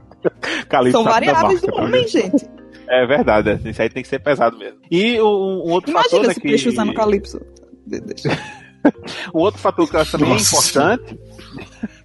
[0.93, 2.60] São variáveis do homem, gente.
[2.91, 3.71] É verdade, é.
[3.71, 4.81] isso aí tem que ser pesado mesmo.
[4.91, 6.19] E um, um outro Imagina fator.
[6.19, 6.49] Imagina esse que...
[6.49, 7.41] peixe usando calypso.
[9.33, 10.57] um outro fator que eu acho também Nossa.
[10.57, 11.19] importante.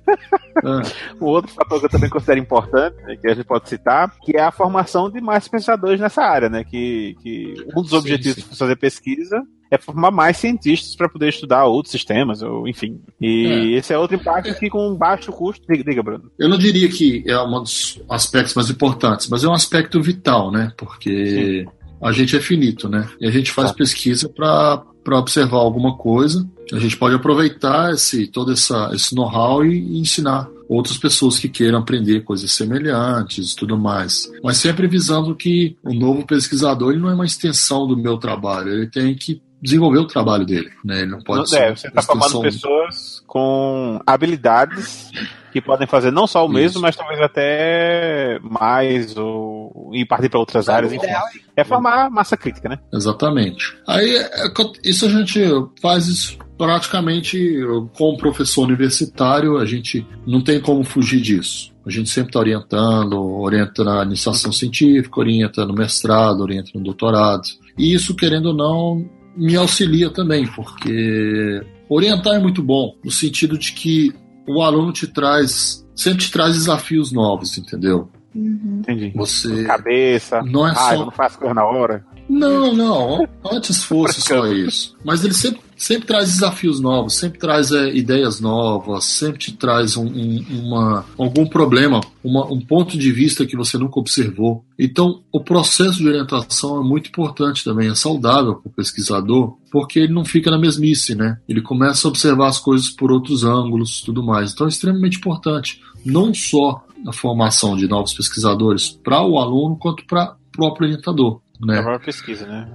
[0.63, 0.83] Ah.
[1.19, 4.37] o outro fator que eu também considero importante, né, que a gente pode citar, que
[4.37, 6.63] é a formação de mais pesquisadores nessa área, né?
[6.63, 11.65] Que, que um dos objetivos de fazer pesquisa é formar mais cientistas para poder estudar
[11.65, 12.99] outros sistemas, ou enfim.
[13.19, 13.65] E é.
[13.77, 15.65] esse é outro impacto que com baixo custo.
[15.67, 16.31] Diga, diga, Bruno.
[16.37, 20.51] Eu não diria que é um dos aspectos mais importantes, mas é um aspecto vital,
[20.51, 20.71] né?
[20.77, 21.95] Porque Sim.
[22.01, 23.07] a gente é finito, né?
[23.19, 23.77] E a gente faz tá.
[23.77, 24.83] pesquisa para
[25.17, 26.47] observar alguma coisa.
[26.71, 31.47] A gente pode aproveitar esse, todo essa, esse know-how e, e ensinar outras pessoas que
[31.47, 34.31] queiram aprender coisas semelhantes e tudo mais.
[34.43, 38.71] Mas sempre visando que o novo pesquisador ele não é uma extensão do meu trabalho,
[38.71, 40.71] ele tem que desenvolver o trabalho dele.
[40.83, 41.01] Né?
[41.01, 41.77] Ele não pode não ser.
[41.77, 45.11] você está formando pessoas com habilidades
[45.51, 46.81] que podem fazer não só o mesmo, Isso.
[46.81, 50.91] mas talvez até mais ou e partir para outras áreas.
[50.91, 51.07] Enfim.
[51.55, 52.79] É formar massa crítica, né?
[52.93, 53.75] Exatamente.
[53.87, 54.51] Aí é
[54.83, 55.41] isso a gente
[55.81, 57.59] faz isso praticamente
[57.97, 61.73] com o professor universitário, a gente não tem como fugir disso.
[61.85, 67.43] A gente sempre está orientando, orienta na iniciação científica, orienta no mestrado, orienta no doutorado.
[67.77, 73.57] E isso, querendo ou não, me auxilia também, porque orientar é muito bom, no sentido
[73.57, 74.13] de que
[74.47, 78.09] o aluno te traz, sempre te traz desafios novos, entendeu?
[78.33, 78.79] Uhum.
[78.79, 79.13] Entendi.
[79.15, 79.63] Você.
[79.63, 80.41] Cabeça.
[80.43, 81.05] Não é ah, só.
[81.05, 82.05] não faço coisa na hora.
[82.27, 83.27] Não, não.
[83.49, 84.97] Antes fosse só isso.
[85.03, 89.97] Mas ele sempre, sempre traz desafios novos, sempre traz é, ideias novas, sempre te traz
[89.97, 94.63] um, um, uma, algum problema, uma, um ponto de vista que você nunca observou.
[94.79, 99.99] Então, o processo de orientação é muito importante também, é saudável para o pesquisador, porque
[99.99, 101.37] ele não fica na mesmice, né?
[101.47, 104.53] Ele começa a observar as coisas por outros ângulos, tudo mais.
[104.53, 110.05] Então, é extremamente importante, não só a formação de novos pesquisadores para o aluno, quanto
[110.05, 111.41] para o próprio orientador.
[111.59, 111.77] Né?
[111.77, 112.71] É uma pesquisa, né?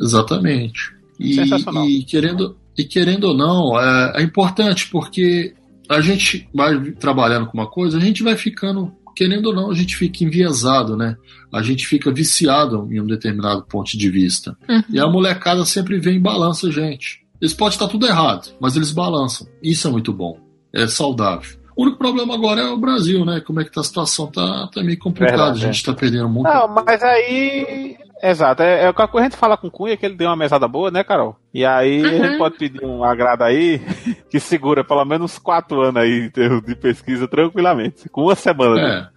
[0.00, 0.99] Exatamente.
[1.20, 5.54] E, e, querendo, e querendo ou não, é, é importante porque
[5.88, 9.74] a gente vai trabalhando com uma coisa, a gente vai ficando, querendo ou não, a
[9.74, 11.16] gente fica enviesado, né?
[11.52, 14.56] A gente fica viciado em um determinado ponto de vista.
[14.68, 14.82] Uhum.
[14.88, 17.20] E a molecada sempre vem e balança a gente.
[17.40, 19.46] Eles podem estar tudo errado, mas eles balançam.
[19.62, 20.38] Isso é muito bom.
[20.72, 21.58] É saudável.
[21.76, 23.40] O único problema agora é o Brasil, né?
[23.40, 24.26] Como é que tá a situação?
[24.26, 25.86] Tá, tá meio complicado, Verdade, a gente é.
[25.86, 26.48] tá perdendo muito.
[26.48, 30.04] Não, mas aí Exato, é, é o que a gente fala com o Cunha, que
[30.04, 31.36] ele deu uma mesada boa, né, Carol?
[31.54, 32.08] E aí uhum.
[32.08, 33.80] a gente pode pedir um agrado aí
[34.28, 39.10] que segura pelo menos quatro anos aí de pesquisa tranquilamente, com uma semana.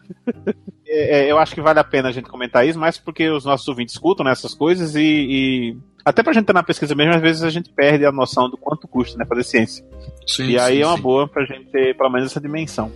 [0.87, 1.25] É.
[1.25, 3.67] é, eu acho que vale a pena a gente comentar isso, mas porque os nossos
[3.67, 7.21] ouvintes escutam né, essas coisas e, e até pra gente estar na pesquisa mesmo, às
[7.21, 9.85] vezes a gente perde a noção do quanto custa, né, fazer ciência.
[10.25, 11.01] Sim, e aí sim, é uma sim.
[11.01, 12.89] boa pra gente ter pelo menos essa dimensão.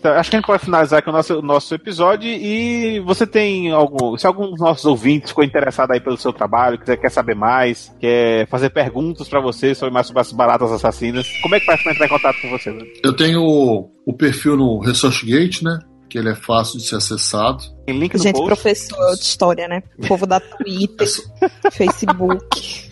[0.00, 3.70] Então, acho que a gente pode finalizar aqui o nosso, nosso episódio e você tem
[3.70, 4.16] algum.
[4.16, 7.94] Se algum dos nossos ouvintes ficou interessado aí pelo seu trabalho, quiser, quer saber mais,
[8.00, 11.82] quer fazer perguntas pra você sobre mais sobre as baratas assassinas, como é que faz
[11.82, 12.70] pra entrar em contato com você?
[12.70, 12.82] Né?
[13.04, 15.78] Eu tenho o, o perfil no ResearchGate, né?
[16.08, 17.62] Que ele é fácil de ser acessado.
[17.84, 18.46] Tem link no Gente, post.
[18.46, 19.82] professor de história, né?
[19.98, 21.06] O povo da Twitter,
[21.70, 22.88] Facebook.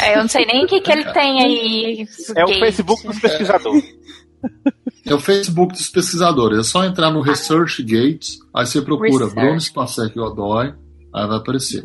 [0.00, 2.06] É, eu não sei nem o que, que ele tem aí.
[2.36, 2.48] É o.
[2.60, 3.84] Facebook dos pesquisadores.
[4.64, 4.75] É
[5.14, 6.58] o Facebook dos pesquisadores.
[6.58, 9.34] É só entrar no ResearchGate, aí você procura Research.
[9.34, 10.74] Bruno Spacek Godoy,
[11.14, 11.82] aí vai aparecer.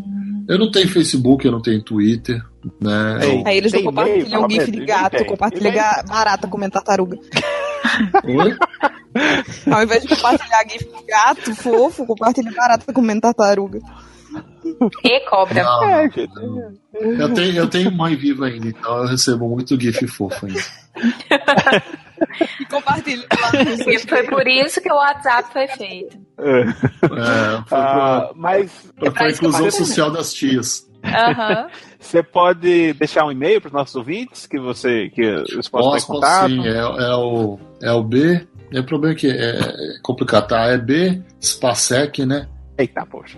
[0.48, 2.43] Eu não tenho Facebook, eu não tenho Twitter,
[2.81, 3.19] né?
[3.22, 5.26] Eu- Aí eles não Tem compartilham o GIF de gato, Tem.
[5.26, 7.18] compartilham ga- barata comendo tartaruga.
[8.23, 8.56] Oi?
[9.72, 13.80] Ao invés de compartilhar GIF de gato fofo, compartilha barata comendo tartaruga.
[15.03, 15.64] E cobra.
[15.64, 16.11] Não, É, não.
[16.11, 16.31] gente.
[17.19, 20.61] Eu tenho, eu tenho mãe viva ainda, então eu recebo muito GIF fofo ainda.
[22.60, 23.52] E compartilha lá
[23.93, 26.18] E foi por isso que o WhatsApp foi feito.
[26.39, 26.61] É.
[26.61, 26.65] É,
[27.06, 27.10] foi
[27.68, 29.72] pra, Ah, mas pra, pra É isso que eu inclusão falei.
[29.72, 30.89] social das tias.
[31.03, 31.68] Aham.
[31.99, 36.06] você pode deixar um e-mail para os nossos ouvintes que você que eles possam Posso,
[36.07, 36.49] ter contato.
[36.49, 36.68] sim.
[36.68, 38.48] É, é o, é o B.
[38.73, 39.73] É o problema que é, é
[40.03, 40.65] complicado, tá?
[40.68, 42.48] É B, Spacek, né?
[42.77, 43.38] Eita, poxa.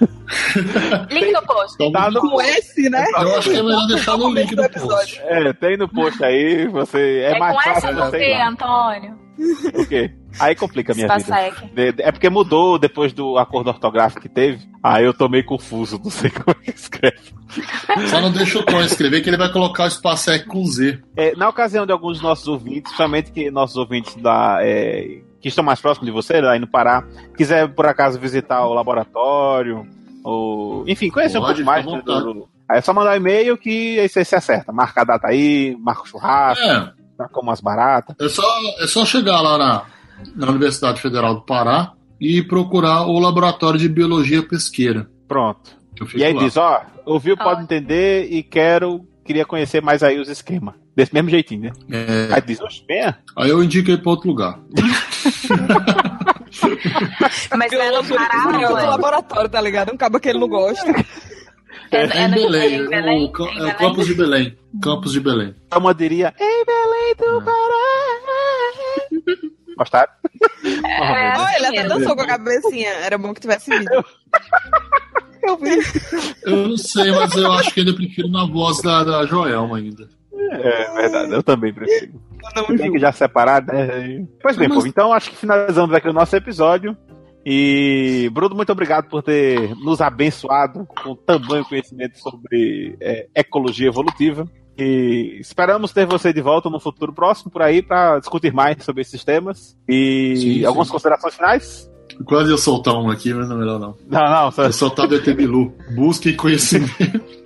[1.10, 1.92] Link no post.
[1.92, 3.04] Tá no Com S, né?
[3.20, 4.94] eu acho que é melhor deixar no link do episódio.
[4.96, 5.20] post.
[5.24, 8.38] É, tem no post aí, você é, É, mais com fácil essa você você, ir
[8.38, 8.48] lá.
[8.48, 9.18] Antônio.
[9.74, 10.12] O quê?
[10.38, 12.02] Aí complica a minha vida.
[12.02, 14.60] É porque mudou depois do acordo ortográfico que teve.
[14.82, 17.18] Aí eu tô meio confuso, não sei como é que escreve.
[18.08, 21.00] Só não deixa o Tom escrever que ele vai colocar o Spacek com Z.
[21.16, 25.48] É, na ocasião de alguns dos nossos ouvintes, principalmente que nossos ouvintes da, é, que
[25.48, 27.04] estão mais próximos de você, aí no Pará,
[27.36, 29.86] quiser por acaso visitar o laboratório,
[30.22, 33.98] ou enfim, conhecer um Pode, pouco mais do, Aí é só mandar um e-mail que
[33.98, 34.72] aí você se acerta.
[34.72, 38.14] Marca a data aí, marca o churrasco, É, marca umas baratas.
[38.20, 38.42] é só,
[38.78, 39.82] é só chegar lá na,
[40.36, 45.10] na Universidade Federal do Pará e procurar o Laboratório de Biologia Pesqueira.
[45.26, 45.80] Pronto.
[46.14, 46.40] E aí lá.
[46.42, 47.42] diz, ó, ouviu, Ó.
[47.42, 50.74] pode entender e quero, queria conhecer mais aí os esquemas.
[51.00, 51.72] Desse mesmo jeitinho, né?
[51.90, 53.16] É, Aí diz, oxe, venha.
[53.38, 54.58] aí eu indico ele para outro lugar.
[57.56, 58.68] Mas é no Pará, É é?
[58.86, 59.94] laboratório, tá ligado?
[59.94, 60.90] Um cabo que ele não gosta.
[61.90, 63.32] É, É, é em no Belém, em é, Belém?
[63.34, 63.74] o, é o Belém?
[63.78, 64.58] campus de Belém.
[64.82, 65.54] Campus de Belém.
[65.74, 67.88] Uma diria, em Belém do Pará.
[69.78, 70.12] Gostaram?
[70.62, 72.90] É, Olha, ele até dançou com a cabecinha.
[72.90, 74.04] Era bom que tivesse vídeo.
[75.42, 75.78] Eu vi.
[76.42, 80.06] Eu não sei, mas eu acho que ainda prefiro na voz da, da Joelma ainda.
[80.52, 82.12] É verdade, eu também prefiro.
[82.54, 84.24] Tamo Tem que já separar, né?
[84.42, 86.96] Pois bem, Mas- povo, então acho que finalizamos aqui o nosso episódio.
[87.44, 94.44] E, Bruno, muito obrigado por ter nos abençoado com tamanho conhecimento sobre é, ecologia evolutiva.
[94.78, 99.02] E esperamos ter você de volta no futuro próximo por aí para discutir mais sobre
[99.02, 99.76] esses temas.
[99.88, 100.64] E Sim, sim.
[100.64, 101.90] algumas considerações finais?
[102.24, 103.96] Quase ia soltar um aqui, mas não é melhor não.
[104.08, 104.64] Não, não, só...
[104.64, 105.72] Eu soltar do ET Bilu.
[105.94, 106.92] Busquem conhecimento.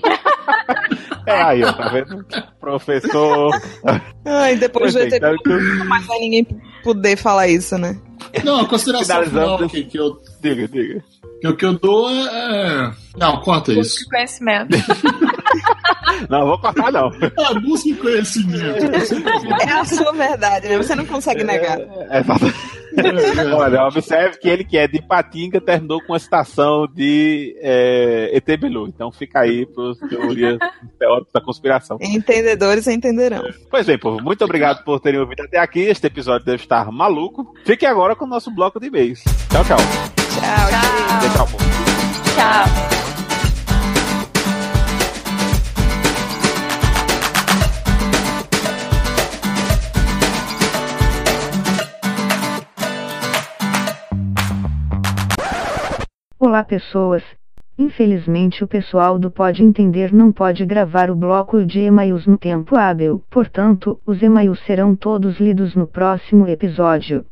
[1.26, 2.24] é aí, ó, tá vendo?
[2.60, 3.50] Professor.
[4.24, 6.46] Ai, depois Pois do bem, ET, então, mais vai ninguém
[6.82, 7.98] poder falar isso, né?
[8.44, 11.04] Não, a consideração final que, que, eu, diga, diga.
[11.40, 12.92] que o que eu dou é.
[13.14, 13.96] É- Não, corta isso.
[13.96, 14.76] Busque conhecimento.
[16.28, 17.10] Não, vou cortar, não.
[17.38, 18.84] Ah, busquem conhecimento.
[19.62, 20.76] É a sua verdade, né?
[20.76, 21.78] Você não consegue negar.
[21.80, 22.44] É, exato.
[23.56, 28.46] Olha, observe que ele que é de Patinga terminou com a citação de é, ET
[28.60, 28.86] Bilu.
[28.86, 30.58] Então fica aí para os teorias
[30.98, 31.98] teóricos da conspiração.
[32.00, 33.42] Entendedores entenderão.
[33.70, 35.80] Pois bem, povo, muito obrigado por terem ouvido até aqui.
[35.80, 37.52] Este episódio deve estar maluco.
[37.64, 39.22] Fique agora com o nosso bloco de e-mails.
[39.50, 39.78] Tchau, tchau.
[39.78, 41.30] Tchau, Tchau.
[41.36, 41.58] Tchau, tchau.
[42.36, 43.03] Tchau.
[56.46, 57.24] Olá pessoas.
[57.78, 62.76] Infelizmente o pessoal do Pode Entender não pode gravar o bloco de e-mails no tempo
[62.76, 67.24] hábil, portanto, os e-mails serão todos lidos no próximo episódio.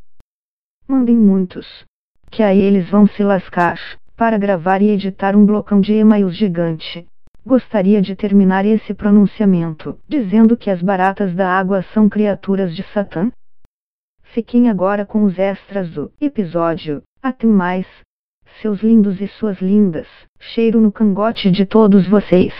[0.87, 1.85] Mandem muitos.
[2.31, 3.77] Que aí eles vão se lascar,
[4.17, 7.05] para gravar e editar um blocão de e-mails gigante.
[7.45, 13.31] Gostaria de terminar esse pronunciamento, dizendo que as baratas da água são criaturas de Satã.
[14.33, 17.03] Fiquem agora com os extras do episódio.
[17.21, 17.85] Até mais
[18.61, 20.07] seus lindos e suas lindas.
[20.39, 22.53] Cheiro no cangote de todos vocês.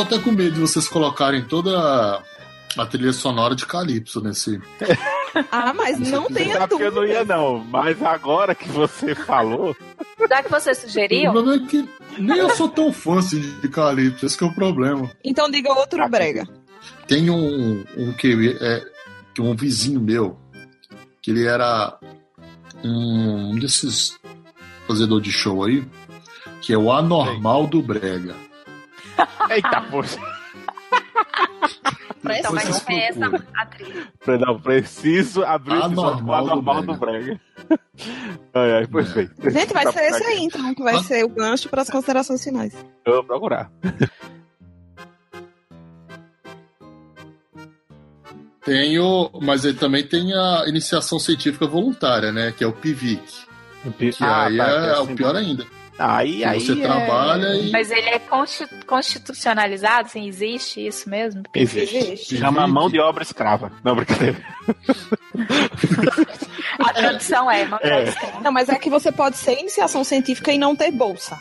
[0.00, 2.22] Tô até com medo de vocês colocarem toda
[2.76, 4.60] a trilha sonora de Calypso nesse.
[5.52, 7.60] Ah, mas não tem Sabe que eu não ia, não.
[7.60, 9.76] Mas agora que você falou.
[10.28, 13.68] Já que você O sugeriu, problema é que nem eu sou tão fã assim de
[13.68, 15.08] Calypso, esse que é o problema.
[15.22, 16.48] Então diga outro brega.
[17.06, 20.36] Tem um, um que é um vizinho meu,
[21.22, 21.96] que ele era
[22.82, 24.18] um desses
[24.88, 25.86] fazedor de show aí,
[26.60, 28.34] que é o anormal do Brega.
[29.50, 30.18] Eita, poxa.
[32.38, 33.46] então vocês ser essa procuram.
[33.56, 34.08] a trilha.
[34.38, 37.40] Não, preciso abrir o Anormal do anormal do Brega.
[38.54, 39.30] Ai, ai, pois bem.
[39.50, 42.42] Gente, vai Tá ser esse aí, então, que vai ser o gancho para as considerações
[42.42, 42.74] finais.
[43.04, 43.70] Eu vou procurar.
[48.64, 52.52] Tem o, mas ele também tem a iniciação científica voluntária, né?
[52.52, 53.22] Que é o PIVIC.
[53.96, 55.66] Que Ah, aí tá, é, assim, o pior ainda.
[56.02, 56.60] Aí, aí.
[56.60, 57.70] você é- trabalha e.
[57.70, 61.42] Mas ele é consti- constitucionalizado, assim, existe isso mesmo?
[61.54, 61.96] Existe.
[61.96, 62.38] Existe.
[62.38, 63.70] Chama mão de obra escrava.
[63.84, 64.38] Não, brincadeira.
[66.78, 67.92] A tradução é, mão de É.
[67.98, 68.40] obra escrava.
[68.40, 71.38] Não, mas é que você pode ser iniciação científica e não ter bolsa.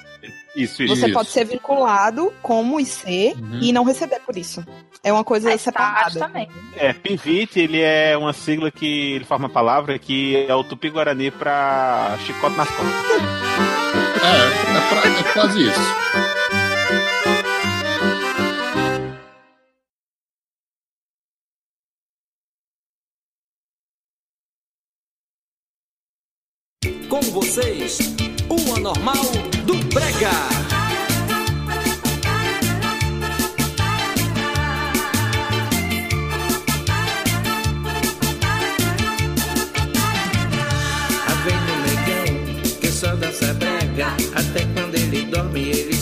[0.56, 0.96] Isso, isso.
[0.96, 1.14] Você Isso.
[1.14, 3.60] pode ser vinculado como IC Uhum.
[3.62, 4.66] e não receber por isso.
[5.04, 6.20] É uma coisa Mas separada.
[6.20, 6.50] também.
[6.76, 11.32] É, PIVIT, ele é uma sigla que ele forma a palavra que é o tupi-guarani
[11.32, 13.89] pra chicote nas costas.
[14.24, 15.80] É, é, pra- é quase isso.
[27.10, 27.98] Com vocês,
[28.50, 29.16] o anormal
[29.66, 30.30] do Brega.
[44.34, 45.99] Até quando ele dorme, ele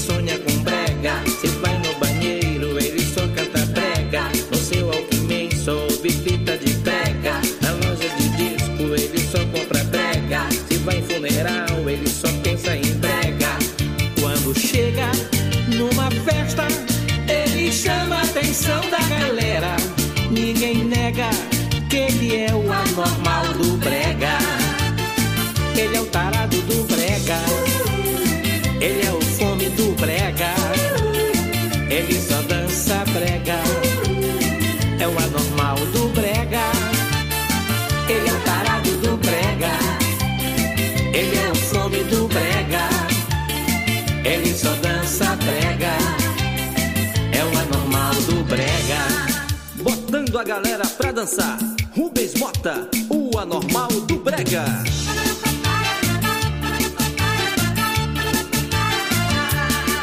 [50.40, 51.58] a galera pra dançar.
[51.96, 54.66] Rubens Mota, o anormal do Brega.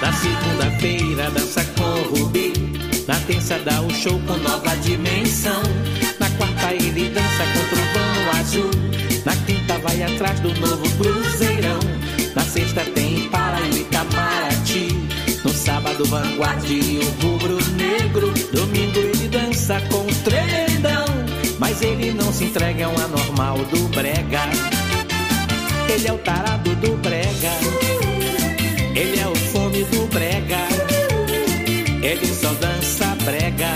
[0.03, 2.53] Na segunda-feira dança com Rubi.
[3.07, 5.63] Na terça dá o show com nova dimensão.
[6.19, 8.71] Na quarta ele dança com trovão azul.
[9.25, 11.79] Na quinta vai atrás do novo cruzeirão.
[12.35, 14.54] Na sexta tem Impala e Itamaraty.
[16.03, 18.33] Vanguarda e o rubro negro.
[18.53, 21.05] Domingo ele dança com tremendão.
[21.59, 24.43] Mas ele não se entrega, um anormal do brega.
[25.89, 27.53] Ele é o tarado do brega.
[28.97, 30.67] Ele é o fome do brega.
[32.03, 33.71] Ele só dança brega.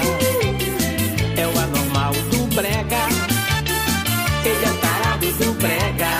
[1.36, 3.09] É o anormal do brega.
[4.45, 6.19] Ele é o tarado do brega.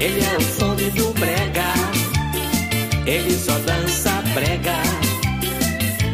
[0.00, 1.96] Ele é o fome do brega.
[3.06, 4.74] Ele só dança brega.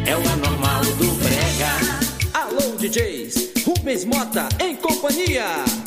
[0.07, 1.71] É o anormal do brega.
[2.33, 3.51] Alô, DJs.
[3.65, 5.82] Rubens Mota em companhia.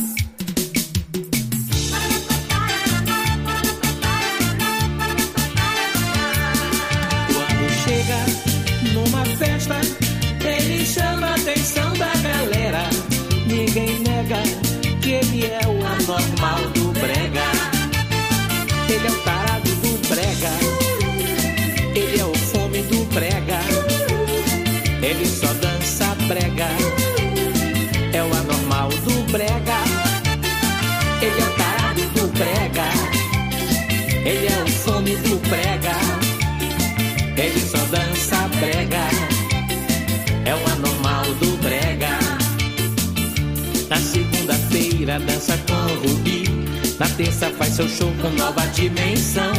[46.98, 49.52] Na terça faz seu show com nova dimensão.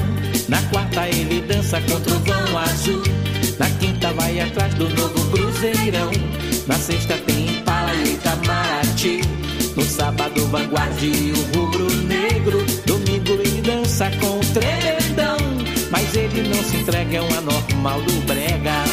[0.50, 3.04] Na quarta ele dança contra o vão azul.
[3.60, 6.12] Na quinta vai atrás do novo cruzeirão.
[6.68, 9.22] Na sexta tem Impala e Itamaraty.
[9.76, 12.66] No sábado vanguardia e o rubro negro.
[12.86, 15.38] Domingo ele dança com o tremendão.
[15.92, 18.84] Mas ele não se entrega, é um anormal do brega.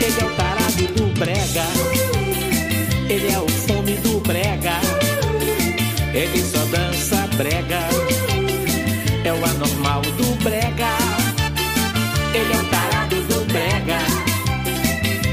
[0.00, 1.64] Ele é o tarado do brega.
[3.08, 4.97] Ele é o fome do brega
[6.28, 7.80] ele só dança brega.
[9.24, 10.96] É o anormal do brega.
[12.34, 13.98] Ele é o tarado do brega.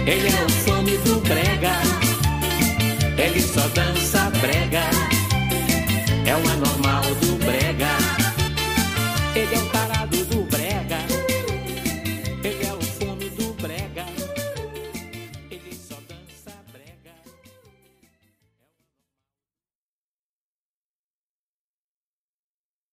[0.05, 1.73] Ele é o fome do brega.
[3.17, 4.94] Ele só dança brega.